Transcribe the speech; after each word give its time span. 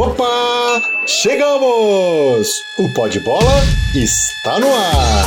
Opa! 0.00 0.80
Chegamos! 1.04 2.48
O 2.78 2.88
Pó 2.94 3.08
de 3.08 3.18
Bola 3.18 3.64
está 3.96 4.60
no 4.60 4.72
ar! 4.72 5.26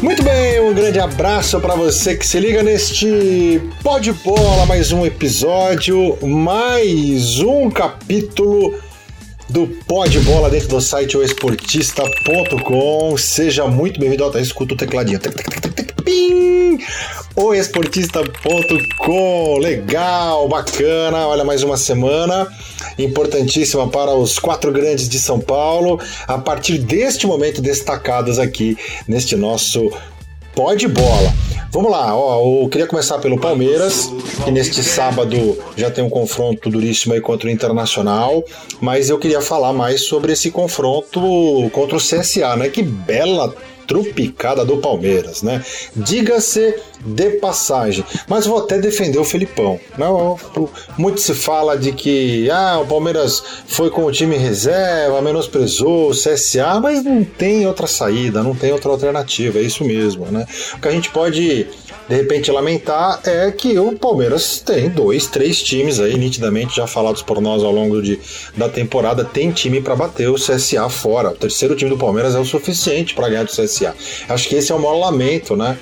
Muito 0.00 0.22
bem, 0.22 0.60
um 0.60 0.72
grande 0.72 1.00
abraço 1.00 1.58
para 1.58 1.74
você 1.74 2.14
que 2.14 2.24
se 2.24 2.38
liga 2.38 2.62
neste 2.62 3.60
Pó 3.82 3.98
de 3.98 4.12
Bola, 4.12 4.64
mais 4.64 4.92
um 4.92 5.04
episódio, 5.04 6.16
mais 6.24 7.40
um 7.40 7.68
capítulo 7.68 8.78
do 9.50 9.66
Pó 9.88 10.06
de 10.06 10.20
Bola 10.20 10.48
dentro 10.48 10.68
do 10.68 10.80
site 10.80 11.16
oesportista.com. 11.16 13.16
Seja 13.16 13.66
muito 13.66 13.98
bem-vindo. 13.98 14.24
Ó, 14.24 14.30
tá, 14.30 14.38
escuta 14.38 14.74
o 14.74 14.76
tecladinho. 14.76 15.18
Pim! 15.18 15.85
Oesportista.com. 17.36 19.58
Legal, 19.58 20.48
bacana. 20.48 21.26
Olha, 21.26 21.44
mais 21.44 21.62
uma 21.62 21.76
semana 21.76 22.48
importantíssima 22.98 23.86
para 23.88 24.14
os 24.14 24.38
quatro 24.38 24.72
grandes 24.72 25.06
de 25.06 25.18
São 25.18 25.38
Paulo. 25.38 26.00
A 26.26 26.38
partir 26.38 26.78
deste 26.78 27.26
momento, 27.26 27.60
destacados 27.60 28.38
aqui 28.38 28.74
neste 29.06 29.36
nosso 29.36 29.92
Pó 30.54 30.72
de 30.72 30.88
Bola. 30.88 31.30
Vamos 31.70 31.90
lá, 31.90 32.16
ó, 32.16 32.62
eu 32.62 32.68
queria 32.70 32.86
começar 32.86 33.18
pelo 33.18 33.38
Palmeiras, 33.38 34.10
que 34.42 34.50
neste 34.50 34.82
sábado 34.82 35.58
já 35.76 35.90
tem 35.90 36.02
um 36.02 36.08
confronto 36.08 36.70
duríssimo 36.70 37.12
aí 37.12 37.20
contra 37.20 37.48
o 37.48 37.50
Internacional, 37.50 38.42
mas 38.80 39.10
eu 39.10 39.18
queria 39.18 39.42
falar 39.42 39.74
mais 39.74 40.04
sobre 40.04 40.32
esse 40.32 40.50
confronto 40.50 41.20
contra 41.72 41.96
o 41.96 42.00
CSA, 42.00 42.56
né? 42.56 42.70
Que 42.70 42.82
bela 42.82 43.54
trupicada 43.86 44.64
do 44.64 44.78
Palmeiras, 44.78 45.42
né? 45.42 45.64
Diga-se 45.94 46.74
de 47.04 47.30
passagem. 47.32 48.04
Mas 48.28 48.46
vou 48.46 48.58
até 48.58 48.78
defender 48.78 49.18
o 49.18 49.24
Felipão. 49.24 49.78
Né? 49.96 50.06
Muito 50.98 51.20
se 51.20 51.34
fala 51.34 51.76
de 51.76 51.92
que 51.92 52.50
ah, 52.50 52.80
o 52.80 52.86
Palmeiras 52.86 53.42
foi 53.66 53.90
com 53.90 54.04
o 54.04 54.12
time 54.12 54.36
reserva, 54.36 55.20
menosprezou 55.22 56.10
o 56.10 56.12
CSA, 56.12 56.80
mas 56.80 57.04
não 57.04 57.24
tem 57.24 57.66
outra 57.66 57.86
saída, 57.86 58.42
não 58.42 58.54
tem 58.54 58.72
outra 58.72 58.90
alternativa, 58.90 59.58
é 59.58 59.62
isso 59.62 59.84
mesmo, 59.84 60.26
né? 60.26 60.46
O 60.74 60.80
que 60.80 60.88
a 60.88 60.92
gente 60.92 61.10
pode 61.10 61.66
de 62.08 62.14
repente 62.14 62.50
lamentar 62.50 63.20
é 63.24 63.50
que 63.50 63.78
o 63.78 63.98
Palmeiras 63.98 64.60
tem 64.60 64.88
dois, 64.88 65.26
três 65.26 65.62
times 65.62 65.98
aí, 65.98 66.16
nitidamente 66.16 66.76
já 66.76 66.86
falados 66.86 67.22
por 67.22 67.40
nós 67.40 67.62
ao 67.62 67.72
longo 67.72 68.00
de, 68.00 68.18
da 68.56 68.68
temporada, 68.68 69.24
tem 69.24 69.50
time 69.50 69.80
para 69.80 69.96
bater 69.96 70.28
o 70.28 70.34
CSA 70.34 70.88
fora. 70.88 71.30
O 71.30 71.36
terceiro 71.36 71.74
time 71.74 71.90
do 71.90 71.98
Palmeiras 71.98 72.34
é 72.34 72.38
o 72.38 72.44
suficiente 72.44 73.14
para 73.14 73.28
ganhar 73.28 73.44
do 73.44 73.50
CSA. 73.50 73.94
Acho 74.28 74.48
que 74.48 74.54
esse 74.54 74.70
é 74.70 74.74
o 74.74 74.78
maior 74.78 74.98
lamento, 74.98 75.56
né, 75.56 75.76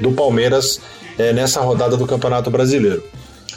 do 0.00 0.12
Palmeiras 0.12 0.80
é, 1.18 1.32
nessa 1.32 1.60
rodada 1.60 1.96
do 1.96 2.06
Campeonato 2.06 2.50
Brasileiro. 2.50 3.02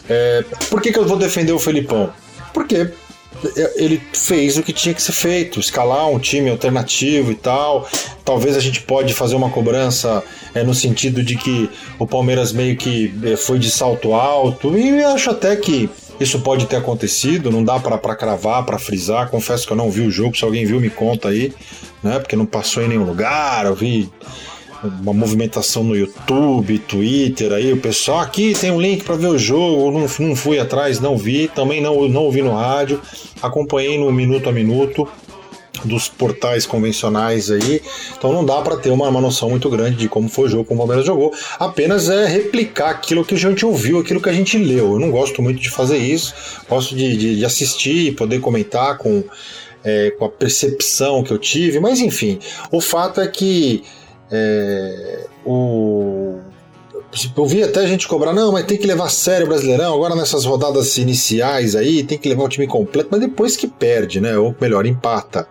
É, 0.10 0.44
por 0.70 0.82
que, 0.82 0.92
que 0.92 1.00
eu 1.00 1.06
vou 1.06 1.18
defender 1.18 1.54
o 1.54 1.60
Felipão? 1.60 2.12
Porque 2.54 2.90
ele 3.76 4.02
fez 4.14 4.58
o 4.58 4.64
que 4.64 4.74
tinha 4.74 4.94
que 4.94 5.02
ser 5.02 5.12
feito, 5.12 5.60
escalar 5.60 6.08
um 6.10 6.20
time 6.20 6.50
alternativo 6.50 7.32
e 7.32 7.36
tal. 7.36 7.88
Talvez 8.24 8.56
a 8.56 8.60
gente 8.60 8.82
pode 8.82 9.14
fazer 9.14 9.36
uma 9.36 9.50
cobrança 9.50 10.24
é, 10.54 10.64
no 10.64 10.74
sentido 10.74 11.24
de 11.24 11.36
que 11.36 11.70
o 11.98 12.06
Palmeiras 12.06 12.52
meio 12.52 12.76
que 12.76 13.14
é, 13.24 13.36
foi 13.36 13.60
de 13.60 13.70
salto 13.70 14.14
alto 14.14 14.78
e 14.78 15.04
acho 15.04 15.30
até 15.30 15.56
que 15.56 15.90
isso 16.20 16.40
pode 16.42 16.66
ter 16.66 16.76
acontecido, 16.76 17.50
não 17.50 17.64
dá 17.64 17.80
para 17.80 18.16
cravar, 18.16 18.66
para 18.66 18.78
frisar. 18.78 19.30
Confesso 19.30 19.66
que 19.66 19.72
eu 19.72 19.78
não 19.78 19.90
vi 19.90 20.02
o 20.02 20.12
jogo, 20.12 20.36
se 20.36 20.44
alguém 20.44 20.66
viu 20.66 20.80
me 20.80 20.90
conta 20.90 21.30
aí, 21.30 21.54
né? 22.04 22.20
Porque 22.20 22.36
não 22.36 22.46
passou 22.46 22.84
em 22.84 22.90
nenhum 22.90 23.06
lugar, 23.06 23.66
eu 23.66 23.74
vi 23.74 24.10
uma 24.84 25.14
movimentação 25.14 25.84
no 25.84 25.96
YouTube, 25.96 26.80
Twitter, 26.80 27.52
aí 27.52 27.74
o 27.74 27.78
pessoal 27.78 28.20
aqui 28.20 28.54
tem 28.54 28.72
um 28.72 28.80
link 28.80 29.04
para 29.04 29.16
ver 29.16 29.28
o 29.28 29.38
jogo, 29.38 29.92
não, 29.92 30.28
não 30.28 30.36
fui 30.36 30.60
atrás, 30.60 31.00
não 31.00 31.18
vi, 31.18 31.48
também 31.48 31.82
não, 31.82 32.08
não 32.08 32.24
ouvi 32.24 32.42
no 32.42 32.54
rádio, 32.54 33.02
acompanhei 33.42 33.98
no 33.98 34.12
minuto 34.12 34.48
a 34.48 34.52
minuto 34.52 35.08
dos 35.86 36.10
portais 36.10 36.66
convencionais 36.66 37.50
aí, 37.50 37.82
então 38.18 38.34
não 38.34 38.46
dá 38.46 38.62
para 38.62 38.78
ter 38.78 38.90
uma, 38.90 39.08
uma, 39.08 39.22
noção 39.22 39.50
muito 39.50 39.70
grande 39.70 39.98
de 39.98 40.10
como 40.10 40.28
foi 40.28 40.46
o 40.46 40.50
jogo, 40.50 40.66
como 40.66 40.80
o 40.80 40.82
Palmeiras 40.82 41.06
jogou, 41.06 41.34
apenas 41.58 42.10
é 42.10 42.26
replicar 42.26 42.90
aquilo 42.90 43.24
que 43.24 43.36
a 43.36 43.38
gente 43.38 43.66
ouviu, 43.66 44.00
aquilo 44.00 44.22
que 44.22 44.30
a 44.30 44.34
gente 44.34 44.58
leu. 44.58 44.94
Eu 44.94 45.00
não 45.00 45.12
gosto 45.12 45.42
muito 45.42 45.62
de 45.62 45.70
fazer 45.70 45.98
isso, 45.98 46.34
gosto 46.68 46.96
de, 46.96 47.16
de, 47.16 47.36
de 47.38 47.46
assistir 47.46 48.08
e 48.08 48.12
poder 48.12 48.42
comentar 48.42 48.98
com, 48.98 49.24
é, 49.84 50.12
com 50.12 50.26
a 50.26 50.30
percepção 50.30 51.24
que 51.24 51.32
eu 51.32 51.38
tive, 51.38 51.80
mas 51.80 52.00
enfim, 52.00 52.40
o 52.72 52.82
fato 52.82 53.22
é 53.22 53.28
que 53.28 53.84
é, 54.32 55.26
o, 55.46 56.40
eu 57.36 57.46
vi 57.46 57.64
até 57.64 57.88
gente 57.88 58.08
cobrar, 58.08 58.34
não, 58.34 58.52
mas 58.52 58.66
tem 58.66 58.78
que 58.78 58.86
levar 58.86 59.06
a 59.06 59.10
sério 59.10 59.46
o 59.46 59.50
Brasileirão, 59.50 59.96
agora 59.96 60.16
nessas 60.16 60.46
rodadas 60.46 60.96
iniciais 60.98 61.76
aí, 61.76 62.04
tem 62.04 62.18
que 62.18 62.30
levar 62.30 62.44
o 62.44 62.50
time 62.50 62.68
completo, 62.68 63.10
mas 63.12 63.20
depois 63.20 63.58
que 63.58 63.68
perde, 63.68 64.22
né? 64.22 64.38
Ou 64.38 64.56
melhor, 64.62 64.86
empata. 64.86 65.48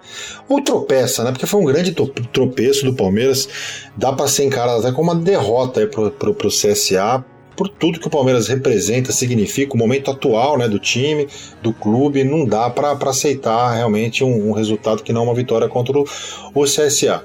Ou 0.48 0.62
tropeça, 0.62 1.24
né? 1.24 1.32
Porque 1.32 1.46
foi 1.46 1.60
um 1.60 1.64
grande 1.64 1.92
tropeço 2.32 2.84
do 2.84 2.94
Palmeiras, 2.94 3.48
dá 3.96 4.12
para 4.12 4.28
ser 4.28 4.44
encarado 4.44 4.80
até 4.80 4.92
como 4.92 5.10
uma 5.10 5.20
derrota 5.20 5.80
aí 5.80 5.86
pro, 5.86 6.10
pro, 6.12 6.32
pro 6.32 6.48
CSA, 6.48 7.24
por 7.56 7.68
tudo 7.68 7.98
que 7.98 8.06
o 8.06 8.10
Palmeiras 8.10 8.46
representa, 8.46 9.10
significa, 9.10 9.74
o 9.74 9.76
momento 9.76 10.12
atual 10.12 10.56
né, 10.56 10.68
do 10.68 10.78
time, 10.78 11.26
do 11.60 11.72
clube, 11.72 12.22
não 12.22 12.44
dá 12.44 12.70
para 12.70 12.92
aceitar 12.92 13.74
realmente 13.74 14.22
um, 14.22 14.50
um, 14.50 14.52
resultado 14.52 15.02
que 15.02 15.12
não 15.12 15.24
uma 15.24 15.34
vitória 15.34 15.68
contra 15.68 15.98
o, 15.98 16.04
o 16.54 16.62
CSA. 16.62 17.24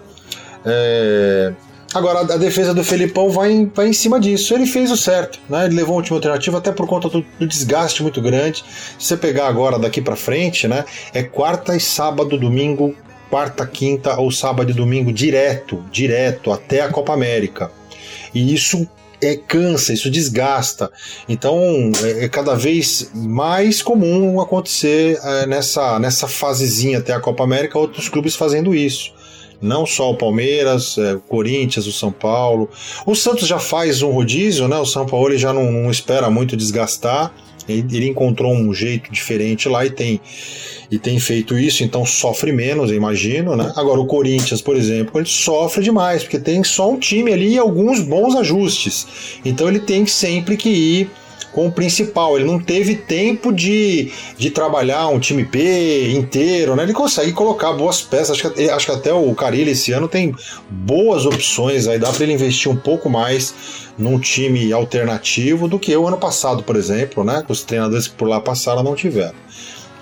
É... 0.66 1.54
Agora, 1.94 2.22
a 2.22 2.38
defesa 2.38 2.74
do 2.74 2.84
Felipão 2.84 3.30
vai 3.30 3.52
em, 3.52 3.66
vai 3.68 3.88
em 3.88 3.94
cima 3.94 4.20
disso. 4.20 4.54
Ele 4.54 4.66
fez 4.66 4.90
o 4.90 4.98
certo, 4.98 5.40
né? 5.48 5.66
Ele 5.66 5.76
levou 5.76 5.94
a 5.94 5.98
última 5.98 6.18
alternativa 6.18 6.58
até 6.58 6.72
por 6.72 6.88
conta 6.88 7.08
do, 7.08 7.24
do 7.40 7.48
desgaste 7.48 8.02
muito 8.02 8.20
grande. 8.20 8.64
Se 8.98 9.06
você 9.06 9.18
pegar 9.18 9.48
agora 9.48 9.78
daqui 9.78 10.02
para 10.02 10.16
frente, 10.16 10.68
né? 10.68 10.86
É 11.14 11.22
quarta 11.22 11.76
e 11.76 11.80
sábado, 11.80 12.36
domingo, 12.36 12.96
quarta, 13.30 13.66
quinta 13.68 14.20
ou 14.20 14.32
sábado 14.32 14.72
e 14.72 14.74
domingo 14.74 15.14
direto, 15.14 15.84
direto 15.92 16.52
até 16.52 16.82
a 16.82 16.90
Copa 16.90 17.14
América. 17.14 17.72
E 18.34 18.54
isso 18.54 18.88
é, 19.22 19.36
cansa, 19.36 19.94
isso 19.94 20.10
desgasta. 20.10 20.92
Então 21.30 21.92
é, 22.04 22.26
é 22.26 22.30
cada 22.30 22.56
vez 22.56 23.12
mais 23.14 23.82
comum 23.82 24.42
acontecer 24.42 25.20
é, 25.24 25.46
nessa, 25.46 26.00
nessa 26.00 26.28
fasezinha 26.28 26.98
até 26.98 27.14
a 27.14 27.20
Copa 27.20 27.44
América 27.44 27.78
outros 27.78 28.10
clubes 28.10 28.36
fazendo 28.36 28.74
isso. 28.74 29.14
Não 29.64 29.86
só 29.86 30.12
o 30.12 30.16
Palmeiras, 30.16 30.98
é, 30.98 31.14
o 31.14 31.20
Corinthians, 31.20 31.88
o 31.88 31.92
São 31.94 32.12
Paulo. 32.12 32.70
O 33.06 33.16
Santos 33.16 33.48
já 33.48 33.58
faz 33.58 34.02
um 34.02 34.12
rodízio, 34.12 34.68
né? 34.68 34.78
O 34.78 34.86
São 34.86 35.06
Paulo 35.06 35.30
ele 35.30 35.38
já 35.38 35.54
não, 35.54 35.72
não 35.72 35.90
espera 35.90 36.30
muito 36.30 36.58
desgastar. 36.58 37.34
Ele, 37.68 37.86
ele, 37.96 38.10
encontrou 38.10 38.54
um 38.54 38.74
jeito 38.74 39.10
diferente 39.10 39.70
lá 39.70 39.86
e 39.86 39.90
tem, 39.90 40.20
e 40.92 41.00
tem 41.00 41.18
feito 41.18 41.58
isso, 41.58 41.82
então 41.82 42.06
sofre 42.06 42.52
menos, 42.52 42.92
eu 42.92 42.98
imagino, 42.98 43.56
né? 43.56 43.72
Agora 43.78 44.02
o 44.02 44.06
Corinthians, 44.06 44.62
por 44.62 44.76
exemplo, 44.76 45.18
ele 45.18 45.30
sofre 45.30 45.82
demais, 45.82 46.24
porque 46.24 46.38
tem 46.38 46.62
só 46.62 46.92
um 46.92 47.00
time 47.00 47.32
ali 47.32 47.54
e 47.54 47.58
alguns 47.58 48.02
bons 48.02 48.36
ajustes. 48.36 49.40
Então 49.46 49.70
ele 49.70 49.80
tem 49.80 50.06
sempre 50.06 50.58
que 50.58 50.70
ir 50.70 51.10
com 51.54 51.68
o 51.68 51.72
principal. 51.72 52.36
Ele 52.36 52.46
não 52.46 52.60
teve 52.60 52.96
tempo 52.96 53.54
de, 53.54 54.12
de 54.38 54.50
trabalhar 54.50 55.08
um 55.08 55.20
time 55.20 55.44
B 55.44 56.12
inteiro, 56.12 56.76
né? 56.76 56.84
Ele 56.84 56.94
consegue 56.94 57.32
colocar 57.32 57.72
boas 57.74 58.02
peças. 58.02 58.32
Acho 58.32 58.50
que, 58.50 58.70
acho 58.70 58.86
que 58.86 58.92
até 58.92 59.14
o 59.14 59.34
Carilli 59.34 59.72
esse 59.72 59.92
ano 59.92 60.08
tem 60.08 60.36
boas 60.70 61.26
opções 61.26 61.88
aí, 61.88 61.98
dá 62.00 62.12
para 62.12 62.24
ele 62.24 62.34
investir 62.34 62.72
um 62.72 62.76
pouco 62.76 63.10
mais 63.10 63.54
num 63.98 64.20
time 64.20 64.74
alternativo 64.74 65.68
do 65.68 65.78
que 65.78 65.96
o 65.96 66.08
ano 66.08 66.18
passado, 66.18 66.64
por 66.64 66.76
exemplo, 66.76 67.24
né? 67.24 67.44
Os 67.48 67.64
treinadores 67.64 68.08
que 68.08 68.16
por 68.16 68.28
lá 68.28 68.42
passaram 68.42 68.84
não 68.84 68.96
tiveram. 68.96 69.36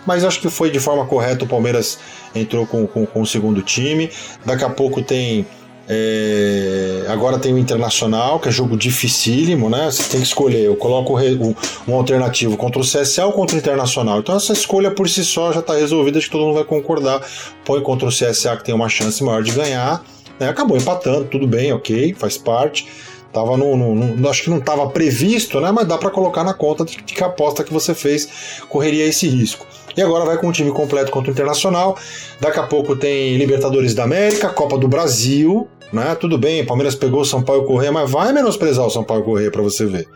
Mas 0.05 0.23
acho 0.23 0.39
que 0.39 0.49
foi 0.49 0.71
de 0.71 0.79
forma 0.79 1.05
correta. 1.05 1.45
O 1.45 1.47
Palmeiras 1.47 1.99
entrou 2.33 2.65
com, 2.65 2.87
com, 2.87 3.05
com 3.05 3.21
o 3.21 3.25
segundo 3.25 3.61
time. 3.61 4.09
Daqui 4.43 4.63
a 4.63 4.69
pouco 4.69 5.01
tem 5.01 5.45
é, 5.89 7.05
agora 7.09 7.37
tem 7.39 7.53
o 7.53 7.57
Internacional, 7.57 8.39
que 8.39 8.49
é 8.49 8.51
jogo 8.51 8.77
dificílimo, 8.77 9.69
né? 9.69 9.91
Você 9.91 10.03
tem 10.03 10.21
que 10.21 10.27
escolher. 10.27 10.63
Eu 10.65 10.75
coloco 10.75 11.19
um, 11.19 11.55
um, 11.87 11.95
alternativo 11.95 12.55
contra 12.55 12.79
o 12.79 12.83
CSA 12.83 13.25
ou 13.25 13.33
contra 13.33 13.55
o 13.55 13.59
Internacional. 13.59 14.19
Então 14.19 14.35
essa 14.35 14.53
escolha 14.53 14.91
por 14.91 15.09
si 15.09 15.23
só 15.25 15.51
já 15.51 15.59
está 15.59 15.73
resolvida, 15.73 16.17
acho 16.17 16.27
que 16.27 16.31
todo 16.31 16.45
mundo 16.45 16.55
vai 16.55 16.63
concordar. 16.63 17.21
Põe 17.65 17.81
contra 17.81 18.07
o 18.07 18.11
CSA, 18.11 18.55
que 18.57 18.63
tem 18.63 18.75
uma 18.75 18.89
chance 18.89 19.23
maior 19.23 19.43
de 19.43 19.51
ganhar. 19.51 20.03
Né? 20.39 20.49
Acabou 20.49 20.77
empatando, 20.77 21.25
tudo 21.25 21.47
bem, 21.47 21.73
ok, 21.73 22.13
faz 22.17 22.37
parte. 22.37 22.87
Tava 23.33 23.55
no, 23.55 23.77
no, 23.77 23.95
no 23.95 24.29
acho 24.29 24.43
que 24.43 24.49
não 24.49 24.57
estava 24.57 24.89
previsto, 24.89 25.61
né? 25.61 25.71
Mas 25.71 25.87
dá 25.87 25.97
para 25.97 26.09
colocar 26.09 26.43
na 26.43 26.53
conta 26.53 26.83
de, 26.83 26.97
de 26.97 27.13
que 27.13 27.23
a 27.23 27.27
aposta 27.27 27.63
que 27.63 27.71
você 27.71 27.95
fez 27.95 28.27
correria 28.67 29.05
esse 29.05 29.27
risco. 29.27 29.65
E 29.95 30.01
agora 30.01 30.25
vai 30.25 30.37
com 30.37 30.47
o 30.47 30.51
time 30.51 30.71
completo 30.71 31.11
contra 31.11 31.29
o 31.29 31.33
Internacional. 31.33 31.97
Daqui 32.39 32.59
a 32.59 32.63
pouco 32.63 32.95
tem 32.95 33.37
Libertadores 33.37 33.93
da 33.93 34.03
América, 34.03 34.49
Copa 34.49 34.77
do 34.77 34.87
Brasil, 34.87 35.67
né? 35.91 36.15
Tudo 36.15 36.37
bem, 36.37 36.65
Palmeiras 36.65 36.95
pegou 36.95 37.21
o 37.21 37.25
São 37.25 37.41
Paulo 37.41 37.65
Correia, 37.65 37.91
mas 37.91 38.09
vai 38.09 38.31
menosprezar 38.31 38.85
o 38.85 38.89
São 38.89 39.03
Paulo 39.03 39.23
Correia 39.23 39.51
para 39.51 39.61
você 39.61 39.85
ver. 39.85 40.07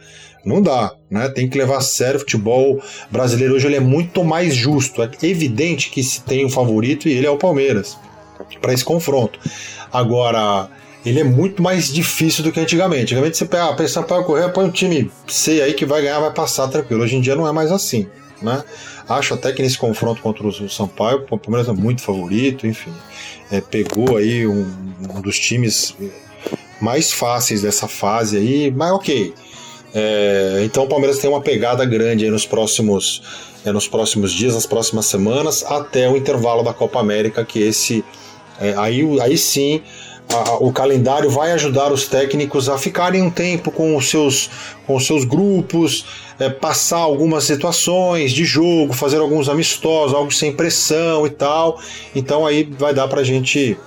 Não 0.46 0.62
dá, 0.62 0.94
né? 1.10 1.28
Tem 1.30 1.50
que 1.50 1.58
levar 1.58 1.78
a 1.78 1.82
sério 1.82 2.18
o 2.18 2.20
futebol 2.20 2.80
brasileiro 3.10 3.56
hoje 3.56 3.66
ele 3.66 3.78
é 3.78 3.80
muito 3.80 4.24
mais 4.24 4.56
justo. 4.56 5.02
É 5.02 5.10
evidente 5.24 5.90
que 5.90 6.04
se 6.04 6.22
tem 6.22 6.46
um 6.46 6.50
favorito 6.50 7.10
e 7.10 7.14
ele 7.14 7.26
é 7.26 7.30
o 7.30 7.38
Palmeiras 7.38 7.98
para 8.62 8.72
esse 8.72 8.86
confronto. 8.86 9.40
Agora 9.92 10.70
ele 11.04 11.20
é 11.20 11.24
muito 11.24 11.64
mais 11.64 11.92
difícil 11.92 12.44
do 12.44 12.52
que 12.52 12.60
antigamente. 12.60 13.04
Antigamente 13.04 13.38
você 13.38 13.46
pega, 13.46 13.66
ah, 13.66 13.74
pensa 13.74 14.04
para 14.04 14.24
correr, 14.24 14.50
põe 14.50 14.66
um 14.66 14.72
time 14.72 15.12
C 15.28 15.62
aí 15.62 15.74
que 15.74 15.86
vai 15.86 16.02
ganhar, 16.02 16.20
vai 16.20 16.32
passar 16.32 16.68
tranquilo. 16.68 17.04
Hoje 17.04 17.16
em 17.16 17.22
dia 17.22 17.36
não 17.36 17.48
é 17.48 17.52
mais 17.52 17.72
assim, 17.72 18.08
né? 18.42 18.64
Acho 19.08 19.36
até 19.36 19.52
que 19.52 19.62
nesse 19.62 19.78
confronto 19.78 20.22
contra 20.22 20.48
o 20.48 20.70
Sampaio, 20.70 21.26
o 21.30 21.38
Palmeiras 21.38 21.70
é 21.70 21.74
muito 21.74 22.02
favorito, 22.02 22.66
enfim. 22.66 22.92
É, 23.52 23.62
pegou 23.62 24.18
aí 24.18 24.48
um, 24.48 24.66
um, 25.16 25.22
dos 25.22 25.38
times 25.38 25.96
mais 26.82 27.12
fáceis 27.12 27.62
dessa 27.62 27.88
fase 27.88 28.38
aí, 28.38 28.72
mas 28.72 28.92
ok. 28.92 29.34
É, 29.94 30.64
então 30.66 30.84
o 30.84 30.88
Palmeiras 30.88 31.20
tem 31.20 31.30
uma 31.30 31.42
pegada 31.42 31.86
grande 31.86 32.26
aí 32.26 32.32
nos 32.32 32.46
próximos, 32.46 33.22
é, 33.64 33.72
nos 33.72 33.88
próximos 33.88 34.34
dias, 34.34 34.56
nas 34.56 34.66
próximas 34.66 35.06
semanas, 35.06 35.64
até 35.64 36.10
o 36.10 36.18
intervalo 36.18 36.64
da 36.64 36.74
Copa 36.74 37.00
América, 37.00 37.46
que 37.46 37.60
esse. 37.60 38.04
É, 38.60 38.74
aí, 38.78 39.04
aí 39.22 39.38
sim 39.38 39.84
a, 40.30 40.56
o 40.56 40.72
calendário 40.72 41.30
vai 41.30 41.52
ajudar 41.52 41.92
os 41.92 42.08
técnicos 42.08 42.68
a 42.68 42.78
ficarem 42.78 43.22
um 43.22 43.30
tempo 43.30 43.72
com 43.72 43.96
os 43.96 44.10
seus, 44.10 44.50
com 44.86 44.96
os 44.96 45.06
seus 45.06 45.24
grupos, 45.24 46.06
é, 46.40 46.50
passar 46.50 46.98
algumas 46.98 47.44
situações 47.44 48.32
de 48.32 48.46
jogo, 48.46 48.94
fazer 48.94 49.18
alguns 49.18 49.48
amistosos, 49.48 50.16
algo 50.16 50.32
sem 50.32 50.54
pressão 50.54 51.26
e 51.26 51.30
tal. 51.30 51.80
Então 52.16 52.46
aí 52.46 52.64
vai 52.64 52.94
dar 52.94 53.08
para 53.08 53.22
a 53.22 53.24
gente, 53.24 53.78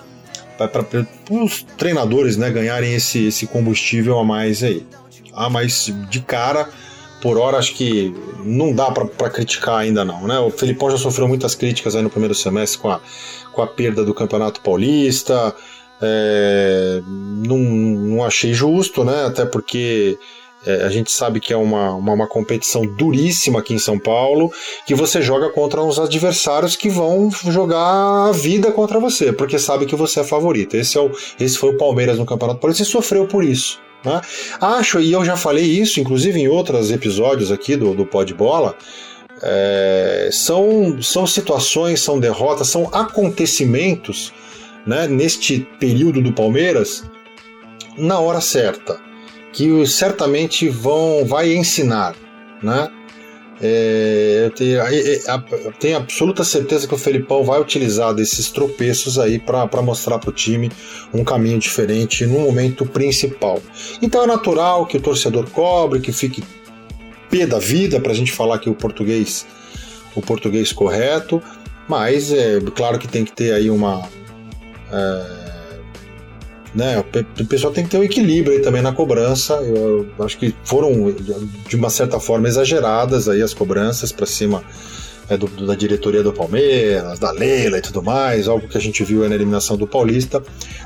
para 0.57 0.87
os 1.31 1.63
treinadores, 1.77 2.37
né, 2.37 2.51
ganharem 2.51 2.95
esse, 2.95 3.27
esse 3.27 3.47
combustível 3.47 4.19
a 4.19 4.25
mais 4.25 4.63
aí. 4.63 4.87
Ah, 5.35 5.51
mas 5.51 5.93
de 6.09 6.21
cara, 6.21 6.69
por 7.21 7.39
hora 7.39 7.59
acho 7.59 7.75
que 7.75 8.15
não 8.45 8.73
dá 8.73 8.91
para 8.91 9.31
criticar 9.31 9.79
ainda 9.79 10.05
não, 10.05 10.27
né? 10.27 10.39
O 10.39 10.51
Felipão 10.51 10.91
já 10.91 10.97
sofreu 10.97 11.29
muitas 11.29 11.55
críticas 11.55 11.95
aí 11.95 12.03
no 12.03 12.11
primeiro 12.11 12.35
semestre 12.35 12.79
com 12.81 12.91
a, 12.91 13.01
com 13.53 13.63
a 13.63 13.67
perda 13.67 14.05
do 14.05 14.15
Campeonato 14.15 14.61
Paulista. 14.61 15.55
É, 16.01 17.03
não, 17.07 17.59
não 17.59 18.25
achei 18.25 18.53
justo, 18.53 19.05
né? 19.05 19.27
Até 19.27 19.45
porque 19.45 20.19
é, 20.67 20.85
a 20.85 20.91
gente 20.91 21.11
sabe 21.11 21.41
que 21.41 21.53
é 21.53 21.57
uma, 21.57 21.95
uma, 21.95 22.13
uma, 22.13 22.27
competição 22.27 22.83
duríssima 22.83 23.61
aqui 23.61 23.75
em 23.75 23.79
São 23.79 23.99
Paulo, 23.99 24.53
que 24.87 24.95
você 24.95 25.23
joga 25.23 25.51
contra 25.51 25.83
uns 25.83 25.99
adversários 25.99 26.77
que 26.77 26.89
vão 26.89 27.31
jogar 27.31 28.29
a 28.29 28.33
vida 28.33 28.73
contra 28.73 28.99
você, 28.99 29.33
porque 29.33 29.59
sabe 29.59 29.87
que 29.87 29.97
você 29.97 30.21
é 30.21 30.25
favorito. 30.25 30.77
Esse, 30.77 30.99
é 30.99 31.01
o, 31.01 31.11
esse 31.39 31.57
foi 31.57 31.71
o 31.71 31.77
Palmeiras 31.77 32.19
no 32.19 32.27
Campeonato 32.27 32.61
Paulista 32.61 32.83
e 32.83 32.87
sofreu 32.87 33.27
por 33.27 33.45
isso. 33.45 33.81
Né? 34.05 34.21
Acho, 34.61 35.01
e 35.01 35.13
eu 35.13 35.25
já 35.25 35.37
falei 35.37 35.65
isso, 35.65 36.01
inclusive 36.01 36.41
em 36.41 36.49
outros 36.49 36.91
episódios 36.91 37.51
aqui 37.51 37.77
do, 37.77 37.95
do 37.95 38.05
Pod 38.05 38.33
Bola, 38.35 38.77
é, 39.41 40.29
são, 40.33 41.01
são 41.01 41.27
situações, 41.27 42.01
são 42.01 42.19
derrotas, 42.19 42.69
são 42.69 42.89
acontecimentos 42.93 44.33
né, 44.89 45.07
neste 45.07 45.61
período 45.79 46.23
do 46.23 46.33
Palmeiras 46.33 47.05
na 47.99 48.19
hora 48.19 48.41
certa, 48.41 48.99
que 49.53 49.87
certamente 49.87 50.67
vão 50.71 51.27
vai 51.27 51.55
ensinar, 51.55 52.17
né? 52.63 52.91
É, 53.61 54.45
eu, 54.45 54.51
tenho, 54.53 54.81
eu 55.65 55.73
tenho 55.73 55.97
absoluta 55.97 56.45
certeza 56.45 56.87
que 56.87 56.95
o 56.95 56.99
Felipão 56.99 57.43
vai 57.43 57.61
utilizar 57.61 58.15
desses 58.15 58.51
tropeços 58.51 59.19
aí 59.19 59.39
para 59.39 59.83
mostrar 59.83 60.19
para 60.21 60.31
o 60.31 60.33
time 60.33 60.71
um 61.13 61.25
caminho 61.25 61.59
diferente 61.59 62.25
no 62.25 62.39
momento 62.39 62.87
principal. 62.87 63.61
Então 64.01 64.23
é 64.23 64.27
natural 64.27 64.87
que 64.87 64.97
o 64.97 65.01
torcedor 65.01 65.51
cobre, 65.51 66.01
que 66.01 66.13
fique 66.13 66.43
pé 67.29 67.47
da 67.47 67.59
vida 67.59 68.01
para 68.01 68.13
a 68.13 68.15
gente 68.15 68.33
falar 68.33 68.59
que 68.59 68.71
o 68.71 68.75
português 68.75 69.45
o 70.15 70.23
português 70.23 70.73
correto, 70.73 71.43
mas 71.89 72.33
é 72.33 72.61
claro 72.75 72.99
que 72.99 73.09
tem 73.09 73.25
que 73.25 73.33
ter 73.33 73.53
aí 73.53 73.71
uma, 73.71 74.03
é, 74.03 74.28
né, 76.75 76.99
o 77.41 77.45
pessoal 77.47 77.73
tem 77.73 77.85
que 77.85 77.91
ter 77.91 77.99
um 77.99 78.05
equilíbrio 78.05 78.57
aí 78.57 78.63
também 78.63 78.83
na 78.83 78.93
cobrança. 78.93 79.55
Eu 79.55 80.07
acho 80.21 80.39
que 80.39 80.55
foram, 80.65 81.15
de 81.67 81.77
uma 81.77 81.91
certa 81.91 82.21
forma, 82.21 82.49
exageradas 82.49 83.29
aí 83.29 83.43
as 83.43 83.55
cobranças 83.55 84.13
para 84.13 84.27
cima 84.27 84.63
é, 85.29 85.37
do, 85.37 85.47
da 85.67 85.75
diretoria 85.75 86.23
do 86.23 86.33
Palmeiras, 86.33 87.19
da 87.19 87.31
Leila 87.31 87.79
e 87.79 87.83
tudo 87.83 88.03
mais, 88.03 88.49
algo 88.49 88.67
que 88.67 88.79
a 88.79 88.81
gente 88.81 89.05
viu 89.05 89.29
na 89.29 89.35
eliminação 89.35 89.77
do 89.77 89.87
Paulista. 89.87 90.43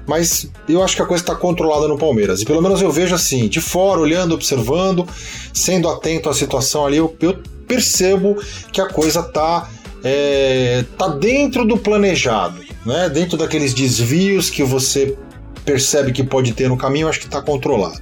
Mas 0.07 0.51
eu 0.69 0.83
acho 0.83 0.97
que 0.97 1.03
a 1.03 1.07
coisa 1.07 1.23
está 1.23 1.35
controlada 1.35 1.87
no 1.87 1.97
Palmeiras. 1.97 2.43
E 2.43 2.45
pelo 2.45 2.61
menos 2.61 2.83
eu 2.83 2.91
vejo 2.91 3.15
assim, 3.15 3.49
de 3.49 3.61
fora, 3.61 4.01
olhando, 4.01 4.35
observando, 4.35 5.07
sendo 5.53 5.89
atento 5.89 6.29
à 6.29 6.35
situação 6.35 6.87
ali, 6.87 6.97
eu, 6.97 7.15
eu 7.21 7.39
percebo 7.69 8.37
que 8.73 8.81
a 8.81 8.89
coisa 8.89 9.21
está 9.21 9.69
é, 10.03 10.85
tá 10.99 11.09
dentro 11.09 11.65
do 11.65 11.79
planejado, 11.79 12.61
né? 12.85 13.09
Dentro 13.09 13.37
daqueles 13.37 13.75
desvios 13.75 14.51
que 14.51 14.63
você 14.63 15.17
percebe 15.65 16.13
que 16.13 16.25
pode 16.25 16.53
ter 16.53 16.69
no 16.69 16.77
caminho, 16.77 17.09
acho 17.09 17.21
que 17.21 17.27
está 17.27 17.41
controlado. 17.41 18.01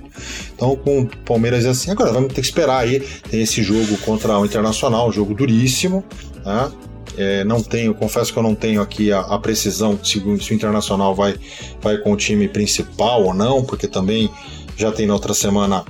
Então, 0.55 0.75
com 0.77 1.03
o 1.03 1.06
Palmeiras 1.06 1.65
é 1.65 1.69
assim. 1.69 1.91
Agora, 1.91 2.12
vamos 2.12 2.32
ter 2.32 2.41
que 2.41 2.47
esperar 2.47 2.79
aí. 2.79 3.00
Tem 3.31 3.43
esse 3.43 3.62
jogo 3.62 3.97
contra 3.99 4.38
o 4.38 4.44
Internacional, 4.44 5.09
um 5.09 5.12
jogo 5.12 5.35
duríssimo. 5.35 6.05
Né? 6.44 6.73
É, 7.17 7.44
não 7.44 7.62
tenho, 7.62 7.94
confesso 7.94 8.32
que 8.32 8.38
eu 8.38 8.43
não 8.43 8.55
tenho 8.55 8.81
aqui 8.81 9.12
a, 9.12 9.21
a 9.21 9.38
precisão 9.38 9.99
se, 10.03 10.21
se, 10.41 10.53
o 10.53 10.55
Internacional 10.55 11.15
vai, 11.15 11.35
vai 11.83 11.99
com 11.99 12.12
o 12.12 12.17
time 12.17 12.49
principal 12.49 13.25
ou 13.25 13.35
não, 13.35 13.62
porque 13.62 13.87
também 13.87 14.31
já 14.76 14.91
tem 14.91 15.06
na 15.06 15.12
outra 15.12 15.35
semana 15.35 15.85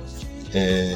é, 0.53 0.93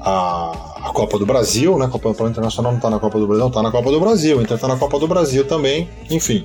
a 0.00 0.74
a 0.84 0.90
Copa 0.92 1.18
do 1.18 1.24
Brasil, 1.24 1.78
né? 1.78 1.88
Copa 1.88 2.10
Internacional 2.28 2.72
não 2.72 2.76
está 2.76 2.90
na 2.90 2.98
Copa 2.98 3.18
do 3.18 3.26
Brasil, 3.26 3.46
está 3.46 3.62
na 3.62 3.70
Copa 3.70 3.90
do 3.90 3.98
Brasil, 3.98 4.42
então 4.42 4.54
está 4.54 4.68
na 4.68 4.76
Copa 4.76 4.98
do 4.98 5.08
Brasil 5.08 5.46
também, 5.46 5.88
enfim. 6.10 6.44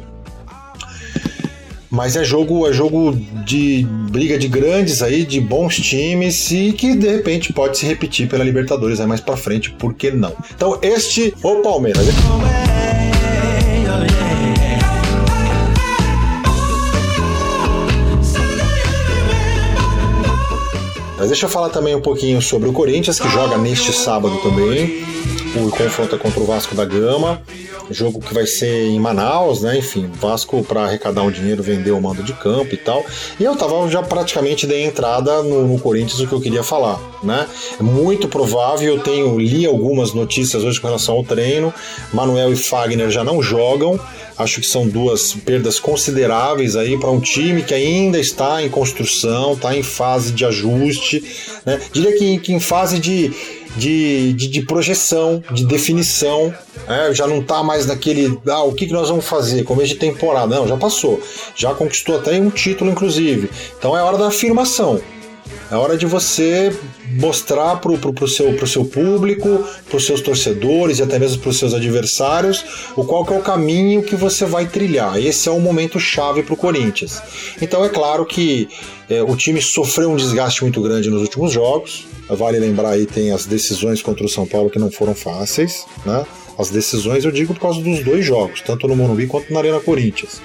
Mas 1.91 2.15
é 2.15 2.23
jogo, 2.23 2.67
é 2.67 2.73
jogo 2.73 3.15
de 3.45 3.83
briga 4.11 4.37
de 4.37 4.47
grandes 4.47 5.01
aí, 5.01 5.25
de 5.25 5.41
bons 5.41 5.75
times 5.75 6.51
e 6.51 6.71
que 6.71 6.95
de 6.95 7.09
repente 7.09 7.51
pode 7.51 7.79
se 7.79 7.85
repetir 7.85 8.29
pela 8.29 8.43
Libertadores 8.43 8.99
aí 8.99 9.07
mais 9.07 9.21
para 9.21 9.35
frente, 9.35 9.71
por 9.71 9.95
que 9.95 10.11
não? 10.11 10.33
Então 10.55 10.77
este 10.83 11.33
o 11.41 11.55
Palmeiras. 11.57 12.05
Mas 21.17 21.27
deixa 21.27 21.47
eu 21.47 21.49
falar 21.49 21.69
também 21.69 21.93
um 21.95 22.01
pouquinho 22.01 22.41
sobre 22.41 22.69
o 22.69 22.71
Corinthians, 22.71 23.19
que 23.19 23.27
joga 23.29 23.57
neste 23.57 23.91
sábado 23.91 24.37
também. 24.41 25.03
O 25.59 25.69
confronto 25.71 26.17
contra 26.17 26.39
o 26.39 26.45
Vasco 26.45 26.73
da 26.73 26.85
Gama. 26.85 27.41
Jogo 27.91 28.21
que 28.21 28.33
vai 28.33 28.45
ser 28.45 28.85
em 28.85 28.97
Manaus, 28.97 29.61
né? 29.61 29.77
Enfim, 29.77 30.09
Vasco 30.13 30.63
para 30.63 30.83
arrecadar 30.83 31.23
um 31.23 31.31
dinheiro 31.31 31.61
vendeu 31.61 31.97
o 31.97 32.01
mando 32.01 32.23
de 32.23 32.31
campo 32.33 32.73
e 32.73 32.77
tal. 32.77 33.05
E 33.37 33.43
eu 33.43 33.55
tava 33.57 33.89
já 33.89 34.01
praticamente 34.01 34.65
de 34.65 34.81
entrada 34.81 35.43
no, 35.43 35.67
no, 35.67 35.79
Corinthians 35.79 36.19
o 36.21 36.27
que 36.27 36.33
eu 36.33 36.39
queria 36.39 36.63
falar, 36.63 36.97
né? 37.21 37.45
É 37.77 37.83
muito 37.83 38.29
provável, 38.29 38.95
eu 38.95 39.03
tenho 39.03 39.37
li 39.37 39.65
algumas 39.65 40.13
notícias 40.13 40.63
hoje 40.63 40.79
com 40.79 40.87
relação 40.87 41.15
ao 41.15 41.23
treino. 41.25 41.73
Manuel 42.13 42.53
e 42.53 42.55
Fagner 42.55 43.09
já 43.09 43.23
não 43.23 43.41
jogam. 43.41 43.99
Acho 44.37 44.61
que 44.61 44.67
são 44.67 44.87
duas 44.87 45.33
perdas 45.33 45.81
consideráveis 45.81 46.77
aí 46.77 46.97
para 46.97 47.09
um 47.09 47.19
time 47.19 47.61
que 47.61 47.73
ainda 47.73 48.17
está 48.17 48.63
em 48.63 48.69
construção, 48.69 49.51
está 49.51 49.75
em 49.75 49.83
fase 49.83 50.31
de 50.31 50.45
ajuste, 50.45 51.21
né? 51.65 51.81
Diria 51.91 52.17
que, 52.17 52.37
que 52.37 52.53
em 52.53 52.59
fase 52.59 52.99
de, 52.99 53.33
de, 53.75 54.33
de, 54.33 54.47
de 54.47 54.61
projeção, 54.61 55.43
de 55.51 55.65
definição, 55.65 56.53
né? 56.87 57.13
já 57.13 57.27
não 57.27 57.39
está 57.39 57.63
mais 57.63 57.85
naquele, 57.85 58.37
ah, 58.47 58.63
o 58.63 58.73
que, 58.73 58.87
que 58.87 58.93
nós 58.93 59.09
vamos 59.09 59.25
fazer, 59.25 59.63
começo 59.63 59.89
de 59.89 59.95
temporada, 59.95 60.55
não, 60.55 60.67
já 60.67 60.77
passou, 60.77 61.21
já 61.55 61.73
conquistou 61.73 62.17
até 62.17 62.39
um 62.39 62.49
título, 62.49 62.91
inclusive. 62.91 63.49
Então 63.77 63.97
é 63.97 64.01
hora 64.01 64.17
da 64.17 64.27
afirmação. 64.27 65.01
É 65.71 65.75
hora 65.75 65.95
de 65.95 66.07
você 66.07 66.75
mostrar 67.11 67.75
para 67.75 67.91
o 67.91 68.27
seu, 68.27 68.53
pro 68.53 68.65
seu 68.65 68.83
público, 68.85 69.63
para 69.87 69.97
os 69.97 70.05
seus 70.05 70.19
torcedores 70.19 70.97
e 70.97 71.03
até 71.03 71.19
mesmo 71.19 71.39
para 71.41 71.51
os 71.51 71.59
seus 71.59 71.75
adversários 71.75 72.65
o 72.95 73.03
qual 73.03 73.23
que 73.23 73.31
é 73.33 73.37
o 73.37 73.41
caminho 73.41 74.01
que 74.01 74.15
você 74.15 74.45
vai 74.45 74.65
trilhar. 74.65 75.19
Esse 75.19 75.47
é 75.47 75.51
o 75.51 75.59
momento 75.59 75.99
chave 75.99 76.41
para 76.41 76.55
o 76.55 76.57
Corinthians. 76.57 77.21
Então 77.61 77.85
é 77.85 77.89
claro 77.89 78.25
que 78.25 78.67
é, 79.07 79.21
o 79.21 79.35
time 79.35 79.61
sofreu 79.61 80.09
um 80.09 80.15
desgaste 80.15 80.63
muito 80.63 80.81
grande 80.81 81.07
nos 81.07 81.21
últimos 81.21 81.51
jogos. 81.51 82.07
Vale 82.27 82.57
lembrar 82.57 82.89
aí 82.89 83.05
tem 83.05 83.31
as 83.31 83.45
decisões 83.45 84.01
contra 84.01 84.25
o 84.25 84.29
São 84.29 84.47
Paulo 84.47 84.71
que 84.71 84.79
não 84.79 84.89
foram 84.89 85.13
fáceis, 85.13 85.85
né? 86.03 86.25
As 86.57 86.71
decisões 86.71 87.23
eu 87.23 87.31
digo 87.31 87.53
por 87.53 87.61
causa 87.61 87.79
dos 87.79 88.03
dois 88.03 88.25
jogos, 88.25 88.61
tanto 88.61 88.87
no 88.87 88.95
Morumbi 88.95 89.27
quanto 89.27 89.53
na 89.53 89.59
Arena 89.59 89.79
Corinthians. 89.79 90.41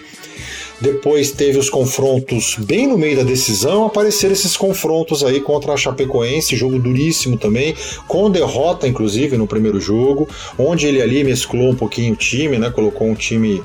Depois 0.80 1.30
teve 1.30 1.58
os 1.58 1.70
confrontos 1.70 2.56
bem 2.58 2.86
no 2.86 2.98
meio 2.98 3.16
da 3.16 3.22
decisão, 3.22 3.86
apareceram 3.86 4.32
esses 4.32 4.56
confrontos 4.56 5.24
aí 5.24 5.40
contra 5.40 5.72
a 5.72 5.76
Chapecoense, 5.76 6.56
jogo 6.56 6.78
duríssimo 6.78 7.38
também, 7.38 7.74
com 8.08 8.30
derrota 8.30 8.86
inclusive 8.88 9.36
no 9.36 9.46
primeiro 9.46 9.80
jogo, 9.80 10.28
onde 10.58 10.86
ele 10.86 11.00
ali 11.00 11.22
mesclou 11.22 11.70
um 11.70 11.76
pouquinho 11.76 12.14
o 12.14 12.16
time, 12.16 12.58
né? 12.58 12.70
Colocou 12.70 13.06
um 13.06 13.14
time 13.14 13.62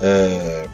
é, 0.00 0.66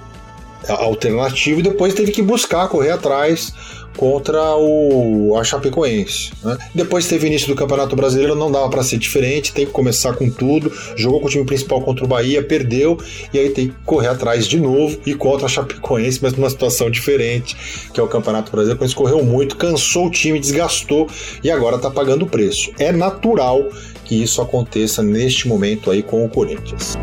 alternativo 0.68 1.60
e 1.60 1.62
depois 1.62 1.94
teve 1.94 2.12
que 2.12 2.22
buscar, 2.22 2.68
correr 2.68 2.90
atrás 2.90 3.52
contra 3.96 4.56
o 4.56 5.36
a 5.36 5.44
Chapecoense. 5.44 6.32
Né? 6.42 6.56
Depois 6.74 7.06
teve 7.06 7.26
início 7.26 7.48
do 7.48 7.54
Campeonato 7.54 7.94
Brasileiro, 7.94 8.34
não 8.34 8.50
dava 8.50 8.68
para 8.68 8.82
ser 8.82 8.98
diferente, 8.98 9.52
tem 9.52 9.66
que 9.66 9.72
começar 9.72 10.14
com 10.14 10.30
tudo. 10.30 10.72
Jogou 10.96 11.20
com 11.20 11.26
o 11.26 11.30
time 11.30 11.44
principal 11.44 11.80
contra 11.80 12.04
o 12.04 12.08
Bahia, 12.08 12.42
perdeu 12.42 12.98
e 13.32 13.38
aí 13.38 13.50
tem 13.50 13.68
que 13.68 13.74
correr 13.84 14.08
atrás 14.08 14.46
de 14.46 14.58
novo 14.58 14.98
e 15.06 15.14
contra 15.14 15.46
a 15.46 15.48
Chapecoense, 15.48 16.20
mas 16.22 16.34
numa 16.34 16.50
situação 16.50 16.90
diferente, 16.90 17.56
que 17.92 18.00
é 18.00 18.02
o 18.02 18.08
Campeonato 18.08 18.50
Brasileiro. 18.50 18.78
Quando 18.78 18.94
correu 18.94 19.24
muito, 19.24 19.56
cansou 19.56 20.06
o 20.06 20.10
time, 20.10 20.38
desgastou 20.38 21.08
e 21.42 21.50
agora 21.50 21.76
está 21.76 21.90
pagando 21.90 22.24
o 22.24 22.28
preço. 22.28 22.70
É 22.78 22.92
natural 22.92 23.68
que 24.04 24.22
isso 24.22 24.40
aconteça 24.40 25.02
neste 25.02 25.48
momento 25.48 25.90
aí 25.90 26.02
com 26.02 26.24
o 26.24 26.28
Corinthians. 26.28 26.96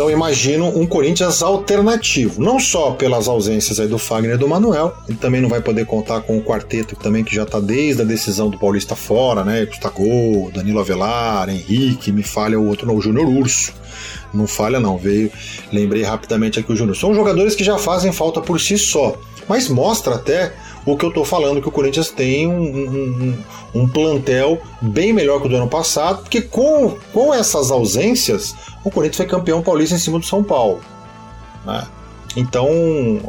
Então 0.00 0.10
imagino 0.10 0.66
um 0.66 0.86
Corinthians 0.86 1.42
alternativo, 1.42 2.42
não 2.42 2.58
só 2.58 2.92
pelas 2.92 3.28
ausências 3.28 3.78
aí 3.78 3.86
do 3.86 3.98
Fagner 3.98 4.36
e 4.36 4.38
do 4.38 4.48
Manuel, 4.48 4.96
ele 5.06 5.18
também 5.18 5.42
não 5.42 5.48
vai 5.50 5.60
poder 5.60 5.84
contar 5.84 6.22
com 6.22 6.38
o 6.38 6.42
quarteto 6.42 6.96
também 6.96 7.22
que 7.22 7.34
já 7.34 7.42
está 7.42 7.60
desde 7.60 8.00
a 8.00 8.04
decisão 8.06 8.48
do 8.48 8.58
Paulista 8.58 8.96
fora, 8.96 9.44
né? 9.44 9.66
Gustavo, 9.66 10.50
Danilo 10.54 10.80
Avelar, 10.80 11.50
Henrique, 11.50 12.10
me 12.12 12.22
falha 12.22 12.58
o 12.58 12.66
outro, 12.66 12.86
não, 12.86 12.96
o 12.96 13.00
Júnior 13.02 13.26
Urso. 13.26 13.74
Não 14.32 14.46
falha 14.46 14.80
não, 14.80 14.96
veio, 14.96 15.30
lembrei 15.70 16.02
rapidamente 16.02 16.58
aqui 16.58 16.72
o 16.72 16.76
Júnior. 16.76 16.96
São 16.96 17.14
jogadores 17.14 17.54
que 17.54 17.62
já 17.62 17.76
fazem 17.76 18.10
falta 18.10 18.40
por 18.40 18.58
si 18.58 18.78
só, 18.78 19.20
mas 19.46 19.68
mostra 19.68 20.14
até 20.14 20.54
o 20.86 20.96
que 20.96 21.04
eu 21.04 21.10
estou 21.10 21.24
falando, 21.24 21.60
que 21.60 21.68
o 21.68 21.72
Corinthians 21.72 22.10
tem 22.10 22.46
um, 22.46 22.62
um, 22.62 23.38
um, 23.74 23.88
plantel 23.88 24.60
bem 24.80 25.12
melhor 25.12 25.40
que 25.40 25.46
o 25.46 25.50
do 25.50 25.56
ano 25.56 25.68
passado, 25.68 26.22
porque 26.22 26.40
com, 26.40 26.96
com 27.12 27.34
essas 27.34 27.70
ausências, 27.70 28.54
o 28.84 28.90
Corinthians 28.90 29.18
foi 29.18 29.26
campeão 29.26 29.62
paulista 29.62 29.94
em 29.94 29.98
cima 29.98 30.18
do 30.18 30.24
São 30.24 30.42
Paulo. 30.42 30.80
Né? 31.64 31.86
Então, 32.36 32.68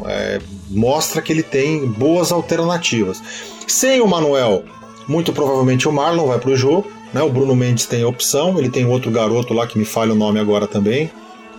é, 0.06 0.40
mostra 0.70 1.20
que 1.20 1.32
ele 1.32 1.42
tem 1.42 1.86
boas 1.86 2.32
alternativas. 2.32 3.22
Sem 3.66 4.00
o 4.00 4.06
Manuel, 4.06 4.64
muito 5.06 5.32
provavelmente 5.32 5.88
o 5.88 5.92
Marlon 5.92 6.26
vai 6.26 6.38
para 6.38 6.50
o 6.50 6.56
jogo. 6.56 6.90
Né? 7.12 7.22
O 7.22 7.30
Bruno 7.30 7.54
Mendes 7.54 7.86
tem 7.86 8.04
opção, 8.04 8.58
ele 8.58 8.70
tem 8.70 8.86
outro 8.86 9.10
garoto 9.10 9.52
lá 9.52 9.66
que 9.66 9.78
me 9.78 9.84
falha 9.84 10.12
o 10.12 10.16
nome 10.16 10.38
agora 10.38 10.66
também, 10.66 11.10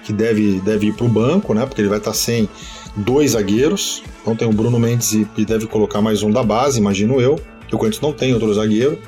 que 0.04 0.12
deve, 0.12 0.60
deve 0.62 0.88
ir 0.88 0.94
para 0.94 1.06
o 1.06 1.10
banco, 1.10 1.54
né? 1.54 1.66
porque 1.66 1.82
ele 1.82 1.90
vai 1.90 2.00
estar 2.00 2.12
tá 2.12 2.18
sem 2.18 2.50
dois 2.96 3.32
zagueiros. 3.32 4.04
Então 4.22 4.36
tem 4.36 4.48
o 4.48 4.54
Bruno 4.54 4.80
Mendes 4.80 5.14
e, 5.14 5.28
e 5.38 5.46
deve 5.46 5.68
colocar 5.68 6.02
mais 6.02 6.24
um 6.24 6.32
da 6.32 6.44
base, 6.44 6.80
imagino 6.80 7.20
eu. 7.20 7.40
Que 7.68 7.76
o 7.76 7.78
Corinthians 7.78 8.02
não 8.02 8.14
tem 8.14 8.34
outro 8.34 8.54
zagueiro. 8.54 9.00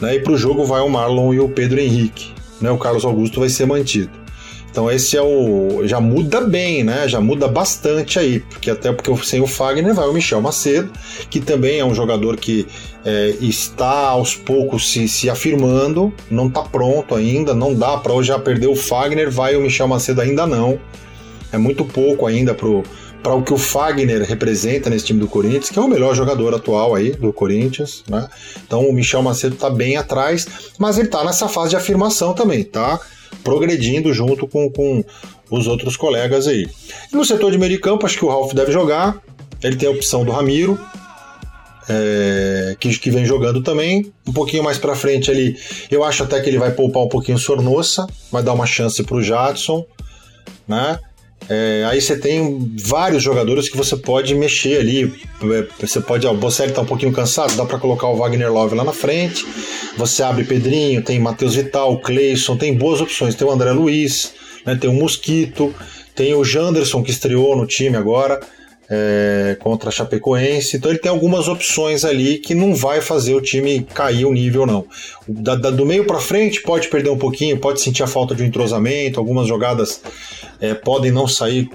Né? 0.00 0.16
E 0.16 0.20
para 0.20 0.32
o 0.32 0.36
jogo 0.36 0.64
vai 0.64 0.80
o 0.80 0.88
Marlon 0.88 1.32
e 1.32 1.40
o 1.40 1.48
Pedro 1.48 1.80
Henrique 1.80 2.36
né, 2.60 2.70
o 2.70 2.78
Carlos 2.78 3.04
Augusto 3.04 3.40
vai 3.40 3.48
ser 3.48 3.66
mantido. 3.66 4.10
Então 4.70 4.90
esse 4.90 5.16
é 5.16 5.22
o. 5.22 5.86
Já 5.86 6.00
muda 6.00 6.42
bem, 6.42 6.84
né? 6.84 7.08
Já 7.08 7.18
muda 7.18 7.48
bastante 7.48 8.18
aí. 8.18 8.40
Porque 8.40 8.70
até 8.70 8.92
porque 8.92 9.14
sem 9.24 9.40
o 9.40 9.46
Fagner 9.46 9.94
vai 9.94 10.06
o 10.06 10.12
Michel 10.12 10.42
Macedo, 10.42 10.92
que 11.30 11.40
também 11.40 11.80
é 11.80 11.84
um 11.84 11.94
jogador 11.94 12.36
que 12.36 12.66
é, 13.02 13.36
está 13.40 14.08
aos 14.08 14.34
poucos 14.34 14.92
se, 14.92 15.08
se 15.08 15.30
afirmando, 15.30 16.12
não 16.30 16.48
está 16.48 16.60
pronto 16.60 17.14
ainda, 17.14 17.54
não 17.54 17.74
dá 17.74 17.96
para 17.96 18.12
hoje 18.12 18.28
já 18.28 18.38
perder 18.38 18.66
o 18.66 18.76
Fagner, 18.76 19.30
vai 19.30 19.56
o 19.56 19.62
Michel 19.62 19.88
Macedo 19.88 20.20
ainda 20.20 20.46
não. 20.46 20.78
É 21.50 21.56
muito 21.56 21.82
pouco 21.82 22.26
ainda 22.26 22.52
pro 22.52 22.82
para 23.26 23.34
o 23.34 23.42
que 23.42 23.52
o 23.52 23.58
Fagner 23.58 24.22
representa 24.22 24.88
nesse 24.88 25.06
time 25.06 25.18
do 25.18 25.26
Corinthians, 25.26 25.68
que 25.68 25.76
é 25.76 25.82
o 25.82 25.88
melhor 25.88 26.14
jogador 26.14 26.54
atual 26.54 26.94
aí 26.94 27.10
do 27.10 27.32
Corinthians, 27.32 28.04
né? 28.08 28.28
Então 28.64 28.88
o 28.88 28.92
Michel 28.92 29.20
Macedo 29.20 29.56
está 29.56 29.68
bem 29.68 29.96
atrás, 29.96 30.46
mas 30.78 30.96
ele 30.96 31.08
está 31.08 31.24
nessa 31.24 31.48
fase 31.48 31.70
de 31.70 31.76
afirmação 31.76 32.34
também, 32.34 32.62
tá? 32.62 33.00
Progredindo 33.42 34.14
junto 34.14 34.46
com, 34.46 34.70
com 34.70 35.02
os 35.50 35.66
outros 35.66 35.96
colegas 35.96 36.46
aí. 36.46 36.68
E 37.12 37.16
no 37.16 37.24
setor 37.24 37.50
de 37.50 37.58
meio 37.58 37.72
de 37.72 37.80
campo, 37.80 38.06
acho 38.06 38.16
que 38.16 38.24
o 38.24 38.28
Ralf 38.28 38.52
deve 38.54 38.70
jogar. 38.70 39.20
Ele 39.60 39.74
tem 39.74 39.88
a 39.88 39.92
opção 39.92 40.24
do 40.24 40.30
Ramiro, 40.30 40.78
é, 41.88 42.76
que, 42.78 42.96
que, 42.96 43.10
vem 43.10 43.24
jogando 43.24 43.60
também. 43.60 44.12
Um 44.24 44.32
pouquinho 44.32 44.62
mais 44.62 44.78
para 44.78 44.94
frente 44.94 45.32
ali, 45.32 45.58
eu 45.90 46.04
acho 46.04 46.22
até 46.22 46.40
que 46.40 46.48
ele 46.48 46.58
vai 46.58 46.70
poupar 46.70 47.02
um 47.02 47.08
pouquinho 47.08 47.38
o 47.38 47.40
Sornossa, 47.40 48.06
vai 48.30 48.44
dar 48.44 48.52
uma 48.52 48.66
chance 48.66 49.02
para 49.02 49.16
o 49.16 49.22
Jadson, 49.22 49.84
né? 50.68 51.00
É, 51.48 51.84
aí 51.88 52.00
você 52.00 52.18
tem 52.18 52.72
vários 52.84 53.22
jogadores 53.22 53.68
que 53.68 53.76
você 53.76 53.96
pode 53.96 54.34
mexer 54.34 54.80
ali. 54.80 55.14
É, 55.42 55.66
você 55.78 56.00
pode, 56.00 56.26
ó, 56.26 56.32
o 56.32 56.36
Bocelli 56.36 56.72
tá 56.72 56.82
um 56.82 56.86
pouquinho 56.86 57.12
cansado, 57.12 57.56
dá 57.56 57.64
para 57.64 57.78
colocar 57.78 58.08
o 58.08 58.16
Wagner 58.16 58.52
Love 58.52 58.74
lá 58.74 58.84
na 58.84 58.92
frente. 58.92 59.46
Você 59.96 60.22
abre 60.22 60.44
Pedrinho, 60.44 61.02
tem 61.02 61.18
Matheus 61.18 61.54
Vital, 61.54 62.00
Cleison, 62.00 62.56
tem 62.56 62.74
boas 62.74 63.00
opções. 63.00 63.34
Tem 63.34 63.46
o 63.46 63.50
André 63.50 63.72
Luiz, 63.72 64.32
né, 64.64 64.74
tem 64.74 64.90
o 64.90 64.94
Mosquito, 64.94 65.74
tem 66.14 66.34
o 66.34 66.44
Janderson 66.44 67.02
que 67.02 67.10
estreou 67.10 67.56
no 67.56 67.66
time 67.66 67.96
agora 67.96 68.40
é, 68.88 69.56
contra 69.60 69.88
a 69.88 69.92
Chapecoense. 69.92 70.76
Então 70.76 70.90
ele 70.90 70.98
tem 70.98 71.10
algumas 71.10 71.48
opções 71.48 72.04
ali 72.04 72.38
que 72.38 72.54
não 72.54 72.74
vai 72.74 73.00
fazer 73.00 73.34
o 73.34 73.40
time 73.40 73.86
cair 73.94 74.24
o 74.24 74.32
nível, 74.32 74.66
não. 74.66 74.86
Da, 75.26 75.54
da, 75.54 75.70
do 75.70 75.84
meio 75.84 76.04
para 76.04 76.18
frente 76.18 76.62
pode 76.62 76.88
perder 76.88 77.10
um 77.10 77.18
pouquinho, 77.18 77.58
pode 77.58 77.80
sentir 77.80 78.02
a 78.02 78.06
falta 78.06 78.34
de 78.34 78.42
um 78.42 78.46
entrosamento, 78.46 79.18
algumas 79.18 79.48
jogadas 79.48 80.00
é, 80.60 80.74
podem 80.74 81.10
não 81.10 81.26
sair 81.26 81.68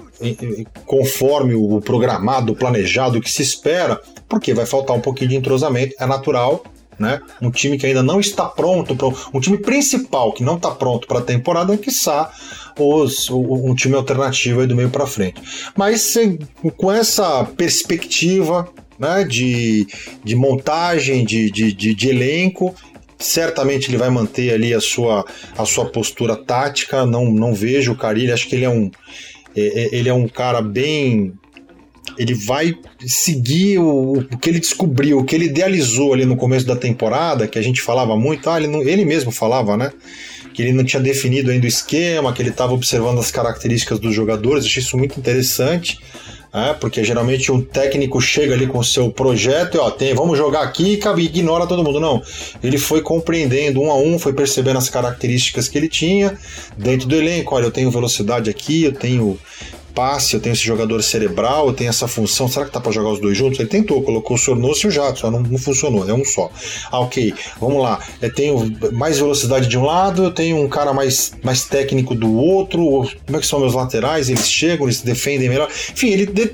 conforme 0.86 1.54
o 1.54 1.80
programado, 1.80 2.52
o 2.52 2.56
planejado, 2.56 3.18
o 3.18 3.20
que 3.20 3.30
se 3.30 3.42
espera, 3.42 4.00
porque 4.28 4.54
vai 4.54 4.66
faltar 4.66 4.96
um 4.96 5.00
pouquinho 5.00 5.30
de 5.30 5.36
entrosamento, 5.36 5.94
é 5.98 6.06
natural. 6.06 6.62
Né? 7.02 7.20
Um 7.40 7.50
time 7.50 7.76
que 7.76 7.84
ainda 7.84 8.00
não 8.00 8.20
está 8.20 8.44
pronto, 8.46 8.96
um 9.34 9.40
time 9.40 9.58
principal 9.58 10.32
que 10.32 10.44
não 10.44 10.54
está 10.54 10.70
pronto 10.70 11.08
para 11.08 11.18
a 11.18 11.22
temporada, 11.22 11.76
quiçá 11.76 12.30
os, 12.78 13.28
um 13.28 13.74
time 13.74 13.96
alternativo 13.96 14.64
do 14.68 14.76
meio 14.76 14.88
para 14.88 15.04
frente. 15.04 15.42
Mas 15.76 16.14
com 16.76 16.92
essa 16.92 17.42
perspectiva 17.56 18.68
né, 18.96 19.24
de, 19.24 19.88
de 20.22 20.36
montagem, 20.36 21.24
de, 21.24 21.50
de, 21.50 21.72
de, 21.72 21.92
de 21.92 22.08
elenco, 22.08 22.72
certamente 23.18 23.90
ele 23.90 23.96
vai 23.96 24.08
manter 24.08 24.54
ali 24.54 24.72
a 24.72 24.80
sua, 24.80 25.24
a 25.58 25.64
sua 25.64 25.86
postura 25.86 26.36
tática. 26.36 27.04
Não, 27.04 27.32
não 27.32 27.52
vejo 27.52 27.90
o 27.90 27.96
Carilho, 27.96 28.32
acho 28.32 28.48
que 28.48 28.54
ele 28.54 28.64
é 28.64 28.70
um 28.70 28.88
é, 29.56 29.60
é, 29.60 29.88
ele 29.96 30.08
é 30.08 30.14
um 30.14 30.28
cara 30.28 30.62
bem 30.62 31.34
ele 32.18 32.34
vai 32.34 32.74
seguir 33.06 33.78
o, 33.78 34.18
o, 34.18 34.38
que 34.38 34.50
ele 34.50 34.60
descobriu, 34.60 35.18
o 35.18 35.24
que 35.24 35.34
ele 35.34 35.46
idealizou 35.46 36.12
ali 36.12 36.24
no 36.24 36.36
começo 36.36 36.66
da 36.66 36.76
temporada, 36.76 37.46
que 37.46 37.58
a 37.58 37.62
gente 37.62 37.80
falava 37.80 38.16
muito, 38.16 38.48
ah, 38.48 38.58
ele, 38.58 38.68
não, 38.68 38.82
ele 38.82 39.04
mesmo 39.04 39.30
falava, 39.30 39.76
né? 39.76 39.90
que 40.52 40.62
ele 40.62 40.72
não 40.72 40.84
tinha 40.84 41.02
definido 41.02 41.50
ainda 41.50 41.64
o 41.64 41.68
esquema, 41.68 42.32
que 42.32 42.42
ele 42.42 42.50
estava 42.50 42.72
observando 42.72 43.18
as 43.18 43.30
características 43.30 43.98
dos 43.98 44.14
jogadores. 44.14 44.64
Achei 44.64 44.82
isso 44.82 44.96
muito 44.96 45.18
interessante, 45.18 45.98
é, 46.52 46.74
porque 46.74 47.02
geralmente 47.02 47.50
um 47.50 47.62
técnico 47.62 48.20
chega 48.20 48.54
ali 48.54 48.66
com 48.66 48.78
o 48.78 48.84
seu 48.84 49.10
projeto 49.10 49.76
e 49.76 49.78
ó, 49.78 49.90
tem, 49.90 50.14
vamos 50.14 50.36
jogar 50.36 50.62
aqui 50.62 51.00
e 51.16 51.20
ignora 51.22 51.66
todo 51.66 51.82
mundo. 51.82 51.98
Não, 51.98 52.22
ele 52.62 52.78
foi 52.78 53.00
compreendendo 53.00 53.80
um 53.80 53.90
a 53.90 53.96
um, 53.96 54.18
foi 54.18 54.32
percebendo 54.32 54.78
as 54.78 54.90
características 54.90 55.68
que 55.68 55.78
ele 55.78 55.88
tinha 55.88 56.36
dentro 56.76 57.08
do 57.08 57.16
elenco. 57.16 57.54
Olha, 57.54 57.64
eu 57.64 57.70
tenho 57.70 57.90
velocidade 57.90 58.50
aqui, 58.50 58.84
eu 58.84 58.92
tenho 58.92 59.38
passe, 59.94 60.34
eu 60.34 60.40
tenho 60.40 60.52
esse 60.52 60.64
jogador 60.64 61.02
cerebral, 61.02 61.68
eu 61.68 61.72
tenho 61.72 61.90
essa 61.90 62.08
função, 62.08 62.48
será 62.48 62.66
que 62.66 62.72
tá 62.72 62.80
para 62.80 62.92
jogar 62.92 63.10
os 63.10 63.20
dois 63.20 63.36
juntos? 63.36 63.58
Ele 63.58 63.68
tentou, 63.68 64.02
colocou 64.02 64.36
o 64.36 64.38
Sornoso 64.38 64.86
e 64.86 64.88
o 64.88 64.90
Jadson, 64.90 65.30
não, 65.30 65.40
não 65.40 65.58
funcionou, 65.58 66.08
é 66.08 66.12
um 66.12 66.24
só. 66.24 66.50
Ah, 66.90 67.00
ok, 67.00 67.34
vamos 67.60 67.82
lá, 67.82 68.00
eu 68.20 68.32
tenho 68.32 68.76
mais 68.92 69.18
velocidade 69.18 69.68
de 69.68 69.78
um 69.78 69.84
lado, 69.84 70.24
eu 70.24 70.30
tenho 70.30 70.56
um 70.56 70.68
cara 70.68 70.92
mais, 70.92 71.32
mais 71.42 71.64
técnico 71.64 72.14
do 72.14 72.34
outro, 72.34 72.80
como 73.26 73.36
é 73.36 73.40
que 73.40 73.46
são 73.46 73.60
meus 73.60 73.74
laterais, 73.74 74.28
eles 74.28 74.50
chegam, 74.50 74.86
eles 74.86 75.02
defendem 75.02 75.48
melhor, 75.48 75.68
enfim, 75.70 76.10
ele 76.10 76.26
de, 76.26 76.52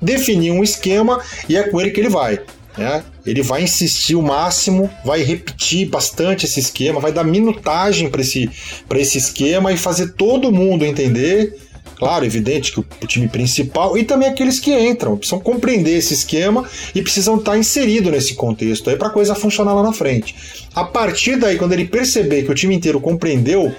definiu 0.00 0.54
um 0.54 0.62
esquema 0.62 1.20
e 1.48 1.56
é 1.56 1.64
com 1.64 1.80
ele 1.80 1.90
que 1.90 2.00
ele 2.00 2.08
vai. 2.08 2.40
Né? 2.76 3.02
Ele 3.24 3.42
vai 3.42 3.62
insistir 3.62 4.14
o 4.14 4.22
máximo, 4.22 4.90
vai 5.04 5.22
repetir 5.22 5.88
bastante 5.88 6.44
esse 6.44 6.60
esquema, 6.60 7.00
vai 7.00 7.10
dar 7.10 7.24
minutagem 7.24 8.10
para 8.10 8.20
esse, 8.20 8.50
esse 8.94 9.18
esquema 9.18 9.72
e 9.72 9.78
fazer 9.78 10.12
todo 10.12 10.52
mundo 10.52 10.84
entender 10.84 11.56
claro, 11.96 12.24
evidente 12.24 12.72
que 12.72 12.80
o, 12.80 12.84
time 13.06 13.28
principal 13.28 13.96
e 13.96 14.04
também 14.04 14.28
aqueles 14.28 14.60
que 14.60 14.72
entram 14.72 15.16
precisam 15.16 15.40
compreender 15.40 15.96
esse 15.96 16.14
esquema 16.14 16.64
e 16.94 17.02
precisam 17.02 17.36
estar 17.36 17.56
inseridos 17.56 18.12
nesse 18.12 18.34
contexto 18.34 18.90
aí 18.90 18.96
para 18.96 19.08
a 19.08 19.10
coisa 19.10 19.34
funcionar 19.34 19.74
lá 19.74 19.82
na 19.82 19.92
frente. 19.92 20.34
A 20.74 20.84
partir 20.84 21.36
daí, 21.36 21.56
quando 21.56 21.72
ele 21.72 21.86
perceber 21.86 22.44
que 22.44 22.50
o 22.50 22.54
time 22.54 22.74
inteiro 22.74 23.00
compreendeu 23.00 23.74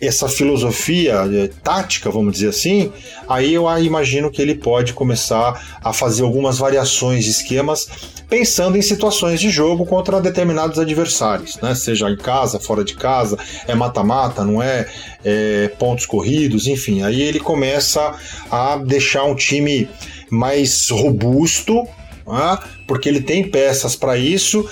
essa 0.00 0.28
filosofia 0.28 1.22
é, 1.32 1.48
tática, 1.62 2.10
vamos 2.10 2.34
dizer 2.34 2.48
assim, 2.48 2.92
aí 3.28 3.54
eu 3.54 3.66
imagino 3.78 4.30
que 4.30 4.42
ele 4.42 4.54
pode 4.54 4.92
começar 4.92 5.78
a 5.82 5.92
fazer 5.92 6.22
algumas 6.22 6.58
variações 6.58 7.24
de 7.24 7.30
esquemas 7.30 7.88
pensando 8.28 8.76
em 8.76 8.82
situações 8.82 9.40
de 9.40 9.48
jogo 9.48 9.86
contra 9.86 10.20
determinados 10.20 10.78
adversários, 10.78 11.58
né? 11.62 11.74
seja 11.74 12.10
em 12.10 12.16
casa, 12.16 12.58
fora 12.58 12.84
de 12.84 12.94
casa, 12.94 13.38
é 13.66 13.74
mata-mata, 13.74 14.44
não 14.44 14.62
é, 14.62 14.86
é 15.24 15.68
pontos 15.78 16.04
corridos, 16.04 16.66
enfim. 16.66 17.02
Aí 17.02 17.22
ele 17.22 17.40
começa 17.40 18.14
a 18.50 18.76
deixar 18.76 19.24
um 19.24 19.34
time 19.34 19.88
mais 20.30 20.90
robusto, 20.90 21.86
né? 22.26 22.58
porque 22.86 23.08
ele 23.08 23.20
tem 23.20 23.48
peças 23.48 23.94
para 23.94 24.16
isso 24.18 24.68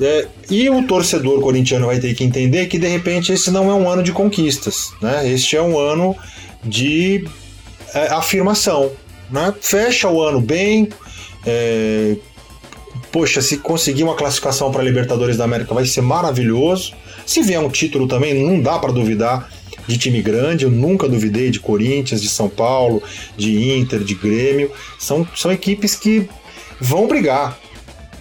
é, 0.00 0.28
e 0.50 0.68
o 0.68 0.86
torcedor 0.86 1.40
corintiano 1.40 1.86
vai 1.86 1.98
ter 1.98 2.14
que 2.14 2.22
entender 2.22 2.66
que 2.66 2.78
de 2.78 2.86
repente 2.86 3.32
esse 3.32 3.50
não 3.50 3.70
é 3.70 3.74
um 3.74 3.88
ano 3.88 4.02
de 4.02 4.12
conquistas, 4.12 4.92
né? 5.00 5.30
Este 5.30 5.56
é 5.56 5.62
um 5.62 5.78
ano 5.78 6.14
de 6.62 7.26
é, 7.94 8.08
afirmação. 8.08 8.92
Né? 9.30 9.54
Fecha 9.60 10.08
o 10.08 10.22
ano 10.22 10.40
bem. 10.40 10.88
É, 11.46 12.16
poxa, 13.10 13.40
se 13.40 13.56
conseguir 13.58 14.02
uma 14.02 14.14
classificação 14.14 14.70
para 14.70 14.82
Libertadores 14.82 15.36
da 15.36 15.44
América 15.44 15.72
vai 15.72 15.86
ser 15.86 16.02
maravilhoso. 16.02 16.92
Se 17.24 17.42
vier 17.42 17.60
um 17.60 17.70
título 17.70 18.06
também, 18.06 18.34
não 18.34 18.60
dá 18.60 18.78
para 18.78 18.92
duvidar 18.92 19.50
de 19.86 19.96
time 19.96 20.20
grande. 20.20 20.64
Eu 20.64 20.70
nunca 20.70 21.08
duvidei 21.08 21.50
de 21.50 21.58
Corinthians, 21.58 22.20
de 22.20 22.28
São 22.28 22.48
Paulo, 22.48 23.02
de 23.36 23.72
Inter, 23.72 24.00
de 24.00 24.14
Grêmio. 24.14 24.70
São, 24.98 25.26
são 25.34 25.50
equipes 25.50 25.94
que 25.94 26.28
vão 26.80 27.06
brigar. 27.06 27.58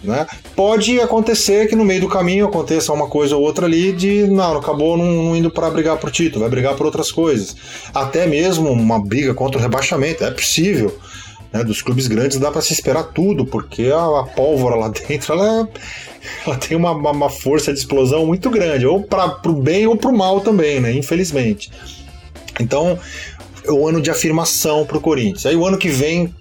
Né? 0.03 0.25
Pode 0.55 0.99
acontecer 0.99 1.67
que 1.67 1.75
no 1.75 1.83
meio 1.83 2.01
do 2.01 2.07
caminho 2.07 2.45
aconteça 2.45 2.93
uma 2.93 3.07
coisa 3.07 3.35
ou 3.35 3.41
outra 3.41 3.65
ali 3.65 3.91
de 3.91 4.27
não, 4.27 4.57
acabou 4.57 4.97
não, 4.97 5.05
não 5.05 5.35
indo 5.35 5.49
para 5.49 5.69
brigar 5.69 5.97
por 5.97 6.11
título, 6.11 6.41
vai 6.41 6.49
brigar 6.49 6.75
por 6.75 6.85
outras 6.85 7.11
coisas. 7.11 7.55
Até 7.93 8.27
mesmo 8.27 8.69
uma 8.71 8.99
briga 8.99 9.33
contra 9.33 9.57
o 9.57 9.61
rebaixamento, 9.61 10.23
é 10.23 10.31
possível. 10.31 10.95
Né? 11.51 11.63
Dos 11.63 11.81
clubes 11.81 12.07
grandes 12.07 12.37
dá 12.37 12.51
para 12.51 12.61
se 12.61 12.73
esperar 12.73 13.03
tudo, 13.03 13.45
porque 13.45 13.89
a, 13.91 14.19
a 14.19 14.23
pólvora 14.23 14.75
lá 14.75 14.89
dentro 15.07 15.33
ela, 15.33 15.67
ela 16.45 16.55
tem 16.57 16.75
uma, 16.75 16.91
uma, 16.91 17.29
força 17.29 17.73
de 17.73 17.79
explosão 17.79 18.25
muito 18.25 18.49
grande, 18.49 18.85
ou 18.85 19.01
para 19.01 19.39
o 19.45 19.53
bem 19.53 19.87
ou 19.87 19.95
para 19.95 20.11
o 20.11 20.17
mal 20.17 20.41
também, 20.41 20.79
né? 20.79 20.91
infelizmente. 20.91 21.71
Então, 22.59 22.99
é 23.63 23.71
o 23.71 23.87
ano 23.87 24.01
de 24.01 24.11
afirmação 24.11 24.85
para 24.85 24.97
o 24.97 25.01
Corinthians. 25.01 25.45
Aí 25.45 25.55
o 25.55 25.65
ano 25.65 25.77
que 25.77 25.89
vem 25.89 26.33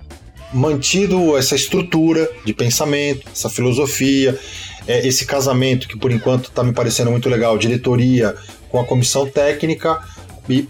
mantido 0.54 1.36
essa 1.36 1.56
estrutura 1.56 2.30
de 2.44 2.54
pensamento, 2.54 3.26
essa 3.30 3.50
filosofia, 3.50 4.38
é, 4.86 5.06
esse 5.06 5.26
casamento 5.26 5.88
que 5.88 5.98
por 5.98 6.12
enquanto 6.12 6.44
está 6.44 6.62
me 6.62 6.72
parecendo 6.72 7.10
muito 7.10 7.28
legal, 7.28 7.58
diretoria 7.58 8.34
com 8.70 8.78
a 8.78 8.84
comissão 8.84 9.26
técnica 9.26 10.00
e 10.48 10.66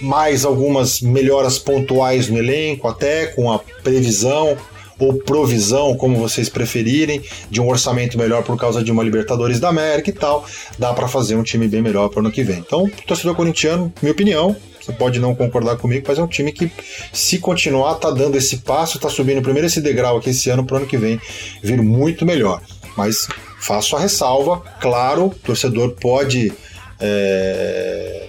mais 0.00 0.44
algumas 0.44 1.00
melhoras 1.00 1.58
pontuais 1.58 2.28
no 2.28 2.38
elenco, 2.38 2.86
até 2.86 3.26
com 3.26 3.50
a 3.50 3.58
previsão 3.58 4.56
ou 4.98 5.14
provisão, 5.14 5.96
como 5.96 6.16
vocês 6.16 6.48
preferirem, 6.48 7.20
de 7.50 7.60
um 7.60 7.68
orçamento 7.68 8.16
melhor 8.16 8.44
por 8.44 8.56
causa 8.56 8.82
de 8.82 8.92
uma 8.92 9.02
Libertadores 9.02 9.58
da 9.58 9.68
América 9.68 10.10
e 10.10 10.12
tal, 10.12 10.46
dá 10.78 10.92
para 10.92 11.08
fazer 11.08 11.34
um 11.34 11.42
time 11.42 11.66
bem 11.66 11.82
melhor 11.82 12.08
para 12.08 12.18
o 12.18 12.20
ano 12.20 12.30
que 12.30 12.44
vem. 12.44 12.58
Então, 12.58 12.88
torcedor 13.06 13.34
corintiano, 13.34 13.92
minha 14.00 14.12
opinião, 14.12 14.54
você 14.84 14.92
pode 14.92 15.18
não 15.18 15.34
concordar 15.34 15.76
comigo, 15.76 16.04
mas 16.06 16.18
é 16.18 16.22
um 16.22 16.26
time 16.26 16.52
que, 16.52 16.70
se 17.12 17.38
continuar, 17.38 17.94
tá 17.94 18.10
dando 18.10 18.36
esse 18.36 18.58
passo, 18.58 18.98
tá 18.98 19.08
subindo 19.08 19.40
primeiro 19.40 19.66
esse 19.66 19.80
degrau 19.80 20.18
aqui 20.18 20.30
esse 20.30 20.50
ano 20.50 20.64
para 20.64 20.74
o 20.74 20.76
ano 20.78 20.86
que 20.86 20.98
vem 20.98 21.18
vir 21.62 21.80
muito 21.80 22.26
melhor. 22.26 22.60
Mas 22.96 23.26
faço 23.58 23.96
a 23.96 24.00
ressalva, 24.00 24.62
claro, 24.80 25.26
o 25.26 25.30
torcedor 25.30 25.92
pode 25.92 26.52
é, 27.00 28.28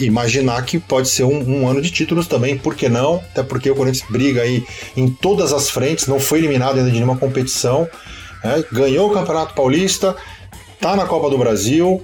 imaginar 0.00 0.64
que 0.64 0.78
pode 0.78 1.08
ser 1.08 1.24
um, 1.24 1.62
um, 1.62 1.68
ano 1.68 1.82
de 1.82 1.90
títulos 1.90 2.26
também, 2.26 2.56
por 2.56 2.74
que 2.74 2.88
não? 2.88 3.16
Até 3.16 3.42
porque 3.42 3.70
o 3.70 3.74
Corinthians 3.74 4.08
briga 4.10 4.42
aí 4.42 4.64
em 4.96 5.08
todas 5.08 5.52
as 5.52 5.68
frentes, 5.68 6.06
não 6.06 6.18
foi 6.18 6.38
eliminado 6.38 6.78
ainda 6.78 6.90
de 6.90 6.96
nenhuma 6.96 7.18
competição, 7.18 7.86
né? 8.42 8.64
ganhou 8.72 9.10
o 9.10 9.12
Campeonato 9.12 9.54
Paulista, 9.54 10.16
tá 10.80 10.96
na 10.96 11.04
Copa 11.04 11.28
do 11.28 11.36
Brasil, 11.36 12.02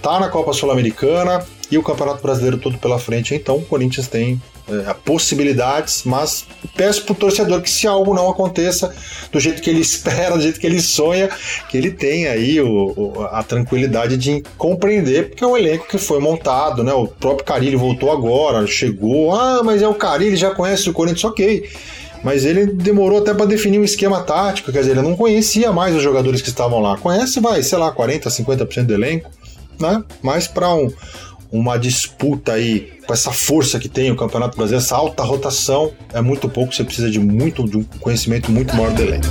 tá 0.00 0.20
na 0.20 0.28
Copa 0.28 0.52
Sul-Americana, 0.52 1.44
e 1.70 1.78
o 1.78 1.82
Campeonato 1.82 2.22
Brasileiro 2.22 2.58
todo 2.58 2.78
pela 2.78 2.98
frente. 2.98 3.34
Então 3.34 3.56
o 3.56 3.64
Corinthians 3.64 4.08
tem 4.08 4.40
é, 4.68 4.94
possibilidades, 5.04 6.02
mas 6.04 6.46
peço 6.76 7.04
pro 7.04 7.14
torcedor 7.14 7.60
que 7.60 7.70
se 7.70 7.86
algo 7.86 8.14
não 8.14 8.30
aconteça 8.30 8.94
do 9.30 9.38
jeito 9.38 9.60
que 9.60 9.70
ele 9.70 9.80
espera, 9.82 10.36
do 10.36 10.42
jeito 10.42 10.58
que 10.58 10.66
ele 10.66 10.80
sonha, 10.80 11.28
que 11.68 11.76
ele 11.76 11.90
tenha 11.90 12.32
aí 12.32 12.60
o, 12.60 12.92
o, 12.96 13.22
a 13.30 13.42
tranquilidade 13.42 14.16
de 14.16 14.42
compreender, 14.56 15.30
porque 15.30 15.44
é 15.44 15.46
um 15.46 15.56
elenco 15.56 15.86
que 15.86 15.98
foi 15.98 16.18
montado, 16.18 16.82
né? 16.82 16.92
O 16.92 17.06
próprio 17.06 17.44
Carilli 17.44 17.76
voltou 17.76 18.10
agora, 18.10 18.66
chegou, 18.66 19.34
ah, 19.34 19.62
mas 19.62 19.82
é 19.82 19.88
o 19.88 19.94
Carilli, 19.94 20.36
já 20.36 20.50
conhece 20.50 20.88
o 20.88 20.92
Corinthians, 20.92 21.24
ok. 21.24 21.68
Mas 22.22 22.46
ele 22.46 22.64
demorou 22.64 23.18
até 23.18 23.34
para 23.34 23.44
definir 23.44 23.78
um 23.78 23.84
esquema 23.84 24.22
tático, 24.22 24.72
quer 24.72 24.78
dizer, 24.78 24.92
ele 24.92 25.02
não 25.02 25.14
conhecia 25.14 25.70
mais 25.72 25.94
os 25.94 26.02
jogadores 26.02 26.40
que 26.40 26.48
estavam 26.48 26.80
lá. 26.80 26.96
Conhece, 26.96 27.38
vai, 27.38 27.62
sei 27.62 27.76
lá, 27.76 27.92
40, 27.92 28.30
50% 28.30 28.86
do 28.86 28.94
elenco, 28.94 29.30
né? 29.78 30.02
Mas 30.22 30.48
para 30.48 30.72
um, 30.74 30.90
uma 31.54 31.78
disputa 31.78 32.54
aí 32.54 32.92
com 33.06 33.12
essa 33.12 33.30
força 33.30 33.78
que 33.78 33.88
tem 33.88 34.10
o 34.10 34.16
Campeonato 34.16 34.56
Brasileiro, 34.56 34.84
essa 34.84 34.96
alta 34.96 35.22
rotação, 35.22 35.92
é 36.12 36.20
muito 36.20 36.48
pouco, 36.48 36.74
você 36.74 36.82
precisa 36.82 37.08
de 37.08 37.20
muito 37.20 37.64
de 37.68 37.76
um 37.76 37.84
conhecimento 38.00 38.50
muito 38.50 38.74
maior 38.74 38.92
do 38.92 39.02
elenco. 39.02 39.28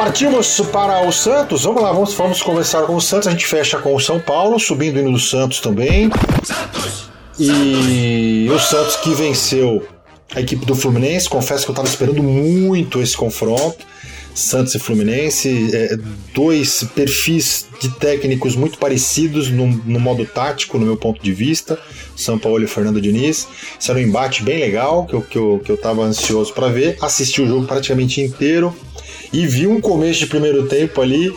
Partimos 0.00 0.58
para 0.72 1.06
o 1.06 1.12
Santos. 1.12 1.64
Vamos 1.64 1.82
lá, 1.82 1.92
vamos, 1.92 2.14
vamos 2.14 2.42
conversar 2.42 2.84
com 2.84 2.96
o 2.96 3.00
Santos. 3.02 3.28
A 3.28 3.32
gente 3.32 3.44
fecha 3.44 3.76
com 3.76 3.94
o 3.94 4.00
São 4.00 4.18
Paulo, 4.18 4.58
subindo 4.58 4.98
indo 4.98 5.12
do 5.12 5.18
Santos 5.18 5.60
também. 5.60 6.08
Santos! 6.42 7.10
E 7.38 8.46
Santos! 8.48 8.64
o 8.64 8.66
Santos 8.66 8.96
que 8.96 9.10
venceu 9.12 9.86
a 10.34 10.40
equipe 10.40 10.64
do 10.64 10.74
Fluminense. 10.74 11.28
Confesso 11.28 11.66
que 11.66 11.70
eu 11.70 11.74
estava 11.74 11.86
esperando 11.86 12.22
muito 12.22 13.02
esse 13.02 13.14
confronto. 13.14 13.84
Santos 14.34 14.74
e 14.74 14.78
Fluminense, 14.78 15.68
é, 15.74 15.98
dois 16.34 16.82
perfis 16.94 17.66
de 17.78 17.90
técnicos 17.90 18.56
muito 18.56 18.78
parecidos 18.78 19.50
no, 19.50 19.66
no, 19.66 20.00
modo 20.00 20.24
tático, 20.24 20.78
no 20.78 20.86
meu 20.86 20.96
ponto 20.96 21.22
de 21.22 21.32
vista, 21.32 21.78
São 22.16 22.38
Paulo 22.38 22.62
e 22.64 22.66
Fernando 22.66 23.02
Diniz. 23.02 23.46
Isso 23.78 23.90
era 23.90 24.00
um 24.00 24.02
embate 24.02 24.42
bem 24.42 24.58
legal, 24.60 25.04
que 25.04 25.14
eu, 25.14 25.20
que 25.20 25.36
eu, 25.36 25.62
que 25.62 25.70
eu 25.70 26.02
ansioso 26.02 26.54
para 26.54 26.68
ver. 26.68 26.96
Assisti 27.02 27.42
o 27.42 27.46
jogo 27.46 27.66
praticamente 27.66 28.20
inteiro, 28.22 28.74
e 29.32 29.46
vi 29.46 29.66
um 29.66 29.80
começo 29.80 30.20
de 30.20 30.26
primeiro 30.26 30.66
tempo 30.66 31.00
ali 31.00 31.32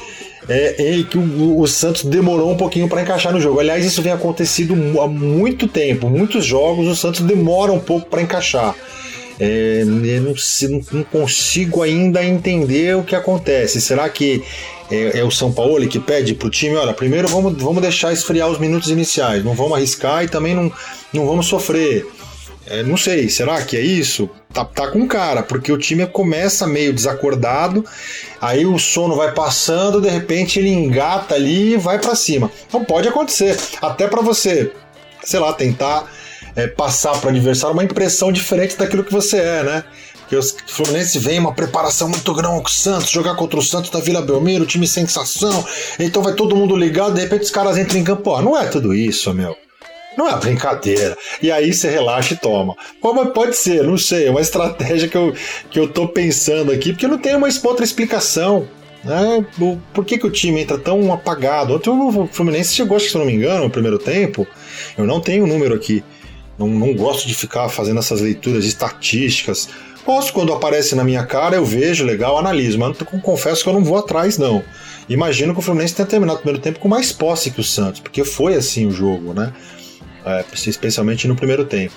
é, 0.47 1.03
que 1.09 1.17
o, 1.17 1.59
o, 1.59 1.67
Santos 1.67 2.03
demorou 2.03 2.51
um 2.51 2.57
pouquinho 2.57 2.89
para 2.89 3.01
encaixar 3.01 3.31
no 3.31 3.39
jogo. 3.39 3.59
Aliás, 3.59 3.85
isso 3.85 4.01
vem 4.01 4.11
acontecido 4.11 4.73
há 4.99 5.07
muito 5.07 5.67
tempo. 5.67 6.09
Muitos 6.09 6.45
jogos 6.45 6.87
o 6.87 6.95
Santos 6.95 7.21
demora 7.21 7.71
um 7.71 7.79
pouco 7.79 8.09
para 8.09 8.21
encaixar. 8.21 8.75
É, 9.39 9.83
eu 9.83 10.21
não, 10.21 10.81
não, 10.91 11.03
consigo 11.03 11.81
ainda 11.81 12.23
entender 12.23 12.95
o 12.95 13.03
que 13.03 13.15
acontece. 13.15 13.81
Será 13.81 14.07
que 14.09 14.43
é, 14.91 15.19
é 15.19 15.23
o 15.23 15.31
São 15.31 15.51
Paulo 15.51 15.87
que 15.87 15.99
pede 15.99 16.35
para 16.35 16.47
o 16.47 16.51
time: 16.51 16.75
olha, 16.75 16.93
primeiro 16.93 17.27
vamos, 17.27 17.61
vamos 17.61 17.81
deixar 17.81 18.13
esfriar 18.13 18.49
os 18.49 18.59
minutos 18.59 18.89
iniciais, 18.89 19.43
não 19.43 19.53
vamos 19.53 19.73
arriscar 19.73 20.23
e 20.23 20.27
também 20.27 20.53
não, 20.53 20.71
não 21.11 21.25
vamos 21.25 21.47
sofrer. 21.47 22.05
É, 22.65 22.83
não 22.83 22.95
sei, 22.95 23.27
será 23.27 23.61
que 23.61 23.75
é 23.75 23.81
isso? 23.81 24.29
Tá, 24.53 24.63
tá 24.63 24.87
com 24.87 25.07
cara, 25.07 25.41
porque 25.41 25.71
o 25.71 25.77
time 25.79 26.05
começa 26.05 26.67
meio 26.67 26.93
desacordado, 26.93 27.83
aí 28.39 28.67
o 28.67 28.77
sono 28.77 29.15
vai 29.15 29.33
passando, 29.33 29.99
de 29.99 30.09
repente 30.09 30.59
ele 30.59 30.69
engata 30.69 31.33
ali 31.33 31.73
e 31.73 31.77
vai 31.77 31.97
para 31.97 32.15
cima. 32.15 32.51
Então 32.67 32.85
pode 32.85 33.07
acontecer, 33.07 33.57
até 33.81 34.07
para 34.07 34.21
você, 34.21 34.71
sei 35.23 35.39
lá, 35.39 35.51
tentar 35.53 36.07
é, 36.55 36.67
passar 36.67 37.17
para 37.17 37.27
o 37.27 37.29
adversário 37.31 37.73
uma 37.73 37.83
impressão 37.83 38.31
diferente 38.31 38.77
daquilo 38.77 39.03
que 39.03 39.11
você 39.11 39.37
é, 39.37 39.63
né? 39.63 39.83
Porque 40.19 40.35
os 40.35 40.55
Fluminense 40.67 41.17
vem 41.17 41.39
uma 41.39 41.53
preparação 41.53 42.07
muito 42.07 42.31
grande 42.33 42.61
com 42.61 42.67
o 42.67 42.71
Santos, 42.71 43.09
jogar 43.09 43.35
contra 43.35 43.59
o 43.59 43.63
Santos 43.63 43.89
da 43.89 43.99
Vila 43.99 44.21
Belmiro, 44.21 44.67
time 44.67 44.87
sensação, 44.87 45.65
então 45.99 46.21
vai 46.21 46.33
todo 46.33 46.55
mundo 46.55 46.75
ligado, 46.75 47.15
de 47.15 47.21
repente 47.21 47.41
os 47.41 47.51
caras 47.51 47.75
entram 47.75 47.99
em 47.99 48.03
campo. 48.03 48.21
Pô, 48.21 48.39
não 48.39 48.55
é 48.55 48.67
tudo 48.67 48.93
isso, 48.93 49.33
meu. 49.33 49.57
Não 50.17 50.29
é 50.29 50.37
brincadeira. 50.37 51.17
E 51.41 51.51
aí 51.51 51.73
você 51.73 51.89
relaxa 51.89 52.33
e 52.33 52.37
toma. 52.37 52.75
Como 53.01 53.25
pode 53.27 53.55
ser, 53.55 53.83
não 53.83 53.97
sei, 53.97 54.27
é 54.27 54.31
uma 54.31 54.41
estratégia 54.41 55.07
que 55.07 55.17
eu, 55.17 55.33
que 55.69 55.79
eu 55.79 55.87
tô 55.87 56.07
pensando 56.07 56.71
aqui, 56.71 56.91
porque 56.91 57.07
não 57.07 57.17
tem 57.17 57.35
uma 57.35 57.47
outra 57.63 57.83
explicação. 57.83 58.67
Né? 59.03 59.45
Por 59.93 60.05
que, 60.05 60.17
que 60.17 60.25
o 60.25 60.31
time 60.31 60.61
entra 60.61 60.77
tão 60.77 61.11
apagado? 61.11 61.75
Ontem 61.75 61.89
o 61.89 62.27
Fluminense 62.27 62.73
chegou, 62.73 62.99
se 62.99 63.13
eu 63.13 63.19
não 63.19 63.25
me 63.25 63.33
engano, 63.33 63.65
no 63.65 63.69
primeiro 63.69 63.99
tempo. 63.99 64.47
Eu 64.97 65.05
não 65.05 65.19
tenho 65.19 65.43
o 65.43 65.45
um 65.45 65.49
número 65.49 65.75
aqui. 65.75 66.03
Não, 66.57 66.67
não 66.67 66.93
gosto 66.93 67.27
de 67.27 67.33
ficar 67.33 67.67
fazendo 67.69 67.99
essas 67.99 68.21
leituras 68.21 68.63
estatísticas. 68.63 69.67
Posso, 70.05 70.33
quando 70.33 70.53
aparece 70.53 70.95
na 70.95 71.03
minha 71.03 71.25
cara, 71.25 71.55
eu 71.55 71.65
vejo, 71.65 72.05
legal, 72.05 72.37
analiso, 72.37 72.77
mas 72.77 72.95
confesso 73.21 73.63
que 73.63 73.69
eu 73.69 73.73
não 73.73 73.83
vou 73.83 73.97
atrás, 73.97 74.37
não. 74.37 74.63
Imagino 75.07 75.53
que 75.53 75.59
o 75.59 75.63
Fluminense 75.63 75.95
tenha 75.95 76.05
terminado 76.05 76.39
o 76.39 76.41
primeiro 76.41 76.61
tempo 76.61 76.79
com 76.79 76.87
mais 76.87 77.11
posse 77.11 77.51
que 77.51 77.59
o 77.59 77.63
Santos, 77.63 78.01
porque 78.01 78.23
foi 78.23 78.55
assim 78.55 78.85
o 78.85 78.91
jogo, 78.91 79.33
né? 79.33 79.53
É, 80.25 80.45
especialmente 80.53 81.27
no 81.27 81.35
primeiro 81.35 81.65
tempo. 81.65 81.93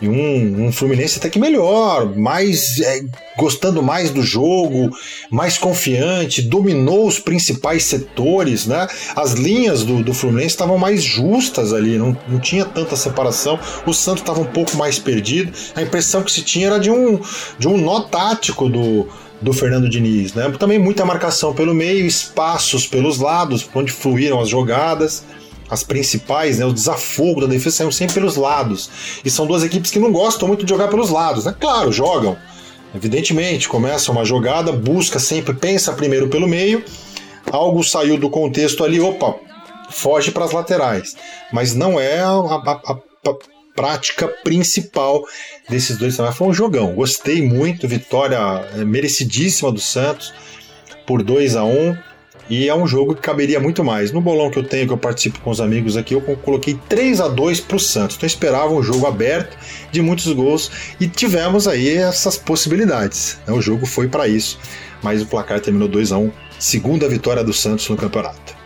E 0.00 0.08
um, 0.08 0.66
um 0.66 0.72
Fluminense 0.72 1.18
até 1.18 1.28
que 1.28 1.40
melhor, 1.40 2.14
mais 2.16 2.78
é, 2.78 3.00
gostando 3.36 3.82
mais 3.82 4.10
do 4.10 4.22
jogo, 4.22 4.96
mais 5.28 5.58
confiante, 5.58 6.40
dominou 6.40 7.06
os 7.06 7.18
principais 7.18 7.84
setores, 7.84 8.64
né? 8.66 8.86
As 9.16 9.32
linhas 9.32 9.82
do, 9.82 10.02
do 10.02 10.14
Fluminense 10.14 10.54
estavam 10.54 10.78
mais 10.78 11.02
justas 11.02 11.72
ali, 11.72 11.98
não, 11.98 12.16
não 12.28 12.38
tinha 12.38 12.64
tanta 12.64 12.94
separação. 12.94 13.58
O 13.86 13.92
Santos 13.92 14.22
estava 14.22 14.40
um 14.40 14.46
pouco 14.46 14.76
mais 14.76 15.00
perdido. 15.00 15.52
A 15.74 15.82
impressão 15.82 16.22
que 16.22 16.30
se 16.30 16.42
tinha 16.42 16.68
era 16.68 16.78
de 16.78 16.90
um, 16.90 17.20
de 17.58 17.66
um 17.66 17.76
nó 17.76 18.02
tático 18.02 18.68
do, 18.68 19.08
do 19.42 19.52
Fernando 19.52 19.88
Diniz, 19.88 20.32
né? 20.32 20.48
Também 20.60 20.78
muita 20.78 21.04
marcação 21.04 21.52
pelo 21.52 21.74
meio, 21.74 22.06
espaços 22.06 22.86
pelos 22.86 23.18
lados, 23.18 23.68
onde 23.74 23.90
fluíram 23.90 24.40
as 24.40 24.48
jogadas. 24.48 25.24
As 25.70 25.82
principais, 25.82 26.58
né, 26.58 26.64
o 26.64 26.72
desafogo 26.72 27.42
da 27.42 27.46
defesa 27.46 27.76
saíam 27.76 27.92
sempre 27.92 28.14
pelos 28.14 28.36
lados. 28.36 28.90
E 29.24 29.30
são 29.30 29.46
duas 29.46 29.62
equipes 29.62 29.90
que 29.90 29.98
não 29.98 30.10
gostam 30.10 30.48
muito 30.48 30.64
de 30.64 30.70
jogar 30.70 30.88
pelos 30.88 31.10
lados, 31.10 31.44
né? 31.44 31.54
Claro, 31.58 31.92
jogam. 31.92 32.36
Evidentemente, 32.94 33.68
começa 33.68 34.10
uma 34.10 34.24
jogada, 34.24 34.72
busca 34.72 35.18
sempre, 35.18 35.54
pensa 35.54 35.92
primeiro 35.92 36.28
pelo 36.28 36.48
meio, 36.48 36.82
algo 37.52 37.84
saiu 37.84 38.16
do 38.16 38.30
contexto 38.30 38.82
ali, 38.82 38.98
opa, 38.98 39.34
foge 39.90 40.30
para 40.30 40.44
as 40.44 40.52
laterais. 40.52 41.14
Mas 41.52 41.74
não 41.74 42.00
é 42.00 42.20
a, 42.20 42.30
a, 42.30 42.80
a, 42.86 42.92
a 42.92 43.34
prática 43.74 44.26
principal 44.42 45.22
desses 45.68 45.98
dois. 45.98 46.18
Mas 46.18 46.36
foi 46.36 46.48
um 46.48 46.54
jogão, 46.54 46.94
gostei 46.94 47.42
muito, 47.42 47.86
vitória 47.86 48.38
é, 48.74 48.84
merecidíssima 48.84 49.70
do 49.70 49.80
Santos 49.80 50.32
por 51.06 51.22
2 51.22 51.56
a 51.56 51.64
1 51.64 52.07
e 52.50 52.68
é 52.68 52.74
um 52.74 52.86
jogo 52.86 53.14
que 53.14 53.20
caberia 53.20 53.60
muito 53.60 53.84
mais. 53.84 54.12
No 54.12 54.20
bolão 54.20 54.50
que 54.50 54.58
eu 54.58 54.62
tenho, 54.62 54.86
que 54.86 54.92
eu 54.92 54.98
participo 54.98 55.40
com 55.40 55.50
os 55.50 55.60
amigos 55.60 55.96
aqui, 55.96 56.14
eu 56.14 56.20
coloquei 56.20 56.78
3 56.88 57.20
a 57.20 57.28
2 57.28 57.60
para 57.60 57.76
o 57.76 57.80
Santos. 57.80 58.16
Então 58.16 58.26
eu 58.26 58.28
esperava 58.28 58.72
um 58.72 58.82
jogo 58.82 59.06
aberto, 59.06 59.56
de 59.90 60.00
muitos 60.00 60.32
gols, 60.32 60.70
e 60.98 61.06
tivemos 61.06 61.68
aí 61.68 61.96
essas 61.96 62.38
possibilidades. 62.38 63.38
O 63.46 63.60
jogo 63.60 63.86
foi 63.86 64.08
para 64.08 64.26
isso, 64.26 64.58
mas 65.02 65.22
o 65.22 65.26
placar 65.26 65.60
terminou 65.60 65.88
2 65.88 66.12
a 66.12 66.18
1 66.18 66.30
segunda 66.58 67.08
vitória 67.08 67.44
do 67.44 67.52
Santos 67.52 67.88
no 67.88 67.96
campeonato. 67.96 68.56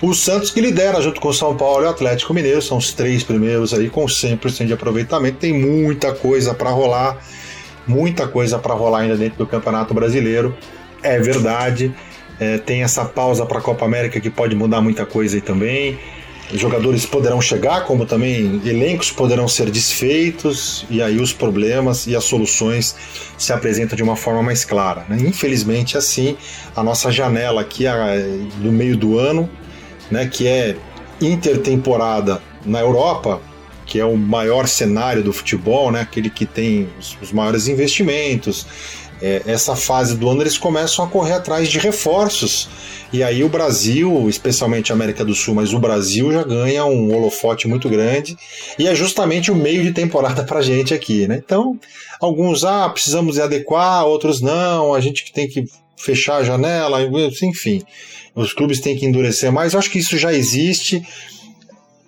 O 0.00 0.14
Santos 0.14 0.50
que 0.50 0.60
lidera 0.60 1.00
junto 1.00 1.20
com 1.20 1.28
o 1.28 1.34
São 1.34 1.56
Paulo 1.56 1.84
e 1.84 1.86
o 1.86 1.90
Atlético 1.90 2.32
Mineiro, 2.32 2.62
são 2.62 2.78
os 2.78 2.92
três 2.92 3.24
primeiros 3.24 3.74
aí 3.74 3.90
com 3.90 4.04
100% 4.06 4.66
de 4.66 4.72
aproveitamento. 4.72 5.38
Tem 5.38 5.52
muita 5.52 6.14
coisa 6.14 6.54
para 6.54 6.70
rolar, 6.70 7.18
muita 7.86 8.28
coisa 8.28 8.58
para 8.58 8.74
rolar 8.74 9.00
ainda 9.00 9.16
dentro 9.16 9.38
do 9.38 9.46
Campeonato 9.46 9.92
Brasileiro. 9.92 10.56
É 11.02 11.18
verdade. 11.18 11.92
É, 12.40 12.58
tem 12.58 12.82
essa 12.82 13.04
pausa 13.04 13.44
para 13.44 13.58
a 13.58 13.62
Copa 13.62 13.84
América 13.84 14.20
que 14.20 14.30
pode 14.30 14.54
mudar 14.54 14.80
muita 14.80 15.04
coisa 15.04 15.36
aí 15.36 15.40
também. 15.40 15.98
Jogadores 16.54 17.04
poderão 17.04 17.42
chegar, 17.42 17.84
como 17.84 18.06
também 18.06 18.62
elencos 18.64 19.10
poderão 19.10 19.46
ser 19.46 19.70
desfeitos, 19.70 20.86
e 20.88 21.02
aí 21.02 21.20
os 21.20 21.30
problemas 21.30 22.06
e 22.06 22.16
as 22.16 22.24
soluções 22.24 22.96
se 23.36 23.52
apresentam 23.52 23.94
de 23.94 24.02
uma 24.02 24.16
forma 24.16 24.42
mais 24.42 24.64
clara. 24.64 25.04
Né? 25.10 25.18
Infelizmente, 25.20 25.98
assim, 25.98 26.38
a 26.74 26.82
nossa 26.82 27.12
janela 27.12 27.60
aqui 27.60 27.84
do 28.62 28.72
meio 28.72 28.96
do 28.96 29.18
ano, 29.18 29.48
né, 30.10 30.26
que 30.26 30.46
é 30.46 30.74
intertemporada 31.20 32.40
na 32.64 32.80
Europa, 32.80 33.42
que 33.84 34.00
é 34.00 34.04
o 34.04 34.16
maior 34.16 34.66
cenário 34.66 35.22
do 35.22 35.34
futebol, 35.34 35.92
né, 35.92 36.00
aquele 36.00 36.30
que 36.30 36.46
tem 36.46 36.88
os 37.20 37.30
maiores 37.30 37.68
investimentos, 37.68 38.66
é, 39.20 39.42
essa 39.46 39.74
fase 39.74 40.16
do 40.16 40.28
ano 40.28 40.42
eles 40.42 40.58
começam 40.58 41.04
a 41.04 41.08
correr 41.08 41.34
atrás 41.34 41.68
de 41.68 41.78
reforços. 41.78 42.68
E 43.12 43.22
aí 43.22 43.42
o 43.42 43.48
Brasil, 43.48 44.28
especialmente 44.28 44.92
a 44.92 44.94
América 44.94 45.24
do 45.24 45.34
Sul, 45.34 45.54
mas 45.54 45.72
o 45.72 45.78
Brasil 45.78 46.30
já 46.30 46.42
ganha 46.42 46.84
um 46.84 47.14
holofote 47.14 47.66
muito 47.66 47.88
grande. 47.88 48.36
E 48.78 48.86
é 48.86 48.94
justamente 48.94 49.50
o 49.50 49.54
meio 49.54 49.82
de 49.82 49.92
temporada 49.92 50.44
pra 50.46 50.62
gente 50.62 50.92
aqui, 50.92 51.26
né? 51.26 51.40
Então, 51.44 51.78
alguns, 52.20 52.64
ah, 52.64 52.88
precisamos 52.88 53.38
adequar, 53.38 54.04
outros 54.04 54.40
não, 54.40 54.94
a 54.94 55.00
gente 55.00 55.32
tem 55.32 55.48
que 55.48 55.64
fechar 55.96 56.36
a 56.36 56.44
janela, 56.44 56.98
enfim. 57.42 57.82
Os 58.34 58.52
clubes 58.52 58.80
têm 58.80 58.96
que 58.96 59.04
endurecer 59.04 59.50
mais. 59.50 59.72
Eu 59.72 59.80
acho 59.80 59.90
que 59.90 59.98
isso 59.98 60.16
já 60.16 60.32
existe 60.32 61.02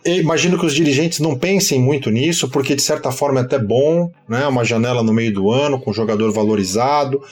imagino 0.04 0.58
que 0.58 0.66
os 0.66 0.74
dirigentes 0.74 1.20
não 1.20 1.36
pensem 1.36 1.80
muito 1.80 2.10
nisso, 2.10 2.48
porque 2.48 2.74
de 2.74 2.82
certa 2.82 3.10
forma 3.10 3.40
é 3.40 3.42
até 3.42 3.58
bom, 3.58 4.10
né? 4.28 4.46
Uma 4.46 4.64
janela 4.64 5.02
no 5.02 5.12
meio 5.12 5.32
do 5.32 5.50
ano, 5.50 5.80
com 5.80 5.92
jogador 5.92 6.32
valorizado, 6.32 7.22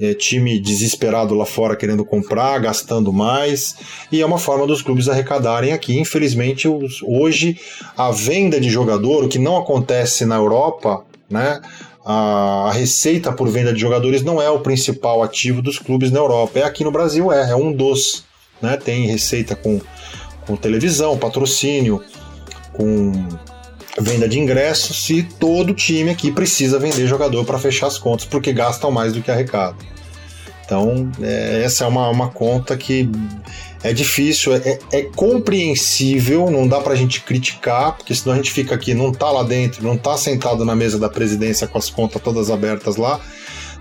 é, 0.00 0.14
time 0.14 0.58
desesperado 0.58 1.34
lá 1.34 1.44
fora 1.44 1.76
querendo 1.76 2.04
comprar, 2.04 2.58
gastando 2.58 3.12
mais, 3.12 3.76
e 4.10 4.20
é 4.22 4.26
uma 4.26 4.38
forma 4.38 4.66
dos 4.66 4.82
clubes 4.82 5.08
arrecadarem 5.08 5.72
aqui. 5.72 5.98
Infelizmente, 5.98 6.68
os, 6.68 7.02
hoje 7.02 7.58
a 7.96 8.10
venda 8.10 8.60
de 8.60 8.70
jogador, 8.70 9.24
o 9.24 9.28
que 9.28 9.38
não 9.38 9.56
acontece 9.56 10.24
na 10.24 10.36
Europa, 10.36 11.04
né? 11.28 11.60
A 12.08 12.70
receita 12.72 13.32
por 13.32 13.48
venda 13.48 13.72
de 13.72 13.80
jogadores 13.80 14.22
não 14.22 14.40
é 14.40 14.48
o 14.48 14.60
principal 14.60 15.24
ativo 15.24 15.60
dos 15.60 15.76
clubes 15.76 16.12
na 16.12 16.20
Europa. 16.20 16.60
É 16.60 16.62
aqui 16.62 16.84
no 16.84 16.92
Brasil, 16.92 17.32
é, 17.32 17.50
é 17.50 17.56
um 17.56 17.72
dos. 17.72 18.24
Né? 18.62 18.76
Tem 18.76 19.06
receita 19.08 19.56
com 19.56 19.80
com 20.46 20.56
televisão, 20.56 21.18
patrocínio, 21.18 22.02
com 22.72 23.12
venda 23.98 24.28
de 24.28 24.38
ingressos 24.38 25.08
e 25.10 25.22
todo 25.22 25.72
time 25.72 26.10
aqui 26.10 26.30
precisa 26.30 26.78
vender 26.78 27.06
jogador 27.06 27.44
para 27.44 27.58
fechar 27.58 27.86
as 27.86 27.98
contas 27.98 28.26
porque 28.26 28.52
gastam 28.52 28.90
mais 28.90 29.12
do 29.12 29.22
que 29.22 29.30
arrecadam. 29.30 29.78
Então, 30.64 31.10
é, 31.22 31.62
essa 31.64 31.84
é 31.84 31.86
uma, 31.86 32.08
uma 32.08 32.28
conta 32.28 32.76
que 32.76 33.08
é 33.84 33.92
difícil, 33.92 34.52
é, 34.52 34.78
é 34.90 35.02
compreensível, 35.02 36.50
não 36.50 36.66
dá 36.66 36.80
para 36.80 36.92
a 36.92 36.96
gente 36.96 37.20
criticar, 37.20 37.96
porque 37.96 38.12
senão 38.12 38.34
a 38.34 38.36
gente 38.36 38.50
fica 38.50 38.74
aqui, 38.74 38.92
não 38.92 39.12
tá 39.12 39.30
lá 39.30 39.44
dentro, 39.44 39.84
não 39.84 39.96
tá 39.96 40.16
sentado 40.16 40.64
na 40.64 40.74
mesa 40.74 40.98
da 40.98 41.08
presidência 41.08 41.68
com 41.68 41.78
as 41.78 41.88
contas 41.88 42.20
todas 42.20 42.50
abertas 42.50 42.96
lá, 42.96 43.20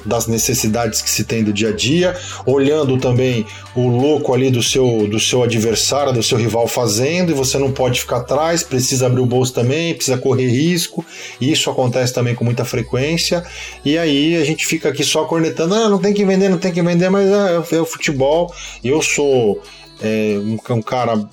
das 0.05 0.27
necessidades 0.27 1.01
que 1.01 1.09
se 1.09 1.23
tem 1.23 1.43
do 1.43 1.51
dia 1.51 1.69
a 1.69 1.75
dia, 1.75 2.15
olhando 2.45 2.97
também 2.97 3.45
o 3.75 3.87
louco 3.87 4.33
ali 4.33 4.49
do 4.49 4.61
seu, 4.61 5.07
do 5.07 5.19
seu 5.19 5.43
adversário, 5.43 6.13
do 6.13 6.23
seu 6.23 6.37
rival 6.37 6.67
fazendo, 6.67 7.31
e 7.31 7.33
você 7.33 7.57
não 7.57 7.71
pode 7.71 8.01
ficar 8.01 8.17
atrás, 8.17 8.63
precisa 8.63 9.07
abrir 9.07 9.21
o 9.21 9.25
bolso 9.25 9.53
também, 9.53 9.93
precisa 9.93 10.17
correr 10.17 10.47
risco, 10.47 11.03
e 11.39 11.51
isso 11.51 11.69
acontece 11.69 12.13
também 12.13 12.35
com 12.35 12.43
muita 12.43 12.63
frequência, 12.63 13.43
e 13.83 13.97
aí 13.97 14.35
a 14.35 14.45
gente 14.45 14.65
fica 14.65 14.89
aqui 14.89 15.03
só 15.03 15.25
cornetando, 15.25 15.75
ah, 15.75 15.89
não 15.89 15.99
tem 15.99 16.13
que 16.13 16.25
vender, 16.25 16.49
não 16.49 16.57
tem 16.57 16.71
que 16.71 16.81
vender, 16.81 17.09
mas 17.09 17.27
é, 17.27 17.75
é 17.75 17.81
o 17.81 17.85
futebol, 17.85 18.53
eu 18.83 19.01
sou 19.01 19.61
é, 20.01 20.37
um, 20.37 20.57
um 20.75 20.81
cara 20.81 21.27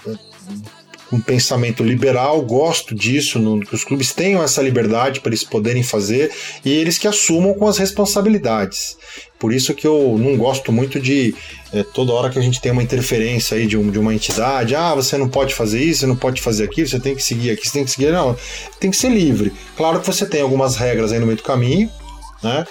um 1.13 1.21
pensamento 1.21 1.83
liberal, 1.85 2.41
gosto 2.43 2.95
disso, 2.95 3.39
no, 3.39 3.61
que 3.61 3.75
os 3.75 3.85
clubes 3.85 4.13
tenham 4.13 4.43
essa 4.43 4.63
liberdade 4.63 5.21
para 5.21 5.29
eles 5.31 5.45
poderem 5.45 5.83
fazer 5.83 6.33
e 6.65 6.73
eles 6.73 6.97
que 6.97 7.07
assumam 7.07 7.53
com 7.55 7.67
as 7.67 7.77
responsabilidades. 7.77 8.97
Por 9.39 9.53
isso 9.53 9.75
que 9.75 9.87
eu 9.87 10.17
não 10.19 10.37
gosto 10.37 10.73
muito 10.73 10.99
de 10.99 11.35
é, 11.73 11.83
toda 11.83 12.13
hora 12.13 12.31
que 12.31 12.39
a 12.39 12.43
gente 12.43 12.61
tem 12.61 12.73
uma 12.73 12.83
interferência 12.83 13.57
aí 13.57 13.67
de, 13.67 13.77
um, 13.77 13.91
de 13.91 13.99
uma 13.99 14.15
entidade, 14.15 14.75
ah, 14.75 14.95
você 14.95 15.19
não 15.19 15.29
pode 15.29 15.55
fazer 15.55 15.83
isso, 15.83 16.01
você 16.01 16.07
não 16.07 16.17
pode 16.17 16.41
fazer 16.41 16.65
aquilo, 16.65 16.89
você 16.89 17.01
tem 17.01 17.15
que 17.15 17.23
seguir 17.23 17.51
aqui, 17.51 17.67
você 17.67 17.73
tem 17.73 17.85
que 17.85 17.91
seguir. 17.91 18.13
Não, 18.13 18.37
tem 18.81 18.91
que 18.91 18.97
ser 18.97 19.11
livre. 19.11 19.53
Claro 19.77 20.01
que 20.01 20.07
você 20.07 20.25
tem 20.25 20.41
algumas 20.41 20.77
regras 20.77 21.13
aí 21.13 21.19
no 21.19 21.27
meio 21.27 21.37
do 21.37 21.43
caminho, 21.43 21.91
né? 22.43 22.65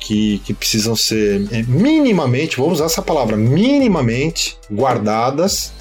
Que, 0.00 0.40
que, 0.44 0.52
precisam 0.52 0.96
ser 0.96 1.46
é, 1.52 1.62
minimamente, 1.62 2.56
vou 2.56 2.70
usar 2.70 2.86
essa 2.86 3.00
palavra, 3.00 3.36
minimamente 3.36 4.56
guardadas 4.68 5.72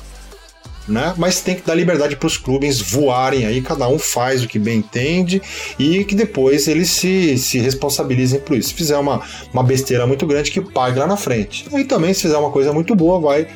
né? 0.92 1.14
Mas 1.18 1.42
tem 1.42 1.56
que 1.56 1.66
dar 1.66 1.76
liberdade 1.76 2.16
para 2.16 2.28
os 2.28 2.38
clubes 2.38 2.82
voarem 2.82 3.46
aí, 3.46 3.62
cada 3.62 3.88
um 3.88 3.98
faz 3.98 4.44
o 4.44 4.48
que 4.48 4.60
bem 4.60 4.80
entende 4.80 5.42
e 5.80 6.04
que 6.04 6.16
depois 6.16 6.68
eles 6.68 6.90
se, 6.90 7.38
se 7.38 7.60
responsabilizem 7.60 8.40
por 8.40 8.58
isso. 8.58 8.70
Se 8.70 8.76
fizer 8.76 8.98
uma, 8.98 9.22
uma 9.54 9.64
besteira 9.64 10.06
muito 10.06 10.26
grande, 10.28 10.52
que 10.52 10.62
pague 10.62 11.00
lá 11.00 11.08
na 11.08 11.18
frente. 11.18 11.66
E 11.74 11.84
também, 11.84 12.14
se 12.14 12.24
fizer 12.24 12.38
uma 12.38 12.52
coisa 12.52 12.74
muito 12.74 12.96
boa, 12.96 13.20
vai 13.20 13.48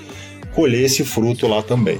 colher 0.54 0.86
esse 0.86 1.04
fruto 1.04 1.48
lá 1.48 1.62
também. 1.62 2.00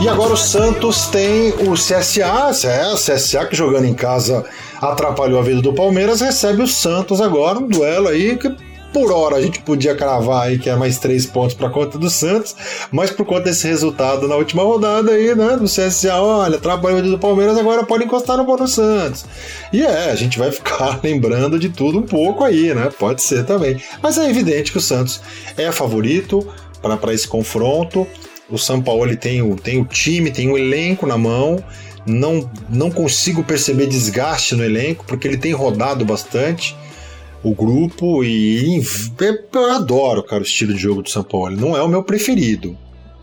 E 0.00 0.08
agora 0.08 0.32
o 0.32 0.36
Santos 0.36 1.08
tem 1.08 1.50
o 1.50 1.74
CSA, 1.74 2.66
é, 2.66 2.90
o 2.90 2.96
CSA 2.96 3.44
que 3.44 3.54
jogando 3.54 3.84
em 3.84 3.92
casa 3.92 4.46
atrapalhou 4.80 5.38
a 5.38 5.42
vida 5.42 5.60
do 5.60 5.74
Palmeiras, 5.74 6.22
recebe 6.22 6.62
o 6.62 6.66
Santos 6.66 7.20
agora, 7.20 7.58
um 7.58 7.68
duelo 7.68 8.08
aí 8.08 8.34
que 8.38 8.48
por 8.92 9.12
hora 9.12 9.36
a 9.36 9.42
gente 9.42 9.60
podia 9.60 9.94
cravar 9.94 10.48
aí 10.48 10.58
que 10.58 10.68
é 10.68 10.76
mais 10.76 10.98
três 10.98 11.26
pontos 11.26 11.54
para 11.54 11.70
conta 11.70 11.98
do 11.98 12.10
Santos, 12.10 12.54
mas 12.90 13.10
por 13.10 13.24
conta 13.24 13.42
desse 13.42 13.66
resultado 13.66 14.26
na 14.26 14.36
última 14.36 14.62
rodada 14.62 15.12
aí, 15.12 15.34
né, 15.34 15.56
do 15.56 15.64
CSA, 15.64 16.20
olha, 16.20 16.58
trabalho 16.58 17.02
do 17.02 17.18
Palmeiras 17.18 17.56
agora 17.56 17.84
pode 17.84 18.04
encostar 18.04 18.36
no 18.36 18.44
Bono 18.44 18.66
Santos. 18.66 19.24
E 19.72 19.82
é, 19.82 20.10
a 20.10 20.14
gente 20.14 20.38
vai 20.38 20.50
ficar 20.52 21.00
lembrando 21.02 21.58
de 21.58 21.68
tudo 21.68 21.98
um 21.98 22.06
pouco 22.06 22.44
aí, 22.44 22.74
né? 22.74 22.90
Pode 22.98 23.22
ser 23.22 23.44
também. 23.44 23.80
Mas 24.02 24.18
é 24.18 24.28
evidente 24.28 24.72
que 24.72 24.78
o 24.78 24.80
Santos 24.80 25.20
é 25.56 25.70
favorito 25.70 26.46
para 26.82 27.14
esse 27.14 27.28
confronto. 27.28 28.06
O 28.48 28.58
São 28.58 28.82
Paulo 28.82 29.14
tem 29.16 29.42
o, 29.42 29.54
tem 29.56 29.80
o 29.80 29.84
time, 29.84 30.30
tem 30.30 30.50
o 30.50 30.58
elenco 30.58 31.06
na 31.06 31.16
mão. 31.16 31.62
Não, 32.06 32.50
não 32.68 32.90
consigo 32.90 33.44
perceber 33.44 33.86
desgaste 33.86 34.54
no 34.56 34.64
elenco, 34.64 35.04
porque 35.06 35.28
ele 35.28 35.36
tem 35.36 35.52
rodado 35.52 36.04
bastante 36.04 36.74
o 37.42 37.54
grupo 37.54 38.22
e 38.22 38.82
eu 39.54 39.70
adoro, 39.72 40.22
cara, 40.22 40.42
o 40.42 40.46
estilo 40.46 40.74
de 40.74 40.80
jogo 40.80 41.02
do 41.02 41.10
São 41.10 41.22
Paulo. 41.22 41.56
Não 41.56 41.76
é 41.76 41.82
o 41.82 41.88
meu 41.88 42.02
preferido, 42.02 42.76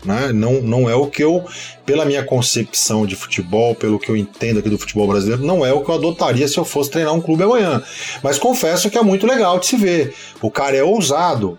né? 0.04 0.32
Não, 0.32 0.60
não 0.60 0.90
é 0.90 0.94
o 0.94 1.06
que 1.06 1.22
eu, 1.22 1.44
pela 1.86 2.04
minha 2.04 2.24
concepção 2.24 3.06
de 3.06 3.14
futebol, 3.14 3.74
pelo 3.74 3.98
que 3.98 4.10
eu 4.10 4.16
entendo 4.16 4.58
aqui 4.58 4.68
do 4.68 4.78
futebol 4.78 5.06
brasileiro, 5.06 5.44
não 5.44 5.64
é 5.64 5.72
o 5.72 5.82
que 5.82 5.90
eu 5.90 5.94
adotaria 5.94 6.48
se 6.48 6.58
eu 6.58 6.64
fosse 6.64 6.90
treinar 6.90 7.14
um 7.14 7.20
clube 7.20 7.44
amanhã. 7.44 7.82
Mas 8.22 8.38
confesso 8.38 8.90
que 8.90 8.98
é 8.98 9.02
muito 9.02 9.26
legal 9.26 9.58
de 9.58 9.66
se 9.66 9.76
ver. 9.76 10.14
O 10.42 10.50
cara 10.50 10.76
é 10.76 10.82
ousado, 10.82 11.58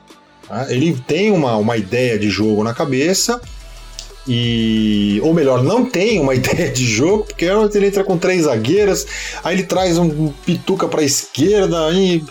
né? 0.49 0.67
ele 0.69 0.93
tem 1.07 1.31
uma, 1.31 1.55
uma 1.55 1.77
ideia 1.77 2.19
de 2.19 2.29
jogo 2.29 2.63
na 2.63 2.73
cabeça. 2.73 3.39
E, 4.27 5.19
ou 5.23 5.33
melhor, 5.33 5.63
não 5.63 5.85
tem 5.85 6.19
uma 6.19 6.33
ideia 6.35 6.69
de 6.69 6.85
jogo, 6.85 7.25
porque 7.25 7.45
ele 7.45 7.87
entra 7.87 8.03
com 8.03 8.17
três 8.17 8.43
zagueiras, 8.43 9.05
aí 9.43 9.55
ele 9.55 9.63
traz 9.63 9.97
um 9.97 10.31
pituca 10.45 10.87
para 10.87 11.01
a 11.01 11.05
esquerda, 11.05 11.87
aí 11.87 12.23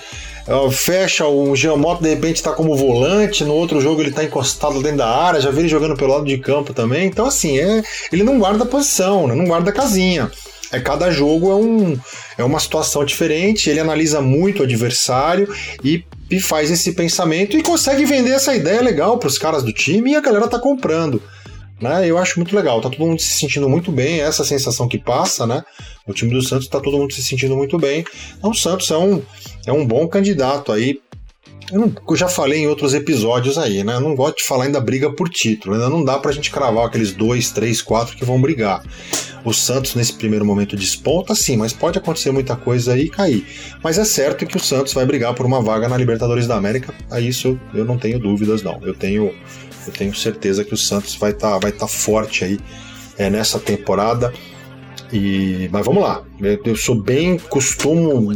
fecha 0.70 1.26
o 1.26 1.54
Giamotto 1.54 2.02
de 2.02 2.08
repente 2.08 2.36
está 2.36 2.52
como 2.52 2.74
volante, 2.74 3.44
no 3.44 3.52
outro 3.52 3.80
jogo 3.80 4.00
ele 4.00 4.08
está 4.08 4.24
encostado 4.24 4.82
dentro 4.82 4.98
da 4.98 5.08
área, 5.08 5.40
já 5.40 5.50
vi 5.50 5.60
ele 5.60 5.68
jogando 5.68 5.96
pelo 5.96 6.14
lado 6.14 6.24
de 6.24 6.38
campo 6.38 6.72
também. 6.72 7.06
Então, 7.06 7.26
assim, 7.26 7.58
é, 7.58 7.82
ele 8.10 8.22
não 8.22 8.38
guarda 8.38 8.64
posição, 8.64 9.26
né? 9.26 9.34
não 9.34 9.44
guarda 9.44 9.72
casinha. 9.72 10.30
É 10.70 10.80
cada 10.80 11.10
jogo 11.10 11.50
é, 11.50 11.54
um, 11.54 11.98
é 12.36 12.44
uma 12.44 12.60
situação 12.60 13.04
diferente, 13.04 13.70
ele 13.70 13.80
analisa 13.80 14.20
muito 14.20 14.60
o 14.60 14.62
adversário 14.64 15.52
e, 15.82 16.04
e 16.30 16.40
faz 16.40 16.70
esse 16.70 16.92
pensamento 16.92 17.56
e 17.56 17.62
consegue 17.62 18.04
vender 18.04 18.32
essa 18.32 18.54
ideia 18.54 18.82
legal 18.82 19.18
para 19.18 19.28
os 19.28 19.38
caras 19.38 19.62
do 19.62 19.72
time 19.72 20.12
e 20.12 20.16
a 20.16 20.20
galera 20.20 20.46
tá 20.46 20.58
comprando. 20.58 21.22
Né? 21.80 22.08
Eu 22.08 22.18
acho 22.18 22.38
muito 22.38 22.54
legal, 22.56 22.80
tá 22.80 22.90
todo 22.90 23.06
mundo 23.06 23.20
se 23.20 23.38
sentindo 23.38 23.68
muito 23.68 23.92
bem, 23.92 24.20
é 24.20 24.24
essa 24.24 24.44
sensação 24.44 24.88
que 24.88 24.98
passa, 24.98 25.46
né? 25.46 25.62
O 26.06 26.12
time 26.12 26.32
do 26.32 26.42
Santos 26.42 26.66
tá 26.66 26.80
todo 26.80 26.98
mundo 26.98 27.12
se 27.12 27.22
sentindo 27.22 27.56
muito 27.56 27.78
bem. 27.78 28.04
Então 28.36 28.50
o 28.50 28.54
Santos 28.54 28.90
é 28.90 28.96
um, 28.96 29.22
é 29.66 29.72
um 29.72 29.86
bom 29.86 30.08
candidato 30.08 30.72
aí. 30.72 31.00
Eu, 31.70 31.80
não, 31.80 31.94
eu 32.08 32.16
já 32.16 32.28
falei 32.28 32.60
em 32.60 32.66
outros 32.66 32.94
episódios 32.94 33.58
aí, 33.58 33.84
né? 33.84 33.94
Eu 33.94 34.00
não 34.00 34.14
gosto 34.14 34.38
de 34.38 34.44
falar 34.44 34.64
ainda 34.64 34.80
briga 34.80 35.12
por 35.12 35.28
título, 35.28 35.74
ainda 35.74 35.88
não 35.88 36.02
dá 36.02 36.18
pra 36.18 36.32
gente 36.32 36.50
cravar 36.50 36.86
aqueles 36.86 37.12
dois, 37.12 37.50
três, 37.50 37.82
quatro 37.82 38.16
que 38.16 38.24
vão 38.24 38.40
brigar. 38.40 38.82
O 39.44 39.52
Santos, 39.52 39.94
nesse 39.94 40.14
primeiro 40.14 40.44
momento, 40.44 40.76
desponta, 40.76 41.34
sim, 41.34 41.56
mas 41.56 41.72
pode 41.72 41.98
acontecer 41.98 42.32
muita 42.32 42.56
coisa 42.56 42.94
aí 42.94 43.02
e 43.02 43.10
cair. 43.10 43.46
Mas 43.82 43.98
é 43.98 44.04
certo 44.04 44.46
que 44.46 44.56
o 44.56 44.60
Santos 44.60 44.94
vai 44.94 45.06
brigar 45.06 45.34
por 45.34 45.46
uma 45.46 45.60
vaga 45.60 45.88
na 45.88 45.96
Libertadores 45.96 46.46
da 46.46 46.56
América, 46.56 46.92
a 47.10 47.20
isso 47.20 47.58
eu 47.72 47.84
não 47.84 47.98
tenho 47.98 48.18
dúvidas, 48.18 48.62
não. 48.62 48.80
Eu 48.82 48.94
tenho 48.94 49.32
eu 49.88 49.92
tenho 49.92 50.14
certeza 50.14 50.64
que 50.64 50.74
o 50.74 50.76
Santos 50.76 51.14
vai 51.16 51.30
estar 51.30 51.52
tá, 51.52 51.58
vai 51.58 51.72
tá 51.72 51.88
forte 51.88 52.44
aí 52.44 52.60
é, 53.16 53.28
nessa 53.28 53.58
temporada. 53.58 54.32
E, 55.12 55.68
mas 55.72 55.86
vamos 55.86 56.02
lá, 56.02 56.22
eu, 56.40 56.60
eu 56.64 56.76
sou 56.76 56.94
bem, 56.94 57.38
costumo 57.38 58.30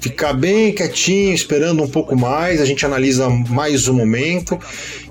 ficar 0.00 0.34
bem 0.34 0.72
quietinho, 0.72 1.34
esperando 1.34 1.82
um 1.82 1.88
pouco 1.88 2.14
mais, 2.14 2.60
a 2.60 2.64
gente 2.64 2.84
analisa 2.84 3.28
mais 3.28 3.88
o 3.88 3.94
momento, 3.94 4.58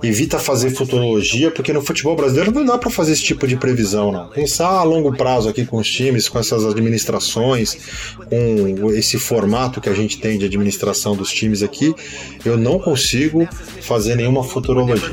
evita 0.04 0.38
fazer 0.38 0.70
futurologia, 0.70 1.50
porque 1.50 1.74
no 1.74 1.82
futebol 1.82 2.16
brasileiro 2.16 2.52
não 2.52 2.64
dá 2.64 2.78
para 2.78 2.90
fazer 2.90 3.14
esse 3.14 3.24
tipo 3.24 3.48
de 3.48 3.58
previsão, 3.58 4.12
não. 4.12 4.30
Pensar 4.30 4.70
a 4.70 4.84
longo 4.84 5.16
prazo 5.16 5.50
aqui 5.50 5.66
com 5.66 5.78
os 5.78 5.90
times, 5.90 6.30
com 6.30 6.38
essas 6.38 6.64
administrações, 6.64 7.78
com 8.30 8.92
esse 8.92 9.18
formato 9.18 9.82
que 9.82 9.90
a 9.90 9.94
gente 9.94 10.20
tem 10.20 10.38
de 10.38 10.46
administração 10.46 11.16
dos 11.16 11.32
times 11.32 11.64
aqui, 11.64 11.94
eu 12.46 12.58
não 12.58 12.78
consigo 12.78 13.48
fazer 13.82 14.16
nenhuma 14.16 14.44
futurologia. 14.44 15.10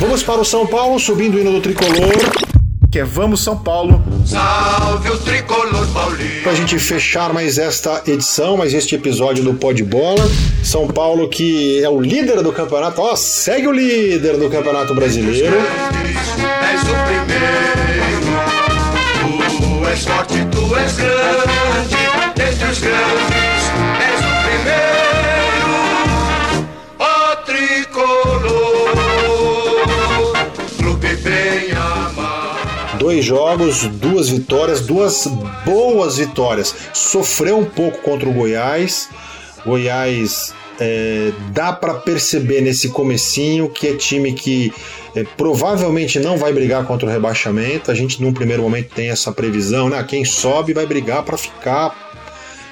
Vamos 0.00 0.22
para 0.22 0.40
o 0.40 0.44
São 0.44 0.66
Paulo, 0.66 0.98
subindo 0.98 1.36
o 1.36 1.40
hino 1.40 1.52
do 1.52 1.60
tricolor 1.60 2.48
que 2.90 2.98
é 2.98 3.04
Vamos 3.04 3.44
São 3.44 3.56
Paulo. 3.56 4.02
Salve 4.24 5.10
o 5.10 5.18
tricolor 5.18 5.86
paulino. 5.88 6.42
Pra 6.42 6.54
gente 6.54 6.78
fechar 6.78 7.32
mais 7.32 7.58
esta 7.58 8.02
edição, 8.06 8.56
mais 8.56 8.72
este 8.72 8.94
episódio 8.94 9.44
do 9.44 9.54
Pó 9.54 9.72
de 9.72 9.84
Bola. 9.84 10.26
São 10.62 10.88
Paulo 10.88 11.28
que 11.28 11.82
é 11.82 11.88
o 11.88 12.00
líder 12.00 12.42
do 12.42 12.52
campeonato, 12.52 13.00
ó, 13.02 13.14
segue 13.14 13.66
o 13.66 13.72
líder 13.72 14.38
do 14.38 14.48
Campeonato 14.48 14.94
Brasileiro. 14.94 15.56
És 15.56 16.82
o 16.82 16.94
primeiro. 17.06 17.58
Tu 19.80 19.88
és 19.88 20.04
forte, 20.04 20.46
tu 20.50 20.76
és 20.76 20.96
grande, 20.96 21.96
desde 22.34 22.64
os 22.64 22.78
grandes 22.78 23.37
dois 33.08 33.24
jogos, 33.24 33.86
duas 33.86 34.28
vitórias, 34.28 34.82
duas 34.82 35.26
boas 35.64 36.18
vitórias. 36.18 36.74
Sofreu 36.92 37.58
um 37.58 37.64
pouco 37.64 38.02
contra 38.02 38.28
o 38.28 38.32
Goiás. 38.34 39.08
Goiás 39.64 40.52
é, 40.78 41.32
dá 41.50 41.72
para 41.72 41.94
perceber 41.94 42.60
nesse 42.60 42.90
comecinho 42.90 43.70
que 43.70 43.88
é 43.88 43.94
time 43.94 44.34
que 44.34 44.70
é, 45.16 45.24
provavelmente 45.38 46.20
não 46.20 46.36
vai 46.36 46.52
brigar 46.52 46.84
contra 46.84 47.08
o 47.08 47.10
rebaixamento. 47.10 47.90
A 47.90 47.94
gente 47.94 48.20
num 48.20 48.34
primeiro 48.34 48.62
momento 48.62 48.94
tem 48.94 49.08
essa 49.08 49.32
previsão, 49.32 49.88
né? 49.88 50.04
Quem 50.06 50.22
sobe 50.26 50.74
vai 50.74 50.84
brigar 50.84 51.22
para 51.22 51.38
ficar. 51.38 52.07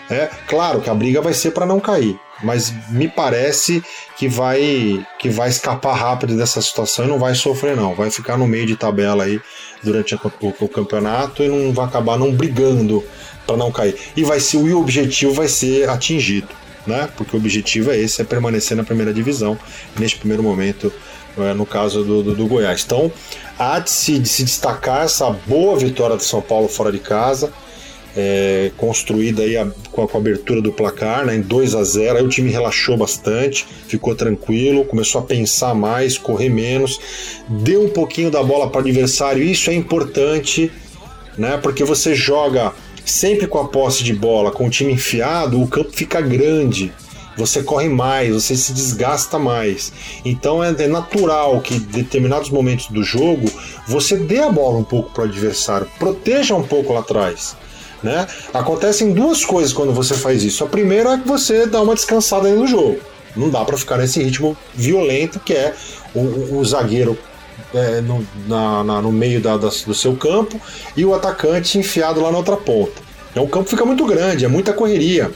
É 0.09 0.29
claro 0.47 0.81
que 0.81 0.88
a 0.88 0.95
briga 0.95 1.21
vai 1.21 1.35
ser 1.35 1.51
para 1.51 1.66
não 1.66 1.81
cair, 1.81 2.16
mas 2.42 2.73
me 2.90 3.09
parece 3.09 3.83
que 4.16 4.29
vai 4.29 5.05
que 5.19 5.29
vai 5.29 5.49
escapar 5.49 5.95
rápido 5.95 6.37
dessa 6.37 6.62
situação 6.62 7.05
e 7.05 7.09
não 7.09 7.19
vai 7.19 7.35
sofrer 7.35 7.77
não, 7.77 7.95
vai 7.95 8.09
ficar 8.11 8.37
no 8.37 8.47
meio 8.47 8.66
de 8.66 8.77
tabela 8.77 9.25
aí 9.25 9.40
durante 9.83 10.14
o, 10.14 10.21
o 10.61 10.69
campeonato 10.69 11.42
e 11.42 11.49
não 11.49 11.73
vai 11.73 11.87
acabar 11.87 12.16
não 12.16 12.33
brigando 12.33 13.03
para 13.47 13.57
não 13.57 13.73
cair. 13.73 13.97
E 14.16 14.23
vai 14.23 14.38
ser 14.38 14.59
o 14.59 14.79
objetivo 14.79 15.33
vai 15.33 15.49
ser 15.49 15.88
atingido, 15.88 16.49
né? 16.87 17.09
Porque 17.16 17.37
o 17.37 17.38
objetivo 17.40 17.90
é 17.90 17.99
esse, 17.99 18.23
é 18.23 18.25
permanecer 18.25 18.77
na 18.77 18.85
primeira 18.85 19.12
divisão 19.12 19.59
neste 19.99 20.19
primeiro 20.19 20.42
momento, 20.42 20.92
é, 21.38 21.53
no 21.53 21.66
caso 21.66 22.05
do, 22.05 22.23
do, 22.23 22.35
do, 22.35 22.47
Goiás. 22.47 22.85
Então, 22.85 23.11
há 23.59 23.81
de 23.81 23.90
se, 23.90 24.19
de 24.19 24.29
se 24.29 24.45
destacar 24.45 25.05
essa 25.05 25.31
boa 25.31 25.77
vitória 25.77 26.16
de 26.16 26.25
São 26.25 26.40
Paulo 26.40 26.69
fora 26.69 26.92
de 26.92 26.99
casa 26.99 27.53
é, 28.16 28.70
construída 28.79 29.42
aí 29.42 29.57
a, 29.57 29.66
com, 29.92 30.02
a, 30.02 30.09
com, 30.09 30.16
a, 30.16 30.20
abertura 30.20 30.62
do 30.62 30.72
placar, 30.72 31.26
né, 31.26 31.37
em 31.37 31.42
2 31.42 31.74
a 31.74 31.85
0 31.85 32.16
Aí 32.16 32.24
o 32.24 32.29
time 32.29 32.50
relaxou 32.50 32.96
bastante, 32.96 33.66
ficou 33.87 34.14
tranquilo, 34.14 34.87
começou 34.87 35.20
a 35.20 35.24
pensar 35.24 35.74
mais, 35.74 36.16
correr 36.16 36.48
menos, 36.48 36.98
deu 37.46 37.85
um 37.85 37.90
pouquinho 37.90 38.31
da 38.31 38.42
bola 38.42 38.70
para 38.70 38.79
o 38.79 38.81
adversário. 38.81 39.42
Isso 39.42 39.68
é 39.68 39.74
importante, 39.74 40.72
né, 41.37 41.59
porque 41.62 41.85
você 41.85 42.14
joga 42.14 42.72
sempre 43.05 43.46
com 43.46 43.59
a 43.59 43.68
posse 43.68 44.02
de 44.02 44.14
bola, 44.14 44.50
com 44.50 44.66
o 44.66 44.70
time 44.70 44.94
enfiado, 44.94 45.61
o 45.61 45.68
campo 45.68 45.92
fica 45.92 46.20
grande. 46.20 46.92
Você 47.37 47.62
corre 47.62 47.87
mais, 47.87 48.33
você 48.33 48.57
se 48.57 48.72
desgasta 48.72 49.38
mais. 49.38 49.92
Então 50.24 50.64
é, 50.64 50.70
é 50.70 50.88
natural 50.88 51.61
que 51.61 51.74
em 51.74 51.81
determinados 51.81 52.48
momentos 52.48 52.87
do 52.88 53.02
jogo 53.02 53.46
você 53.87 54.16
dê 54.16 54.38
a 54.38 54.48
bola 54.50 54.79
um 54.79 54.85
pouco 54.85 55.12
para 55.12 55.24
o 55.24 55.26
adversário, 55.26 55.87
proteja 55.98 56.55
um 56.55 56.62
pouco 56.62 56.94
lá 56.94 57.00
atrás. 57.00 57.55
Né? 58.02 58.26
Acontecem 58.52 59.12
duas 59.12 59.44
coisas 59.44 59.72
quando 59.72 59.92
você 59.92 60.14
faz 60.14 60.44
isso. 60.44 60.62
A 60.64 60.66
primeira 60.66 61.14
é 61.14 61.18
que 61.18 61.26
você 61.26 61.66
dá 61.66 61.80
uma 61.80 61.94
descansada 61.94 62.48
no 62.50 62.66
jogo. 62.66 62.98
Não 63.35 63.50
dá 63.50 63.64
para 63.64 63.76
ficar 63.76 63.98
nesse 63.98 64.22
ritmo 64.22 64.56
violento 64.74 65.40
que 65.40 65.52
é 65.52 65.74
o, 66.14 66.56
o 66.59 66.64
zagueiro 66.64 67.18
é, 67.74 68.00
no, 68.00 68.26
na, 68.46 68.85
na, 68.85 69.02
no 69.02 69.12
meio 69.12 69.40
da, 69.40 69.56
da, 69.56 69.68
do 69.68 69.94
seu 69.94 70.16
campo 70.16 70.61
e 70.96 71.04
o 71.04 71.14
atacante 71.14 71.78
enfiado 71.78 72.20
lá 72.20 72.30
na 72.30 72.38
outra 72.38 72.56
ponta. 72.56 73.02
Então 73.30 73.44
o 73.44 73.48
campo 73.48 73.68
fica 73.68 73.85
muito 73.85 74.04
grande, 74.06 74.44
é 74.44 74.48
muita 74.48 74.72
correria. 74.72 75.30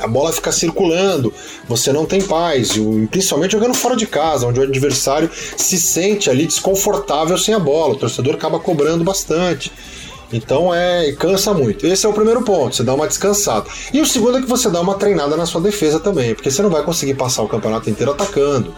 A 0.00 0.06
bola 0.06 0.32
fica 0.32 0.52
circulando, 0.52 1.32
você 1.68 1.92
não 1.92 2.06
tem 2.06 2.22
paz, 2.22 2.72
principalmente 3.10 3.52
jogando 3.52 3.74
fora 3.74 3.96
de 3.96 4.06
casa, 4.06 4.46
onde 4.46 4.60
o 4.60 4.62
adversário 4.62 5.28
se 5.56 5.76
sente 5.76 6.30
ali 6.30 6.46
desconfortável 6.46 7.36
sem 7.36 7.52
a 7.52 7.58
bola. 7.58 7.94
O 7.94 7.96
torcedor 7.96 8.36
acaba 8.36 8.60
cobrando 8.60 9.02
bastante. 9.02 9.72
Então 10.32 10.74
é 10.74 11.12
cansa 11.12 11.54
muito. 11.54 11.86
Esse 11.86 12.04
é 12.04 12.08
o 12.08 12.12
primeiro 12.12 12.42
ponto, 12.42 12.76
você 12.76 12.82
dá 12.82 12.94
uma 12.94 13.06
descansada. 13.06 13.66
E 13.92 14.00
o 14.00 14.06
segundo 14.06 14.38
é 14.38 14.40
que 14.40 14.46
você 14.46 14.68
dá 14.68 14.80
uma 14.80 14.94
treinada 14.94 15.36
na 15.36 15.46
sua 15.46 15.60
defesa 15.60 15.98
também, 15.98 16.34
porque 16.34 16.50
você 16.50 16.62
não 16.62 16.70
vai 16.70 16.82
conseguir 16.82 17.14
passar 17.14 17.42
o 17.42 17.48
campeonato 17.48 17.88
inteiro 17.88 18.12
atacando. 18.12 18.74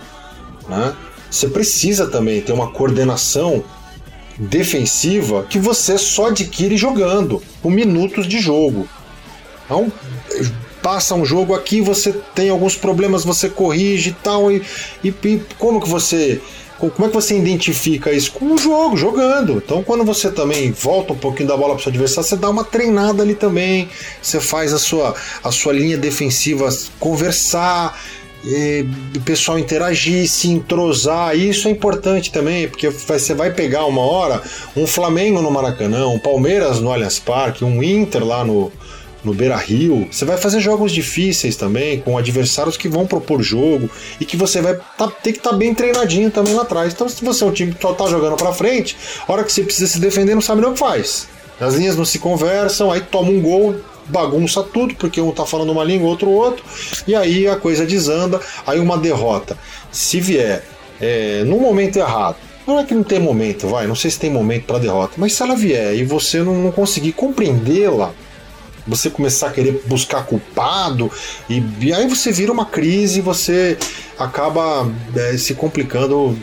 Né? 0.68 0.94
Você 1.30 1.48
precisa 1.48 2.06
também 2.06 2.40
ter 2.40 2.52
uma 2.52 2.70
coordenação 2.70 3.64
defensiva 4.38 5.44
que 5.48 5.58
você 5.58 5.98
só 5.98 6.28
adquire 6.28 6.76
jogando, 6.76 7.42
com 7.62 7.70
minutos 7.70 8.26
de 8.26 8.38
jogo. 8.38 8.88
Então, 9.64 9.92
passa 10.82 11.14
um 11.14 11.24
jogo 11.24 11.54
aqui, 11.54 11.80
você 11.80 12.12
tem 12.34 12.48
alguns 12.50 12.74
problemas, 12.74 13.24
você 13.24 13.48
corrige 13.48 14.10
e 14.10 14.12
tal, 14.14 14.50
e, 14.50 14.62
e, 15.04 15.08
e 15.08 15.42
como 15.58 15.80
que 15.80 15.88
você 15.88 16.40
como 16.88 17.06
é 17.06 17.08
que 17.08 17.14
você 17.14 17.36
identifica 17.36 18.10
isso? 18.12 18.32
Com 18.32 18.54
o 18.54 18.58
jogo, 18.58 18.96
jogando. 18.96 19.62
Então, 19.64 19.82
quando 19.82 20.04
você 20.04 20.30
também 20.30 20.72
volta 20.72 21.12
um 21.12 21.18
pouquinho 21.18 21.48
da 21.48 21.56
bola 21.56 21.74
para 21.74 21.80
o 21.80 21.82
seu 21.82 21.90
adversário, 21.90 22.28
você 22.28 22.36
dá 22.36 22.48
uma 22.48 22.64
treinada 22.64 23.22
ali 23.22 23.34
também. 23.34 23.88
Você 24.22 24.40
faz 24.40 24.72
a 24.72 24.78
sua, 24.78 25.14
a 25.44 25.52
sua 25.52 25.72
linha 25.72 25.98
defensiva 25.98 26.68
conversar, 26.98 28.00
o 29.14 29.20
pessoal 29.20 29.58
interagir, 29.58 30.28
se 30.28 30.48
entrosar. 30.48 31.36
Isso 31.36 31.68
é 31.68 31.70
importante 31.70 32.32
também, 32.32 32.68
porque 32.68 32.88
você 32.88 33.34
vai 33.34 33.52
pegar 33.52 33.84
uma 33.84 34.02
hora 34.02 34.42
um 34.76 34.86
Flamengo 34.86 35.42
no 35.42 35.50
Maracanã, 35.50 36.06
um 36.08 36.18
Palmeiras 36.18 36.80
no 36.80 36.90
Allianz 36.90 37.18
Parque, 37.18 37.64
um 37.64 37.82
Inter 37.82 38.24
lá 38.24 38.44
no, 38.44 38.72
no 39.24 39.34
Beira 39.34 39.56
Rio. 39.56 40.08
Você 40.10 40.24
vai 40.24 40.36
fazer 40.36 40.60
jogos 40.60 40.92
difíceis 40.92 41.56
também, 41.56 42.00
com 42.00 42.16
adversários 42.16 42.76
que 42.76 42.88
vão 42.88 43.06
propor 43.06 43.42
jogo 43.42 43.88
e 44.20 44.24
que 44.24 44.36
você 44.36 44.60
vai 44.60 44.78
tá, 44.96 45.08
ter 45.08 45.32
que 45.32 45.38
estar 45.38 45.50
tá 45.50 45.56
bem 45.56 45.74
treinadinho 45.74 46.30
também 46.30 46.54
lá 46.54 46.62
atrás. 46.62 46.92
Então, 46.92 47.08
se 47.08 47.24
você 47.24 47.44
é 47.44 47.46
um 47.46 47.52
time 47.52 47.74
que 47.74 47.80
só 47.80 47.92
tá 47.92 48.06
jogando 48.06 48.36
para 48.36 48.52
frente, 48.52 48.96
a 49.26 49.32
hora 49.32 49.44
que 49.44 49.52
você 49.52 49.62
precisa 49.62 49.86
se 49.86 49.98
defender, 49.98 50.34
não 50.34 50.42
sabe 50.42 50.60
nem 50.60 50.70
o 50.70 50.74
que 50.74 50.78
faz. 50.78 51.28
As 51.60 51.74
linhas 51.74 51.96
não 51.96 52.04
se 52.04 52.18
conversam, 52.18 52.90
aí 52.90 53.02
toma 53.02 53.30
um 53.30 53.40
gol, 53.40 53.76
bagunça 54.06 54.62
tudo, 54.62 54.94
porque 54.94 55.20
um 55.20 55.30
tá 55.30 55.44
falando 55.44 55.70
uma 55.70 55.84
língua, 55.84 56.08
outro 56.08 56.30
outro, 56.30 56.64
e 57.06 57.14
aí 57.14 57.46
a 57.46 57.56
coisa 57.56 57.84
desanda, 57.84 58.40
aí 58.66 58.80
uma 58.80 58.96
derrota. 58.96 59.58
Se 59.92 60.20
vier 60.20 60.64
é, 61.00 61.44
no 61.44 61.58
momento 61.58 61.98
errado, 61.98 62.36
Não 62.66 62.78
é 62.78 62.84
que 62.84 62.94
não 62.94 63.02
tem 63.02 63.18
momento, 63.18 63.66
vai, 63.66 63.86
não 63.86 63.96
sei 63.96 64.10
se 64.10 64.18
tem 64.20 64.30
momento 64.30 64.66
para 64.66 64.78
derrota, 64.78 65.14
mas 65.16 65.32
se 65.32 65.42
ela 65.42 65.56
vier 65.56 65.94
e 65.94 66.04
você 66.04 66.40
não, 66.42 66.54
não 66.54 66.70
conseguir 66.70 67.12
compreendê-la, 67.12 68.12
você 68.86 69.10
começar 69.10 69.48
a 69.48 69.50
querer 69.50 69.82
buscar 69.86 70.24
culpado, 70.24 71.10
e, 71.48 71.62
e 71.80 71.92
aí 71.92 72.08
você 72.08 72.32
vira 72.32 72.52
uma 72.52 72.66
crise, 72.66 73.20
você 73.20 73.76
acaba 74.18 74.90
é, 75.14 75.36
se 75.36 75.54
complicando 75.54 76.36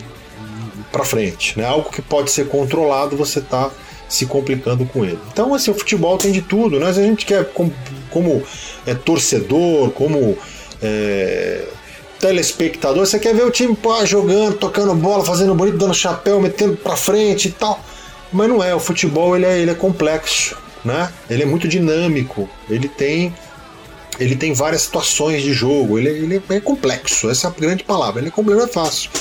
para 0.92 1.04
frente, 1.04 1.58
né? 1.58 1.66
Algo 1.66 1.90
que 1.90 2.02
pode 2.02 2.32
ser 2.32 2.48
controlado, 2.48 3.16
você 3.16 3.42
tá 3.42 3.70
se 4.08 4.26
complicando 4.26 4.86
com 4.86 5.04
ele. 5.04 5.20
Então, 5.32 5.54
assim, 5.54 5.70
o 5.70 5.74
futebol 5.74 6.18
tem 6.18 6.32
de 6.32 6.42
tudo, 6.42 6.80
né? 6.80 6.88
A 6.88 6.94
gente 6.94 7.26
quer, 7.26 7.46
como, 7.52 7.74
como 8.10 8.42
é, 8.86 8.96
torcedor, 8.96 9.92
como 9.92 10.38
é, 10.82 11.66
telespectador, 12.20 13.06
você 13.06 13.20
quer 13.20 13.34
ver 13.36 13.44
o 13.44 13.52
time 13.52 13.76
pô, 13.76 14.06
jogando, 14.06 14.56
tocando 14.56 14.94
bola, 14.96 15.24
fazendo 15.24 15.54
bonito, 15.54 15.78
dando 15.78 15.94
chapéu, 15.94 16.42
metendo 16.42 16.76
para 16.78 16.96
frente 16.96 17.50
e 17.50 17.52
tal. 17.52 17.80
Mas 18.32 18.50
não 18.50 18.64
é, 18.64 18.74
o 18.74 18.80
futebol 18.80 19.36
ele 19.36 19.46
é, 19.46 19.60
ele 19.60 19.72
é 19.72 19.76
complexo, 19.76 20.58
né? 20.88 21.12
Ele 21.30 21.44
é 21.44 21.46
muito 21.46 21.68
dinâmico, 21.68 22.50
ele 22.70 22.88
tem 22.88 23.34
ele 24.20 24.36
tem 24.36 24.52
várias 24.52 24.82
situações 24.82 25.44
de 25.44 25.54
jogo, 25.54 26.00
ele, 26.00 26.10
ele 26.10 26.42
é 26.50 26.60
complexo, 26.60 27.30
essa 27.30 27.48
é 27.48 27.52
a 27.52 27.54
grande 27.54 27.84
palavra, 27.84 28.20
ele 28.20 28.30
é 28.30 28.32
complexo, 28.32 28.62
não 28.62 28.68
é 28.68 28.72
fácil. 28.72 29.12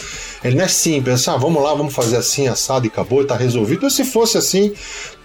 Ele 0.42 0.56
não 0.56 0.64
é 0.64 0.68
simples, 0.68 1.28
ah, 1.28 1.36
vamos 1.36 1.62
lá, 1.62 1.74
vamos 1.74 1.94
fazer 1.94 2.16
assim, 2.16 2.48
assado 2.48 2.86
e 2.86 2.88
acabou, 2.88 3.20
e 3.20 3.26
tá 3.26 3.36
resolvido. 3.36 3.90
Se 3.90 4.04
fosse 4.04 4.38
assim, 4.38 4.72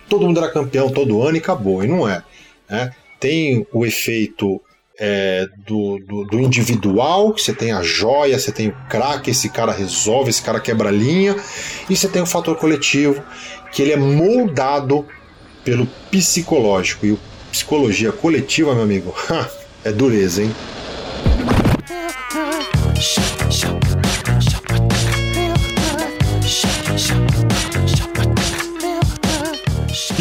todo 0.10 0.26
mundo 0.26 0.40
era 0.40 0.52
campeão 0.52 0.90
todo 0.90 1.22
ano 1.22 1.38
e 1.38 1.40
acabou, 1.40 1.84
e 1.84 1.88
não 1.88 2.10
é. 2.10 2.22
Né? 2.70 2.92
Tem 3.18 3.66
o 3.72 3.86
efeito 3.86 4.60
é, 5.00 5.48
do, 5.66 6.00
do, 6.00 6.26
do, 6.26 6.40
individual, 6.40 7.32
você 7.32 7.54
tem 7.54 7.72
a 7.72 7.82
joia, 7.82 8.38
você 8.38 8.52
tem 8.52 8.70
o 8.70 8.76
craque, 8.90 9.32
esse 9.32 9.48
cara 9.48 9.72
resolve, 9.72 10.32
esse 10.32 10.42
cara 10.42 10.60
quebra 10.60 10.92
linha, 10.92 11.36
e 11.90 11.96
você 11.96 12.10
tem 12.10 12.22
o 12.22 12.26
fator 12.26 12.58
coletivo, 12.58 13.24
que 13.72 13.82
ele 13.82 13.94
é 13.94 13.98
moldado 13.98 15.06
pelo 15.64 15.88
psicológico. 16.10 17.06
E 17.06 17.12
o 17.12 17.20
psicologia 17.52 18.12
coletiva, 18.12 18.74
meu 18.74 18.84
amigo, 18.84 19.14
é 19.84 19.92
dureza, 19.92 20.44
hein? 20.44 20.56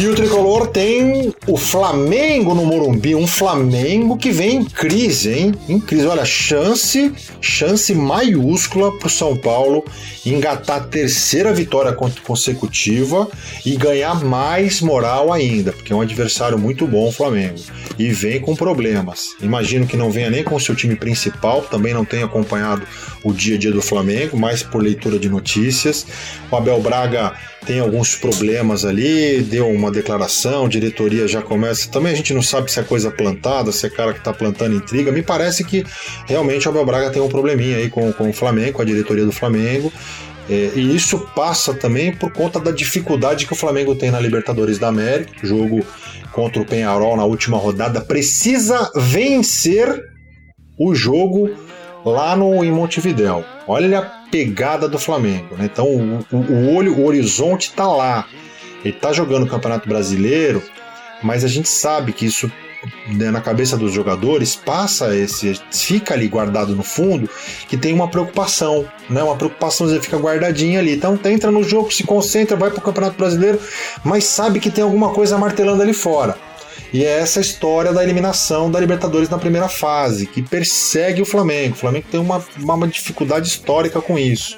E 0.01 0.07
o 0.07 0.15
tricolor 0.15 0.65
tem 0.65 1.31
o 1.45 1.55
Flamengo 1.55 2.55
no 2.55 2.65
Morumbi, 2.65 3.13
um 3.13 3.27
Flamengo 3.27 4.17
que 4.17 4.31
vem 4.31 4.55
em 4.55 4.65
crise, 4.65 5.31
hein? 5.31 5.53
Em 5.69 5.79
crise. 5.79 6.07
Olha, 6.07 6.25
chance, 6.25 7.13
chance 7.39 7.93
maiúscula 7.93 8.97
para 8.97 9.05
o 9.05 9.11
São 9.11 9.37
Paulo 9.37 9.85
engatar 10.25 10.77
a 10.77 10.79
terceira 10.79 11.53
vitória 11.53 11.95
consecutiva 12.23 13.29
e 13.63 13.75
ganhar 13.75 14.23
mais 14.25 14.81
moral 14.81 15.31
ainda, 15.31 15.71
porque 15.71 15.93
é 15.93 15.95
um 15.95 16.01
adversário 16.01 16.57
muito 16.57 16.87
bom 16.87 17.09
o 17.09 17.11
Flamengo. 17.11 17.59
E 17.99 18.09
vem 18.09 18.41
com 18.41 18.55
problemas. 18.55 19.35
Imagino 19.39 19.85
que 19.85 19.95
não 19.95 20.09
venha 20.09 20.31
nem 20.31 20.43
com 20.43 20.55
o 20.55 20.59
seu 20.59 20.75
time 20.75 20.95
principal, 20.95 21.61
também 21.61 21.93
não 21.93 22.03
tenha 22.03 22.25
acompanhado 22.25 22.87
o 23.23 23.31
dia 23.31 23.55
a 23.55 23.59
dia 23.59 23.71
do 23.71 23.83
Flamengo, 23.83 24.35
mais 24.35 24.63
por 24.63 24.81
leitura 24.81 25.19
de 25.19 25.29
notícias. 25.29 26.07
O 26.49 26.55
Abel 26.55 26.81
Braga 26.81 27.33
tem 27.65 27.79
alguns 27.79 28.15
problemas 28.15 28.83
ali, 28.85 29.41
deu 29.41 29.69
uma 29.69 29.91
declaração, 29.91 30.67
diretoria 30.67 31.27
já 31.27 31.41
começa. 31.41 31.89
Também 31.89 32.11
a 32.11 32.15
gente 32.15 32.33
não 32.33 32.41
sabe 32.41 32.71
se 32.71 32.79
é 32.79 32.83
coisa 32.83 33.11
plantada, 33.11 33.71
se 33.71 33.85
é 33.85 33.89
cara 33.89 34.13
que 34.13 34.19
está 34.19 34.33
plantando 34.33 34.75
intriga. 34.75 35.11
Me 35.11 35.21
parece 35.21 35.63
que 35.63 35.85
realmente 36.25 36.67
o 36.67 36.71
Abel 36.71 36.85
Braga 36.85 37.11
tem 37.11 37.21
um 37.21 37.29
probleminha 37.29 37.77
aí 37.77 37.89
com, 37.89 38.11
com 38.11 38.29
o 38.29 38.33
Flamengo, 38.33 38.73
com 38.73 38.81
a 38.81 38.85
diretoria 38.85 39.25
do 39.25 39.31
Flamengo. 39.31 39.93
É, 40.49 40.71
e 40.75 40.95
isso 40.95 41.19
passa 41.35 41.73
também 41.73 42.13
por 42.13 42.31
conta 42.33 42.59
da 42.59 42.71
dificuldade 42.71 43.45
que 43.45 43.53
o 43.53 43.55
Flamengo 43.55 43.95
tem 43.95 44.09
na 44.09 44.19
Libertadores 44.19 44.79
da 44.79 44.87
América, 44.87 45.31
jogo 45.45 45.85
contra 46.31 46.61
o 46.61 46.65
Penharol 46.65 47.15
na 47.15 47.25
última 47.25 47.57
rodada. 47.57 48.01
Precisa 48.01 48.91
vencer 48.95 50.03
o 50.79 50.95
jogo 50.95 51.51
lá 52.05 52.35
no, 52.35 52.63
em 52.63 52.71
Montevidéu. 52.71 53.43
Olha 53.67 53.99
a 53.99 54.01
pegada 54.29 54.87
do 54.87 54.97
Flamengo. 54.97 55.55
Né? 55.55 55.65
Então 55.65 55.85
o, 55.87 56.25
o, 56.31 56.75
olho, 56.75 56.97
o 56.97 57.05
horizonte 57.05 57.69
está 57.69 57.87
lá. 57.87 58.27
Ele 58.83 58.95
está 58.95 59.13
jogando 59.13 59.43
o 59.43 59.47
Campeonato 59.47 59.87
Brasileiro, 59.87 60.63
mas 61.21 61.43
a 61.43 61.47
gente 61.47 61.69
sabe 61.69 62.13
que 62.13 62.25
isso 62.25 62.51
né, 63.07 63.29
na 63.29 63.41
cabeça 63.41 63.77
dos 63.77 63.93
jogadores 63.93 64.55
passa 64.55 65.15
esse 65.15 65.59
fica 65.71 66.15
ali 66.15 66.27
guardado 66.27 66.75
no 66.75 66.81
fundo 66.81 67.29
que 67.67 67.77
tem 67.77 67.93
uma 67.93 68.07
preocupação 68.07 68.87
né 69.07 69.21
uma 69.21 69.35
preocupação 69.35 69.87
fica 70.01 70.17
guardadinha 70.17 70.79
ali 70.79 70.95
então 70.95 71.19
entra 71.25 71.51
no 71.51 71.63
jogo 71.63 71.93
se 71.93 72.03
concentra 72.03 72.57
vai 72.57 72.71
para 72.71 72.79
o 72.79 72.81
campeonato 72.81 73.15
brasileiro 73.15 73.59
mas 74.03 74.23
sabe 74.23 74.59
que 74.59 74.71
tem 74.71 74.83
alguma 74.83 75.13
coisa 75.13 75.37
martelando 75.37 75.83
ali 75.83 75.93
fora 75.93 76.35
e 76.93 77.03
é 77.05 77.19
essa 77.19 77.39
história 77.39 77.93
da 77.93 78.03
eliminação 78.03 78.69
da 78.69 78.79
Libertadores 78.79 79.29
na 79.29 79.37
primeira 79.37 79.69
fase, 79.69 80.25
que 80.25 80.41
persegue 80.41 81.21
o 81.21 81.25
Flamengo. 81.25 81.75
O 81.75 81.77
Flamengo 81.77 82.07
tem 82.11 82.19
uma, 82.19 82.43
uma 82.57 82.87
dificuldade 82.87 83.47
histórica 83.47 84.01
com 84.01 84.17
isso. 84.17 84.57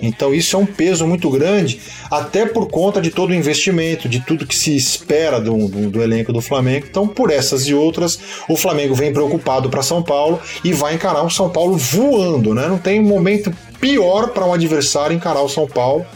Então 0.00 0.34
isso 0.34 0.56
é 0.56 0.58
um 0.58 0.66
peso 0.66 1.06
muito 1.06 1.28
grande, 1.30 1.80
até 2.10 2.46
por 2.46 2.68
conta 2.68 3.00
de 3.00 3.10
todo 3.10 3.30
o 3.30 3.34
investimento, 3.34 4.08
de 4.08 4.20
tudo 4.20 4.46
que 4.46 4.56
se 4.56 4.74
espera 4.74 5.40
do, 5.40 5.68
do, 5.68 5.90
do 5.90 6.02
elenco 6.02 6.32
do 6.32 6.40
Flamengo. 6.40 6.86
Então, 6.88 7.06
por 7.06 7.30
essas 7.30 7.66
e 7.66 7.74
outras, 7.74 8.18
o 8.48 8.56
Flamengo 8.56 8.94
vem 8.94 9.12
preocupado 9.12 9.68
para 9.68 9.82
São 9.82 10.02
Paulo 10.02 10.40
e 10.64 10.72
vai 10.72 10.94
encarar 10.94 11.22
um 11.22 11.30
São 11.30 11.50
Paulo 11.50 11.76
voando, 11.76 12.54
né? 12.54 12.66
Não 12.68 12.78
tem 12.78 13.02
momento 13.02 13.52
pior 13.80 14.28
para 14.28 14.46
um 14.46 14.52
adversário 14.52 15.14
encarar 15.14 15.42
o 15.42 15.48
São 15.48 15.66
Paulo 15.66 16.06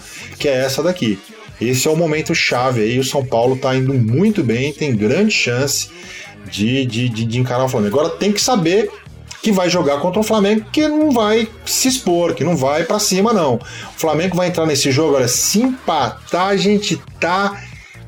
que 0.43 0.49
é 0.49 0.65
essa 0.65 0.83
daqui. 0.83 1.21
Esse 1.61 1.87
é 1.87 1.91
o 1.91 1.97
momento 1.97 2.35
chave 2.35 2.83
aí. 2.83 2.99
O 2.99 3.05
São 3.05 3.25
Paulo 3.25 3.55
está 3.55 3.75
indo 3.77 3.95
muito 3.95 4.43
bem, 4.43 4.73
tem 4.73 4.95
grande 4.95 5.33
chance 5.33 5.89
de, 6.51 6.85
de, 6.87 7.09
de, 7.09 7.25
de 7.25 7.39
encarar 7.39 7.65
o 7.65 7.69
Flamengo. 7.69 7.99
Agora 7.99 8.17
tem 8.17 8.33
que 8.33 8.41
saber 8.41 8.91
que 9.43 9.51
vai 9.51 9.69
jogar 9.69 10.01
contra 10.01 10.21
o 10.21 10.23
Flamengo 10.23 10.67
que 10.73 10.87
não 10.87 11.11
vai 11.11 11.49
se 11.67 11.89
expor, 11.89 12.35
que 12.35 12.45
não 12.45 12.57
vai 12.57 12.85
para 12.85 12.99
cima 12.99 13.33
não. 13.33 13.57
O 13.57 13.61
Flamengo 13.99 14.37
vai 14.37 14.49
entrar 14.49 14.67
nesse 14.67 14.93
jogo, 14.93 15.17
olha, 15.17 15.27
se 15.27 15.61
empatar 15.61 16.49
a 16.49 16.57
gente 16.57 16.97
tá 17.19 17.61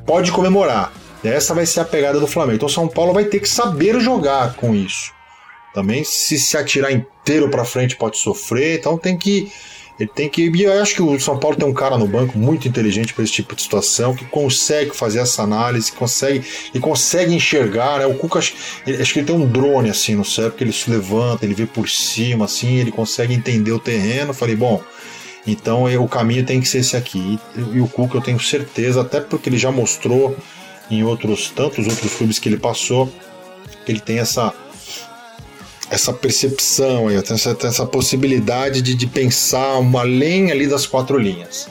pode 0.05 0.31
comemorar. 0.31 0.93
Essa 1.23 1.53
vai 1.53 1.65
ser 1.65 1.81
a 1.81 1.85
pegada 1.85 2.19
do 2.19 2.27
Flamengo. 2.27 2.55
Então 2.55 2.67
o 2.67 2.71
São 2.71 2.87
Paulo 2.87 3.13
vai 3.13 3.25
ter 3.25 3.39
que 3.39 3.49
saber 3.49 3.99
jogar 3.99 4.53
com 4.53 4.73
isso. 4.73 5.11
Também 5.73 6.05
se 6.05 6.39
se 6.39 6.55
atirar 6.55 6.91
inteiro 6.91 7.49
para 7.49 7.65
frente 7.65 7.97
pode 7.97 8.17
sofrer, 8.17 8.79
então 8.79 8.97
tem 8.97 9.17
que 9.17 9.51
ele 9.99 10.09
tem 10.13 10.29
que. 10.29 10.49
E 10.49 10.63
eu 10.63 10.81
acho 10.81 10.95
que 10.95 11.01
o 11.01 11.19
São 11.19 11.37
Paulo 11.37 11.55
tem 11.55 11.67
um 11.67 11.73
cara 11.73 11.97
no 11.97 12.07
banco 12.07 12.37
muito 12.37 12.67
inteligente 12.67 13.13
para 13.13 13.23
esse 13.23 13.33
tipo 13.33 13.55
de 13.55 13.61
situação, 13.61 14.15
que 14.15 14.25
consegue 14.25 14.95
fazer 14.95 15.19
essa 15.19 15.41
análise, 15.43 15.91
consegue 15.91 16.45
e 16.73 16.79
consegue 16.79 17.33
enxergar. 17.33 17.99
Né? 17.99 18.05
O 18.05 18.15
Cuca, 18.15 18.39
acho, 18.39 18.53
acho 18.85 19.13
que 19.13 19.19
ele 19.19 19.27
tem 19.27 19.35
um 19.35 19.47
drone 19.47 19.89
assim 19.89 20.15
no 20.15 20.25
cérebro, 20.25 20.57
que 20.57 20.63
ele 20.63 20.73
se 20.73 20.89
levanta, 20.89 21.45
ele 21.45 21.53
vê 21.53 21.65
por 21.65 21.89
cima, 21.89 22.45
assim, 22.45 22.75
ele 22.75 22.91
consegue 22.91 23.33
entender 23.33 23.71
o 23.71 23.79
terreno. 23.79 24.33
falei, 24.33 24.55
bom, 24.55 24.81
então 25.47 25.85
o 26.03 26.09
caminho 26.09 26.45
tem 26.45 26.59
que 26.59 26.67
ser 26.67 26.79
esse 26.79 26.97
aqui. 26.97 27.39
E, 27.55 27.77
e 27.77 27.79
o 27.79 27.87
Cuca 27.87 28.17
eu 28.17 28.21
tenho 28.21 28.39
certeza, 28.39 29.01
até 29.01 29.21
porque 29.21 29.47
ele 29.47 29.57
já 29.57 29.71
mostrou 29.71 30.35
em 30.91 31.03
outros 31.03 31.49
tantos 31.49 31.87
outros 31.87 32.13
clubes 32.13 32.37
que 32.37 32.49
ele 32.49 32.57
passou, 32.57 33.11
que 33.85 33.91
ele 33.91 33.99
tem 33.99 34.19
essa 34.19 34.53
essa 35.89 36.11
percepção, 36.11 37.09
essa, 37.09 37.57
essa 37.63 37.85
possibilidade 37.85 38.81
de, 38.81 38.95
de 38.95 39.07
pensar 39.07 39.77
uma 39.77 40.01
além 40.01 40.51
ali 40.51 40.67
das 40.67 40.85
quatro 40.85 41.17
linhas. 41.17 41.67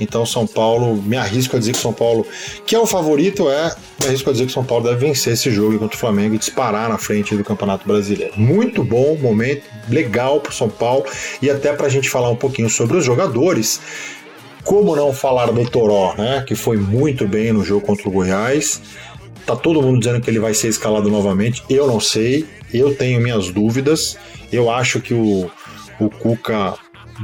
Então 0.00 0.26
São 0.26 0.46
Paulo, 0.46 1.00
me 1.00 1.16
arrisco 1.16 1.56
a 1.56 1.58
dizer 1.58 1.72
que 1.72 1.78
São 1.78 1.92
Paulo, 1.92 2.26
que 2.66 2.74
é 2.74 2.78
o 2.78 2.86
favorito, 2.86 3.48
é, 3.48 3.74
me 4.00 4.06
arrisco 4.08 4.28
a 4.28 4.32
dizer 4.32 4.46
que 4.46 4.52
São 4.52 4.64
Paulo 4.64 4.84
deve 4.84 5.06
vencer 5.06 5.34
esse 5.34 5.50
jogo 5.50 5.78
contra 5.78 5.96
o 5.96 5.98
Flamengo 5.98 6.34
e 6.34 6.38
disparar 6.38 6.88
na 6.88 6.98
frente 6.98 7.36
do 7.36 7.44
Campeonato 7.44 7.86
Brasileiro. 7.86 8.32
Muito 8.36 8.82
bom 8.82 9.16
momento, 9.16 9.62
legal 9.88 10.40
para 10.40 10.52
São 10.52 10.68
Paulo 10.68 11.04
e 11.40 11.48
até 11.48 11.72
para 11.72 11.86
a 11.86 11.90
gente 11.90 12.08
falar 12.10 12.30
um 12.30 12.36
pouquinho 12.36 12.68
sobre 12.68 12.96
os 12.96 13.04
jogadores. 13.04 13.80
Como 14.64 14.94
não 14.94 15.12
falar 15.12 15.50
do 15.50 15.68
Toró, 15.68 16.14
né, 16.16 16.44
que 16.46 16.54
foi 16.54 16.76
muito 16.76 17.26
bem 17.26 17.52
no 17.52 17.64
jogo 17.64 17.84
contra 17.84 18.08
o 18.08 18.12
Goiás. 18.12 18.80
Tá 19.44 19.56
todo 19.56 19.82
mundo 19.82 19.98
dizendo 19.98 20.20
que 20.20 20.30
ele 20.30 20.38
vai 20.38 20.54
ser 20.54 20.68
escalado 20.68 21.10
novamente. 21.10 21.64
Eu 21.68 21.86
não 21.88 21.98
sei. 21.98 22.46
Eu 22.72 22.94
tenho 22.94 23.20
minhas 23.20 23.50
dúvidas. 23.50 24.16
Eu 24.52 24.70
acho 24.70 25.00
que 25.00 25.14
o, 25.14 25.50
o 25.98 26.10
Cuca 26.10 26.74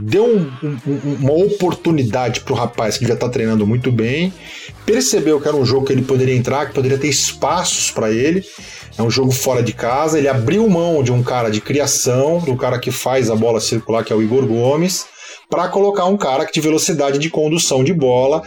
deu 0.02 0.24
um, 0.24 0.50
um, 0.62 1.16
uma 1.20 1.32
oportunidade 1.32 2.40
para 2.40 2.52
o 2.52 2.56
rapaz 2.56 2.94
que 2.94 3.00
devia 3.00 3.14
estar 3.14 3.26
tá 3.26 3.32
treinando 3.32 3.66
muito 3.66 3.90
bem, 3.90 4.32
percebeu 4.84 5.40
que 5.40 5.48
era 5.48 5.56
um 5.56 5.64
jogo 5.64 5.86
que 5.86 5.92
ele 5.92 6.02
poderia 6.02 6.34
entrar, 6.34 6.66
que 6.66 6.74
poderia 6.74 6.98
ter 6.98 7.08
espaços 7.08 7.90
para 7.90 8.10
ele. 8.10 8.44
É 8.96 9.02
um 9.02 9.10
jogo 9.10 9.30
fora 9.30 9.62
de 9.62 9.72
casa. 9.72 10.18
Ele 10.18 10.28
abriu 10.28 10.68
mão 10.68 11.02
de 11.02 11.12
um 11.12 11.22
cara 11.22 11.50
de 11.50 11.60
criação, 11.60 12.40
do 12.40 12.56
cara 12.56 12.78
que 12.78 12.90
faz 12.90 13.30
a 13.30 13.36
bola 13.36 13.60
circular, 13.60 14.04
que 14.04 14.12
é 14.12 14.16
o 14.16 14.22
Igor 14.22 14.46
Gomes, 14.46 15.06
para 15.48 15.68
colocar 15.68 16.06
um 16.06 16.16
cara 16.16 16.44
que 16.44 16.52
de 16.52 16.60
velocidade 16.60 17.18
de 17.18 17.30
condução 17.30 17.84
de 17.84 17.94
bola 17.94 18.42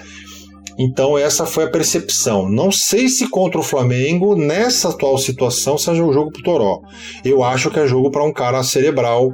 então 0.84 1.18
essa 1.18 1.46
foi 1.46 1.66
a 1.66 1.70
percepção. 1.70 2.50
Não 2.50 2.72
sei 2.72 3.08
se 3.08 3.30
contra 3.30 3.60
o 3.60 3.64
Flamengo, 3.64 4.36
nessa 4.36 4.90
atual 4.90 5.18
situação, 5.18 5.78
seja 5.78 6.04
um 6.04 6.14
jogo 6.14 6.32
pro 6.32 6.44
Toró. 6.44 6.82
Eu 7.24 7.44
acho 7.44 7.70
que 7.70 7.80
é 7.80 7.88
jogo 7.88 8.10
para 8.12 8.24
um 8.24 8.34
cara 8.34 8.64
cerebral, 8.64 9.32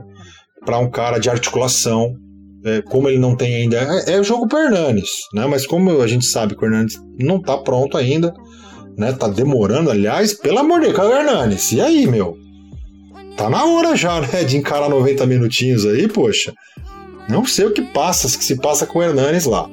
para 0.65 0.79
um 0.79 0.89
cara 0.89 1.19
de 1.19 1.29
articulação. 1.29 2.13
é, 2.65 2.81
como 2.81 3.07
ele 3.07 3.19
não 3.19 3.35
tem 3.35 3.55
ainda. 3.55 3.77
É, 3.77 4.13
é 4.13 4.23
jogo 4.23 4.47
pro 4.47 4.59
Hernanes, 4.59 5.09
né? 5.33 5.45
Mas 5.45 5.65
como 5.65 6.01
a 6.01 6.07
gente 6.07 6.25
sabe 6.25 6.55
que 6.55 6.63
o 6.63 6.65
Hernanes 6.65 6.95
não 7.19 7.41
tá 7.41 7.57
pronto 7.57 7.97
ainda, 7.97 8.33
né? 8.97 9.13
Tá 9.13 9.27
demorando, 9.27 9.89
aliás, 9.89 10.33
pelo 10.33 10.59
amor 10.59 10.81
de 10.81 10.91
Deus, 10.91 11.11
Hernanes, 11.11 11.71
e 11.71 11.79
aí, 11.79 12.07
meu? 12.07 12.35
Tá 13.37 13.49
na 13.49 13.63
hora 13.65 13.95
já, 13.95 14.19
né? 14.19 14.43
De 14.43 14.57
encarar 14.57 14.89
90 14.89 15.25
minutinhos 15.25 15.85
aí, 15.85 16.07
poxa. 16.07 16.53
Não 17.29 17.45
sei 17.45 17.65
o 17.65 17.73
que 17.73 17.81
passa, 17.81 18.35
que 18.37 18.43
se 18.43 18.55
passa 18.55 18.85
com 18.85 18.99
o 18.99 19.03
Hernanes 19.03 19.45
lá. 19.45 19.69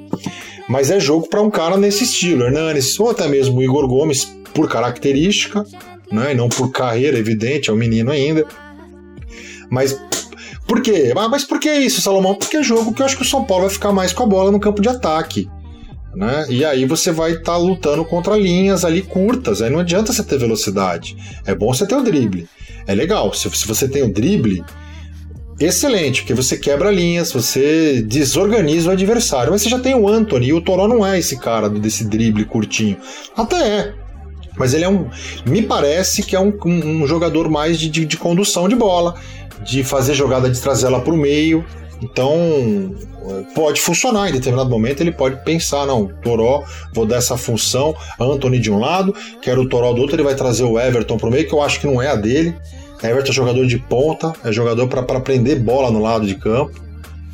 Mas 0.68 0.90
é 0.90 0.98
jogo 0.98 1.28
para 1.28 1.42
um 1.42 1.50
cara 1.50 1.76
nesse 1.76 2.04
estilo, 2.04 2.44
Hernanes, 2.44 2.98
ou 2.98 3.10
até 3.10 3.28
mesmo 3.28 3.58
o 3.58 3.62
Igor 3.62 3.86
Gomes, 3.86 4.24
por 4.54 4.68
característica, 4.68 5.64
né? 6.10 6.32
E 6.32 6.34
não 6.34 6.48
por 6.48 6.70
carreira, 6.70 7.18
evidente, 7.18 7.70
é 7.70 7.72
um 7.72 7.76
menino 7.76 8.10
ainda. 8.10 8.46
Mas 9.68 9.98
por 10.66 10.80
quê? 10.80 11.12
Ah, 11.16 11.28
mas 11.28 11.44
por 11.44 11.60
que 11.60 11.70
isso, 11.72 12.00
Salomão? 12.00 12.34
Porque 12.34 12.56
é 12.56 12.62
jogo 12.62 12.94
que 12.94 13.02
eu 13.02 13.06
acho 13.06 13.16
que 13.16 13.22
o 13.22 13.26
São 13.26 13.44
Paulo 13.44 13.64
vai 13.64 13.72
ficar 13.72 13.92
mais 13.92 14.12
com 14.12 14.22
a 14.22 14.26
bola 14.26 14.50
no 14.50 14.60
campo 14.60 14.80
de 14.80 14.88
ataque. 14.88 15.48
Né? 16.14 16.46
E 16.48 16.64
aí 16.64 16.86
você 16.86 17.10
vai 17.10 17.32
estar 17.32 17.52
tá 17.52 17.56
lutando 17.56 18.04
contra 18.04 18.36
linhas 18.36 18.84
ali 18.84 19.02
curtas. 19.02 19.60
Aí 19.60 19.68
não 19.68 19.80
adianta 19.80 20.12
você 20.12 20.22
ter 20.22 20.38
velocidade. 20.38 21.16
É 21.44 21.54
bom 21.54 21.74
você 21.74 21.86
ter 21.86 21.96
o 21.96 22.02
drible. 22.02 22.48
É 22.86 22.94
legal. 22.94 23.34
Se, 23.34 23.50
se 23.50 23.66
você 23.66 23.88
tem 23.88 24.02
o 24.02 24.12
drible, 24.12 24.64
excelente, 25.58 26.22
porque 26.22 26.34
você 26.34 26.56
quebra 26.56 26.90
linhas, 26.90 27.32
você 27.32 28.02
desorganiza 28.02 28.88
o 28.88 28.92
adversário. 28.92 29.52
Mas 29.52 29.62
você 29.62 29.68
já 29.68 29.78
tem 29.78 29.94
o 29.94 30.08
Anthony, 30.08 30.46
e 30.46 30.52
o 30.52 30.60
Toró 30.60 30.88
não 30.88 31.06
é 31.06 31.18
esse 31.18 31.38
cara 31.38 31.68
desse 31.68 32.04
drible 32.04 32.44
curtinho. 32.44 32.96
Até 33.36 33.56
é. 33.56 33.94
Mas 34.56 34.72
ele 34.72 34.84
é 34.84 34.88
um. 34.88 35.08
Me 35.46 35.62
parece 35.62 36.22
que 36.22 36.36
é 36.36 36.40
um, 36.40 36.52
um, 36.64 37.06
jogador 37.06 37.48
mais 37.50 37.78
de, 37.78 37.88
de, 37.88 38.04
de, 38.04 38.16
condução 38.16 38.68
de 38.68 38.76
bola, 38.76 39.14
de 39.64 39.82
fazer 39.82 40.14
jogada 40.14 40.48
de 40.48 40.60
trazer 40.60 40.86
ela 40.86 41.00
para 41.00 41.12
o 41.12 41.16
meio. 41.16 41.64
Então, 42.00 42.94
pode 43.54 43.80
funcionar 43.80 44.28
em 44.28 44.32
determinado 44.32 44.70
momento. 44.70 45.00
Ele 45.00 45.12
pode 45.12 45.42
pensar: 45.44 45.86
não, 45.86 46.06
Toró, 46.22 46.62
vou 46.92 47.06
dar 47.06 47.16
essa 47.16 47.36
função. 47.36 47.96
Anthony 48.20 48.58
de 48.58 48.70
um 48.70 48.78
lado, 48.78 49.14
quero 49.42 49.62
o 49.62 49.68
Toró 49.68 49.92
do 49.92 50.00
outro. 50.00 50.16
Ele 50.16 50.22
vai 50.22 50.34
trazer 50.34 50.64
o 50.64 50.78
Everton 50.78 51.16
para 51.16 51.28
o 51.28 51.32
meio, 51.32 51.48
que 51.48 51.54
eu 51.54 51.62
acho 51.62 51.80
que 51.80 51.86
não 51.86 52.00
é 52.00 52.08
a 52.08 52.16
dele. 52.16 52.54
Everton 53.02 53.30
é 53.30 53.34
jogador 53.34 53.66
de 53.66 53.78
ponta, 53.78 54.32
é 54.44 54.52
jogador 54.52 54.88
para 54.88 55.20
prender 55.20 55.60
bola 55.60 55.90
no 55.90 56.00
lado 56.00 56.26
de 56.26 56.34
campo. 56.34 56.82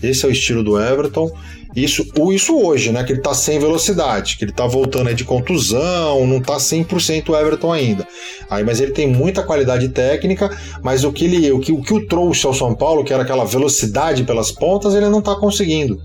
Esse 0.03 0.25
é 0.25 0.29
o 0.29 0.33
estilo 0.33 0.65
do 0.65 0.81
Everton. 0.81 1.31
Isso, 1.75 2.05
isso 2.33 2.59
hoje, 2.59 2.91
né? 2.91 3.05
Que 3.05 3.13
ele 3.13 3.21
tá 3.21 3.33
sem 3.33 3.59
velocidade, 3.59 4.37
que 4.37 4.45
ele 4.45 4.53
tá 4.53 4.67
voltando 4.67 5.15
de 5.15 5.25
contusão, 5.25 6.27
não 6.27 6.41
tá 6.41 6.57
100% 6.57 7.29
o 7.29 7.37
Everton 7.37 7.73
ainda. 7.73 8.07
Aí, 8.49 8.65
mas 8.65 8.81
ele 8.81 8.91
tem 8.91 9.07
muita 9.07 9.43
qualidade 9.43 9.89
técnica, 9.91 10.51
mas 10.83 11.05
o 11.05 11.13
que, 11.13 11.27
ele, 11.27 11.53
o, 11.53 11.61
que, 11.61 11.71
o 11.71 11.81
que 11.81 11.95
o 11.95 12.07
trouxe 12.07 12.45
ao 12.45 12.55
São 12.55 12.75
Paulo, 12.75 13.05
que 13.05 13.13
era 13.13 13.23
aquela 13.23 13.45
velocidade 13.45 14.25
pelas 14.25 14.51
pontas, 14.51 14.95
ele 14.95 15.09
não 15.09 15.23
tá 15.23 15.37
conseguindo. 15.37 16.03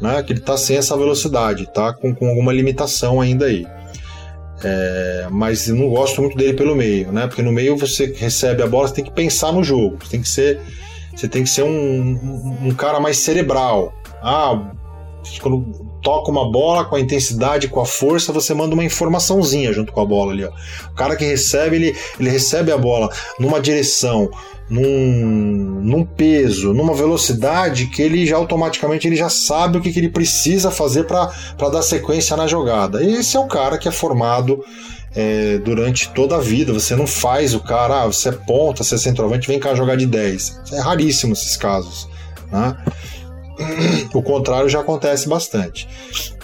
Né? 0.00 0.22
Que 0.22 0.32
ele 0.32 0.40
tá 0.40 0.56
sem 0.56 0.78
essa 0.78 0.96
velocidade, 0.96 1.68
tá 1.72 1.92
com, 1.92 2.14
com 2.14 2.28
alguma 2.28 2.52
limitação 2.52 3.20
ainda 3.20 3.44
aí. 3.44 3.66
É, 4.62 5.26
mas 5.30 5.66
não 5.68 5.88
gosto 5.88 6.20
muito 6.20 6.36
dele 6.36 6.54
pelo 6.54 6.74
meio, 6.74 7.12
né? 7.12 7.26
Porque 7.26 7.42
no 7.42 7.52
meio 7.52 7.76
você 7.76 8.14
recebe 8.16 8.62
a 8.62 8.66
bola, 8.66 8.88
você 8.88 8.94
tem 8.94 9.04
que 9.04 9.12
pensar 9.12 9.52
no 9.52 9.64
jogo, 9.64 9.98
você 10.00 10.10
tem 10.10 10.22
que 10.22 10.28
ser, 10.28 10.60
você 11.14 11.28
tem 11.28 11.42
que 11.42 11.50
ser 11.50 11.62
um, 11.62 11.68
um, 11.68 12.68
um 12.68 12.74
cara 12.74 13.00
mais 13.00 13.18
cerebral. 13.18 13.92
Ah, 14.22 14.70
quando 15.40 15.62
toca 16.02 16.30
uma 16.30 16.50
bola 16.50 16.84
com 16.84 16.96
a 16.96 17.00
intensidade, 17.00 17.68
com 17.68 17.80
a 17.80 17.86
força, 17.86 18.32
você 18.32 18.52
manda 18.54 18.74
uma 18.74 18.84
informaçãozinha 18.84 19.72
junto 19.72 19.92
com 19.92 20.00
a 20.00 20.04
bola 20.04 20.32
ali. 20.32 20.44
Ó. 20.44 20.50
O 20.90 20.94
cara 20.94 21.16
que 21.16 21.24
recebe, 21.24 21.76
ele, 21.76 21.96
ele 22.20 22.30
recebe 22.30 22.70
a 22.70 22.78
bola 22.78 23.08
numa 23.38 23.60
direção, 23.60 24.30
num, 24.68 25.80
num 25.82 26.04
peso, 26.04 26.72
numa 26.72 26.94
velocidade 26.94 27.86
que 27.86 28.00
ele 28.00 28.26
já 28.26 28.36
automaticamente 28.36 29.06
ele 29.06 29.16
já 29.16 29.28
sabe 29.28 29.78
o 29.78 29.80
que, 29.80 29.92
que 29.92 29.98
ele 29.98 30.08
precisa 30.08 30.70
fazer 30.70 31.04
para 31.04 31.30
dar 31.70 31.82
sequência 31.82 32.36
na 32.36 32.46
jogada. 32.46 33.04
Esse 33.04 33.36
é 33.36 33.40
o 33.40 33.46
cara 33.46 33.76
que 33.76 33.88
é 33.88 33.92
formado 33.92 34.64
é, 35.14 35.58
durante 35.58 36.08
toda 36.10 36.36
a 36.36 36.40
vida. 36.40 36.72
Você 36.72 36.96
não 36.96 37.06
faz 37.06 37.54
o 37.54 37.60
cara, 37.60 38.02
ah, 38.02 38.06
você 38.06 38.30
é 38.30 38.32
ponta, 38.32 38.82
você 38.82 38.94
é 38.94 38.98
centroavante, 38.98 39.48
vem 39.48 39.60
cá 39.60 39.74
jogar 39.74 39.96
de 39.96 40.06
10. 40.06 40.60
É 40.72 40.80
raríssimo 40.80 41.34
esses 41.34 41.56
casos. 41.56 42.08
Né? 42.50 42.76
O 44.12 44.22
contrário 44.22 44.68
já 44.68 44.80
acontece 44.80 45.28
bastante. 45.28 45.88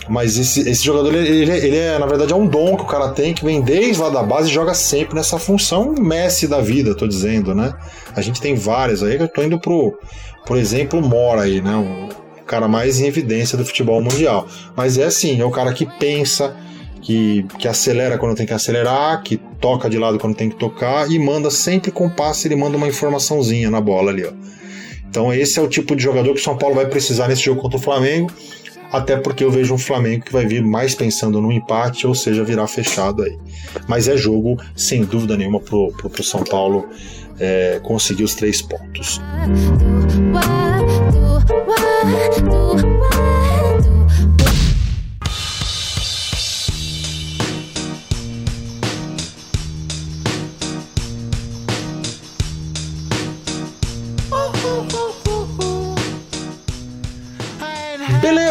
Mas 0.09 0.37
esse, 0.37 0.69
esse 0.69 0.85
jogador, 0.85 1.15
ele, 1.15 1.51
ele, 1.51 1.77
é, 1.77 1.99
na 1.99 2.07
verdade, 2.07 2.33
é 2.33 2.37
um 2.37 2.47
dom 2.47 2.77
que 2.77 2.83
o 2.83 2.87
cara 2.87 3.11
tem, 3.11 3.33
que 3.33 3.45
vem 3.45 3.61
desde 3.61 4.01
lá 4.01 4.09
da 4.09 4.23
base 4.23 4.51
e 4.51 4.53
joga 4.53 4.75
sempre 4.75 5.15
nessa 5.15 5.39
função 5.39 5.95
Messi 5.99 6.49
da 6.49 6.61
vida, 6.61 6.97
tô 6.97 7.07
dizendo, 7.07 7.55
né? 7.55 7.73
A 8.15 8.21
gente 8.21 8.41
tem 8.41 8.55
vários 8.55 9.03
aí, 9.03 9.17
eu 9.17 9.29
tô 9.29 9.43
indo 9.43 9.61
pro, 9.61 9.97
por 10.47 10.57
exemplo, 10.57 11.01
Mora 11.01 11.43
aí, 11.43 11.61
né? 11.61 11.77
O 11.77 12.45
cara 12.45 12.67
mais 12.67 12.99
em 12.99 13.07
evidência 13.07 13.57
do 13.57 13.65
futebol 13.65 14.03
mundial. 14.03 14.49
Mas 14.75 14.99
é 14.99 15.05
assim, 15.05 15.41
é 15.41 15.45
o 15.45 15.51
cara 15.51 15.73
que 15.73 15.87
pensa, 15.99 16.57
que, 17.01 17.47
que 17.59 17.69
acelera 17.69 18.19
quando 18.19 18.37
tem 18.37 18.47
que 18.47 18.53
acelerar, 18.53 19.23
que 19.23 19.37
toca 19.61 19.89
de 19.89 19.99
lado 19.99 20.19
quando 20.19 20.35
tem 20.35 20.51
que 20.51 20.57
tocar 20.57 21.11
e 21.11 21.19
manda 21.19 21.51
sempre 21.51 21.91
com 21.91 22.09
passe, 22.09 22.49
ele 22.49 22.57
manda 22.57 22.77
uma 22.77 22.89
informaçãozinha 22.89 23.71
na 23.71 23.81
bola 23.81 24.11
ali, 24.11 24.25
ó. 24.25 24.33
Então 25.11 25.35
esse 25.35 25.59
é 25.59 25.63
o 25.63 25.69
tipo 25.69 25.97
de 25.97 26.03
jogador 26.03 26.33
que 26.33 26.41
o 26.41 26.43
São 26.43 26.57
Paulo 26.57 26.77
vai 26.77 26.87
precisar 26.87 27.27
nesse 27.27 27.43
jogo 27.43 27.61
contra 27.61 27.77
o 27.77 27.83
Flamengo, 27.83 28.31
até 28.93 29.17
porque 29.17 29.43
eu 29.43 29.51
vejo 29.51 29.75
um 29.75 29.79
Flamengo 29.79 30.25
que 30.25 30.33
vai 30.33 30.47
vir 30.47 30.63
mais 30.63 30.95
pensando 30.95 31.41
no 31.41 31.51
empate, 31.51 32.07
ou 32.07 32.15
seja, 32.15 32.45
virar 32.45 32.67
fechado 32.69 33.25
aí. 33.25 33.37
Mas 33.89 34.07
é 34.07 34.17
jogo, 34.17 34.57
sem 34.77 35.05
dúvida 35.05 35.37
nenhuma, 35.37 35.61
pro, 35.61 35.93
pro, 35.93 36.09
pro 36.09 36.23
São 36.23 36.45
Paulo 36.45 36.89
é, 37.41 37.81
conseguir 37.83 38.23
os 38.23 38.35
três 38.35 38.63
pontos. 38.63 39.21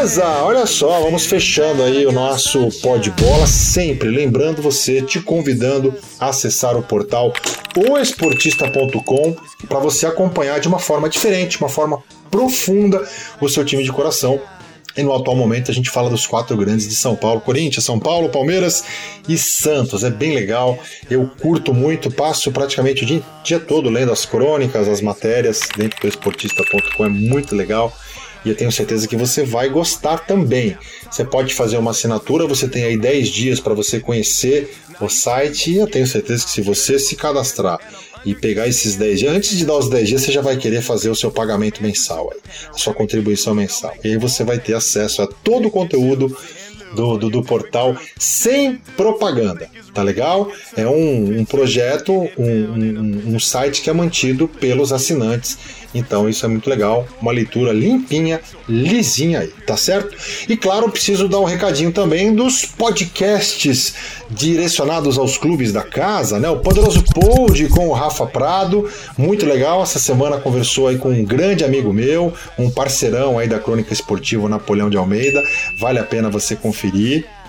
Beleza, 0.10 0.26
olha 0.42 0.66
só, 0.66 1.02
vamos 1.02 1.28
fechando 1.28 1.84
aí 1.84 2.04
o 2.04 2.12
nosso 2.12 2.68
pó 2.82 2.98
de 2.98 3.12
bola, 3.12 3.46
sempre 3.46 4.10
lembrando 4.10 4.60
você, 4.60 5.04
te 5.04 5.22
convidando 5.22 5.94
a 6.20 6.30
acessar 6.30 6.76
o 6.76 6.82
portal 6.82 7.32
oesportista.com 7.78 9.36
para 9.68 9.78
você 9.78 10.08
acompanhar 10.08 10.60
de 10.60 10.68
uma 10.68 10.80
forma 10.80 11.08
diferente, 11.08 11.60
uma 11.60 11.70
forma 11.70 12.02
profunda 12.32 13.08
o 13.40 13.48
seu 13.48 13.64
time 13.64 13.84
de 13.84 13.92
coração. 13.92 14.42
E 14.98 15.04
no 15.04 15.14
atual 15.14 15.36
momento 15.36 15.70
a 15.70 15.74
gente 15.76 15.92
fala 15.92 16.10
dos 16.10 16.26
quatro 16.26 16.58
grandes 16.58 16.90
de 16.90 16.96
São 16.96 17.16
Paulo: 17.16 17.40
Corinthians, 17.40 17.86
São 17.86 18.00
Paulo, 18.00 18.30
Palmeiras 18.30 18.84
e 19.28 19.38
Santos. 19.38 20.04
É 20.04 20.10
bem 20.10 20.34
legal, 20.34 20.80
eu 21.08 21.30
curto 21.40 21.72
muito, 21.72 22.10
passo 22.10 22.52
praticamente 22.52 23.04
o 23.04 23.06
dia, 23.06 23.22
dia 23.44 23.60
todo 23.60 23.92
lendo 23.92 24.12
as 24.12 24.26
crônicas, 24.26 24.88
as 24.88 25.02
matérias 25.02 25.70
dentro 25.78 26.02
do 26.02 26.08
esportista.com, 26.08 27.06
é 27.06 27.10
muito 27.10 27.56
legal 27.56 27.94
e 28.46 28.50
eu 28.50 28.56
tenho 28.56 28.72
certeza 28.72 29.08
que 29.08 29.16
você 29.16 29.44
vai 29.44 29.70
gostar 29.70 30.20
também. 30.20 30.78
Você 31.10 31.26
pode 31.26 31.54
fazer 31.54 31.78
uma 31.78 31.92
assinatura, 31.92 32.48
você 32.48 32.68
tem 32.68 32.84
aí 32.84 32.98
10 32.98 33.30
dias 33.30 33.60
para 33.60 33.74
você 33.74 34.00
conhecer 34.00 34.74
o 35.00 35.10
site 35.10 35.72
e 35.72 35.78
eu 35.78 35.88
tenho 35.88 36.06
certeza 36.08 36.44
que 36.46 36.52
se 36.52 36.62
você 36.62 37.00
se 37.00 37.16
cadastrar 37.16 37.80
e 38.26 38.36
pegar 38.36 38.68
esses 38.68 38.96
10 38.96 39.20
dias, 39.20 39.34
antes 39.34 39.58
de 39.58 39.66
dar 39.66 39.78
os 39.78 39.90
10 39.90 40.08
dias, 40.08 40.22
você 40.22 40.32
já 40.32 40.42
vai 40.42 40.58
querer 40.58 40.82
fazer 40.82 41.10
o 41.10 41.16
seu 41.16 41.32
pagamento 41.32 41.82
mensal, 41.82 42.30
aí, 42.34 42.40
a 42.74 42.78
sua 42.78 42.94
contribuição 42.94 43.56
mensal. 43.56 43.94
E 44.04 44.10
aí 44.10 44.18
você 44.18 44.44
vai 44.44 44.60
ter 44.60 44.74
acesso 44.74 45.22
a 45.22 45.28
todo 45.28 45.68
o 45.68 45.72
conteúdo 45.72 46.36
do, 46.94 47.18
do, 47.18 47.30
do 47.30 47.44
portal 47.44 47.96
sem 48.18 48.76
propaganda. 48.96 49.70
Tá 49.94 50.04
legal? 50.04 50.52
É 50.76 50.88
um, 50.88 51.40
um 51.40 51.46
projeto, 51.46 52.14
um, 52.38 52.46
um, 52.46 53.36
um 53.36 53.40
site 53.40 53.82
que 53.82 53.90
é 53.90 53.94
mantido 53.94 54.48
pelos 54.48 54.94
assinantes 54.94 55.58
então 55.94 56.30
isso 56.30 56.46
é 56.46 56.50
muito 56.50 56.70
legal, 56.70 57.08
uma 57.22 57.32
leitura 57.32 57.72
limpinha, 57.72 58.40
lisinha 58.68 59.40
aí, 59.40 59.48
tá 59.66 59.76
certo? 59.76 60.16
E 60.48 60.56
claro, 60.56 60.90
preciso 60.90 61.28
dar 61.28 61.40
um 61.40 61.46
recadinho 61.46 61.92
também 61.92 62.34
dos 62.34 62.64
podcasts 62.64 63.94
direcionados 64.30 65.18
aos 65.18 65.38
clubes 65.38 65.74
da 65.74 65.82
casa, 65.82 66.40
né? 66.40 66.50
O 66.50 66.58
Poderoso 66.58 67.04
Pod 67.04 67.68
com 67.70 67.88
o 67.88 67.94
Rafa 67.94 68.28
Prado, 68.28 68.88
muito 69.18 69.46
legal. 69.46 69.82
Essa 69.82 69.98
semana 69.98 70.38
conversou 70.38 70.88
aí 70.88 70.98
com 70.98 71.10
um 71.10 71.26
grande 71.26 71.64
amigo 71.64 71.92
meu, 71.92 72.32
um 72.58 72.70
parceirão 72.70 73.40
aí 73.40 73.48
da 73.48 73.60
Crônica 73.60 73.92
Esportiva, 73.92 74.48
Napoleão 74.48 74.90
de 74.90 74.98
Almeida. 74.98 75.44
Vale 75.78 75.98
a 75.98 76.04
pena 76.04 76.30
você 76.30 76.56
conferir 76.56 76.79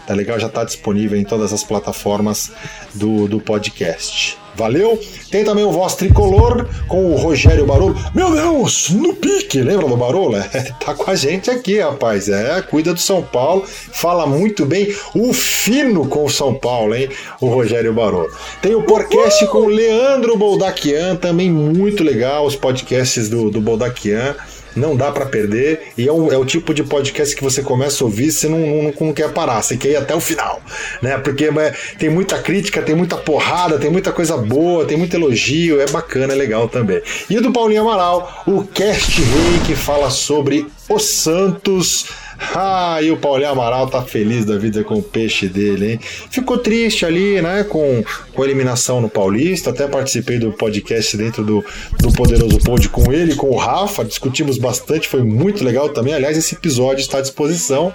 tá 0.06 0.14
legal? 0.14 0.38
Já 0.40 0.48
está 0.48 0.64
disponível 0.64 1.18
em 1.18 1.24
todas 1.24 1.52
as 1.52 1.62
plataformas 1.62 2.50
do, 2.94 3.28
do 3.28 3.40
podcast. 3.40 4.36
Valeu? 4.56 5.00
Tem 5.30 5.44
também 5.44 5.64
o 5.64 5.70
Voz 5.70 5.94
Tricolor 5.94 6.66
com 6.88 7.12
o 7.12 7.16
Rogério 7.16 7.64
Barolo. 7.64 7.96
Meu 8.14 8.32
Deus, 8.32 8.90
no 8.90 9.14
pique, 9.14 9.62
lembra 9.62 9.86
do 9.86 9.96
Barolo? 9.96 10.36
É, 10.36 10.42
tá 10.84 10.94
com 10.94 11.10
a 11.10 11.14
gente 11.14 11.50
aqui, 11.50 11.78
rapaz. 11.78 12.28
É, 12.28 12.60
cuida 12.60 12.92
do 12.92 13.00
São 13.00 13.22
Paulo, 13.22 13.64
fala 13.66 14.26
muito 14.26 14.66
bem, 14.66 14.94
o 15.14 15.32
fino 15.32 16.06
com 16.08 16.24
o 16.24 16.30
São 16.30 16.54
Paulo, 16.54 16.94
hein? 16.94 17.08
O 17.40 17.46
Rogério 17.46 17.92
Barolo. 17.92 18.30
Tem 18.60 18.74
o 18.74 18.82
podcast 18.82 19.46
com 19.46 19.58
o 19.58 19.68
Leandro 19.68 20.36
Boldaquian, 20.36 21.16
também 21.16 21.50
muito 21.50 22.02
legal, 22.02 22.44
os 22.44 22.56
podcasts 22.56 23.28
do, 23.28 23.50
do 23.50 23.60
Boldaquian. 23.60 24.34
Não 24.74 24.96
dá 24.96 25.10
para 25.10 25.26
perder. 25.26 25.92
E 25.96 26.08
é 26.08 26.12
o, 26.12 26.32
é 26.32 26.36
o, 26.36 26.44
tipo 26.44 26.72
de 26.74 26.82
podcast 26.82 27.34
que 27.34 27.42
você 27.42 27.62
começa 27.62 28.02
a 28.02 28.06
ouvir, 28.06 28.30
você 28.30 28.48
não, 28.48 28.58
não, 28.58 28.94
não, 29.00 29.12
quer 29.12 29.32
parar, 29.32 29.62
você 29.62 29.76
quer 29.76 29.90
ir 29.90 29.96
até 29.96 30.14
o 30.14 30.20
final, 30.20 30.60
né? 31.02 31.18
Porque 31.18 31.44
é, 31.44 31.74
tem 31.98 32.08
muita 32.08 32.38
crítica, 32.38 32.82
tem 32.82 32.94
muita 32.94 33.16
porrada, 33.16 33.78
tem 33.78 33.90
muita 33.90 34.12
coisa 34.12 34.36
boa, 34.36 34.84
tem 34.84 34.96
muito 34.96 35.14
elogio, 35.14 35.80
é 35.80 35.86
bacana, 35.86 36.32
é 36.32 36.36
legal 36.36 36.68
também. 36.68 37.00
E 37.28 37.36
o 37.36 37.42
do 37.42 37.52
Paulinho 37.52 37.82
Amaral, 37.82 38.44
o 38.46 38.64
Cast 38.64 39.20
Rei, 39.20 39.60
que 39.66 39.74
fala 39.74 40.10
sobre 40.10 40.66
o 40.88 40.98
Santos 40.98 42.06
ah, 42.54 42.98
e 43.02 43.10
o 43.10 43.16
Paulinho 43.16 43.50
Amaral 43.50 43.86
tá 43.88 44.02
feliz 44.02 44.44
da 44.44 44.56
vida 44.56 44.82
com 44.82 44.94
o 44.94 45.02
peixe 45.02 45.46
dele, 45.46 45.92
hein? 45.92 46.00
Ficou 46.30 46.58
triste 46.58 47.04
ali, 47.04 47.40
né, 47.40 47.64
com, 47.64 48.02
com 48.32 48.42
a 48.42 48.44
eliminação 48.44 49.00
no 49.00 49.08
Paulista. 49.08 49.70
Até 49.70 49.86
participei 49.86 50.38
do 50.38 50.50
podcast 50.52 51.16
dentro 51.16 51.44
do, 51.44 51.64
do 51.98 52.12
Poderoso 52.12 52.58
Pod 52.60 52.88
com 52.88 53.12
ele, 53.12 53.34
com 53.34 53.50
o 53.50 53.56
Rafa. 53.56 54.04
Discutimos 54.04 54.56
bastante, 54.56 55.06
foi 55.06 55.22
muito 55.22 55.62
legal 55.62 55.90
também. 55.90 56.14
Aliás, 56.14 56.36
esse 56.36 56.54
episódio 56.54 57.02
está 57.02 57.18
à 57.18 57.20
disposição 57.20 57.92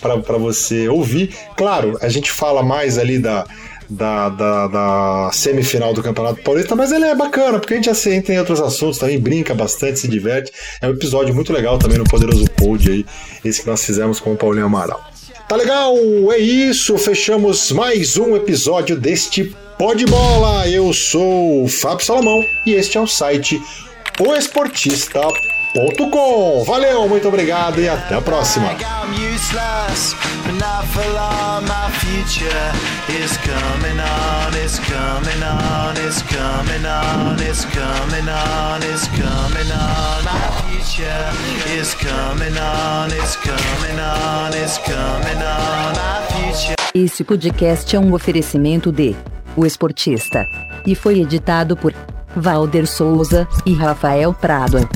para 0.00 0.38
você 0.38 0.88
ouvir. 0.88 1.34
Claro, 1.56 1.98
a 2.00 2.08
gente 2.08 2.30
fala 2.30 2.62
mais 2.62 2.98
ali 2.98 3.18
da 3.18 3.46
da, 3.88 4.28
da, 4.28 4.66
da, 4.66 5.30
semifinal 5.32 5.94
do 5.94 6.02
Campeonato 6.02 6.42
Paulista, 6.42 6.74
mas 6.74 6.92
ele 6.92 7.04
é 7.04 7.14
bacana, 7.14 7.58
porque 7.58 7.74
a 7.74 7.76
gente 7.76 7.92
já 7.92 8.14
entra 8.14 8.34
em 8.34 8.38
outros 8.38 8.60
assuntos 8.60 8.98
também, 8.98 9.18
brinca 9.18 9.54
bastante, 9.54 10.00
se 10.00 10.08
diverte. 10.08 10.52
É 10.80 10.86
um 10.88 10.90
episódio 10.90 11.34
muito 11.34 11.52
legal 11.52 11.78
também 11.78 11.98
no 11.98 12.04
Poderoso 12.04 12.44
Code 12.58 12.90
aí, 12.90 13.06
esse 13.44 13.62
que 13.62 13.66
nós 13.66 13.84
fizemos 13.84 14.20
com 14.20 14.32
o 14.32 14.36
Paulinho 14.36 14.66
Amaral. 14.66 15.04
Tá 15.48 15.54
legal? 15.54 15.94
É 16.32 16.38
isso, 16.38 16.98
fechamos 16.98 17.70
mais 17.70 18.16
um 18.16 18.34
episódio 18.34 18.96
deste 18.96 19.54
Pode 19.78 20.04
Bola. 20.06 20.68
Eu 20.68 20.92
sou 20.92 21.64
o 21.64 21.68
Fábio 21.68 22.04
Salomão 22.04 22.44
e 22.66 22.72
este 22.72 22.98
é 22.98 23.00
o 23.00 23.06
site 23.06 23.62
O 24.18 24.34
Esportista 24.34 25.20
com. 26.10 26.64
Valeu, 26.64 27.06
muito 27.08 27.28
obrigado 27.28 27.80
e 27.80 27.88
até 27.88 28.14
a 28.14 28.20
próxima. 28.22 28.68
Esse 46.94 47.22
podcast 47.22 47.94
é 47.94 48.00
um 48.00 48.14
oferecimento 48.14 48.90
de 48.90 49.14
O 49.54 49.66
Esportista 49.66 50.46
e 50.86 50.94
foi 50.94 51.20
editado 51.20 51.76
por 51.76 51.92
Valder 52.34 52.86
Souza 52.86 53.46
e 53.66 53.74
Rafael 53.74 54.32
Prado. 54.32 54.88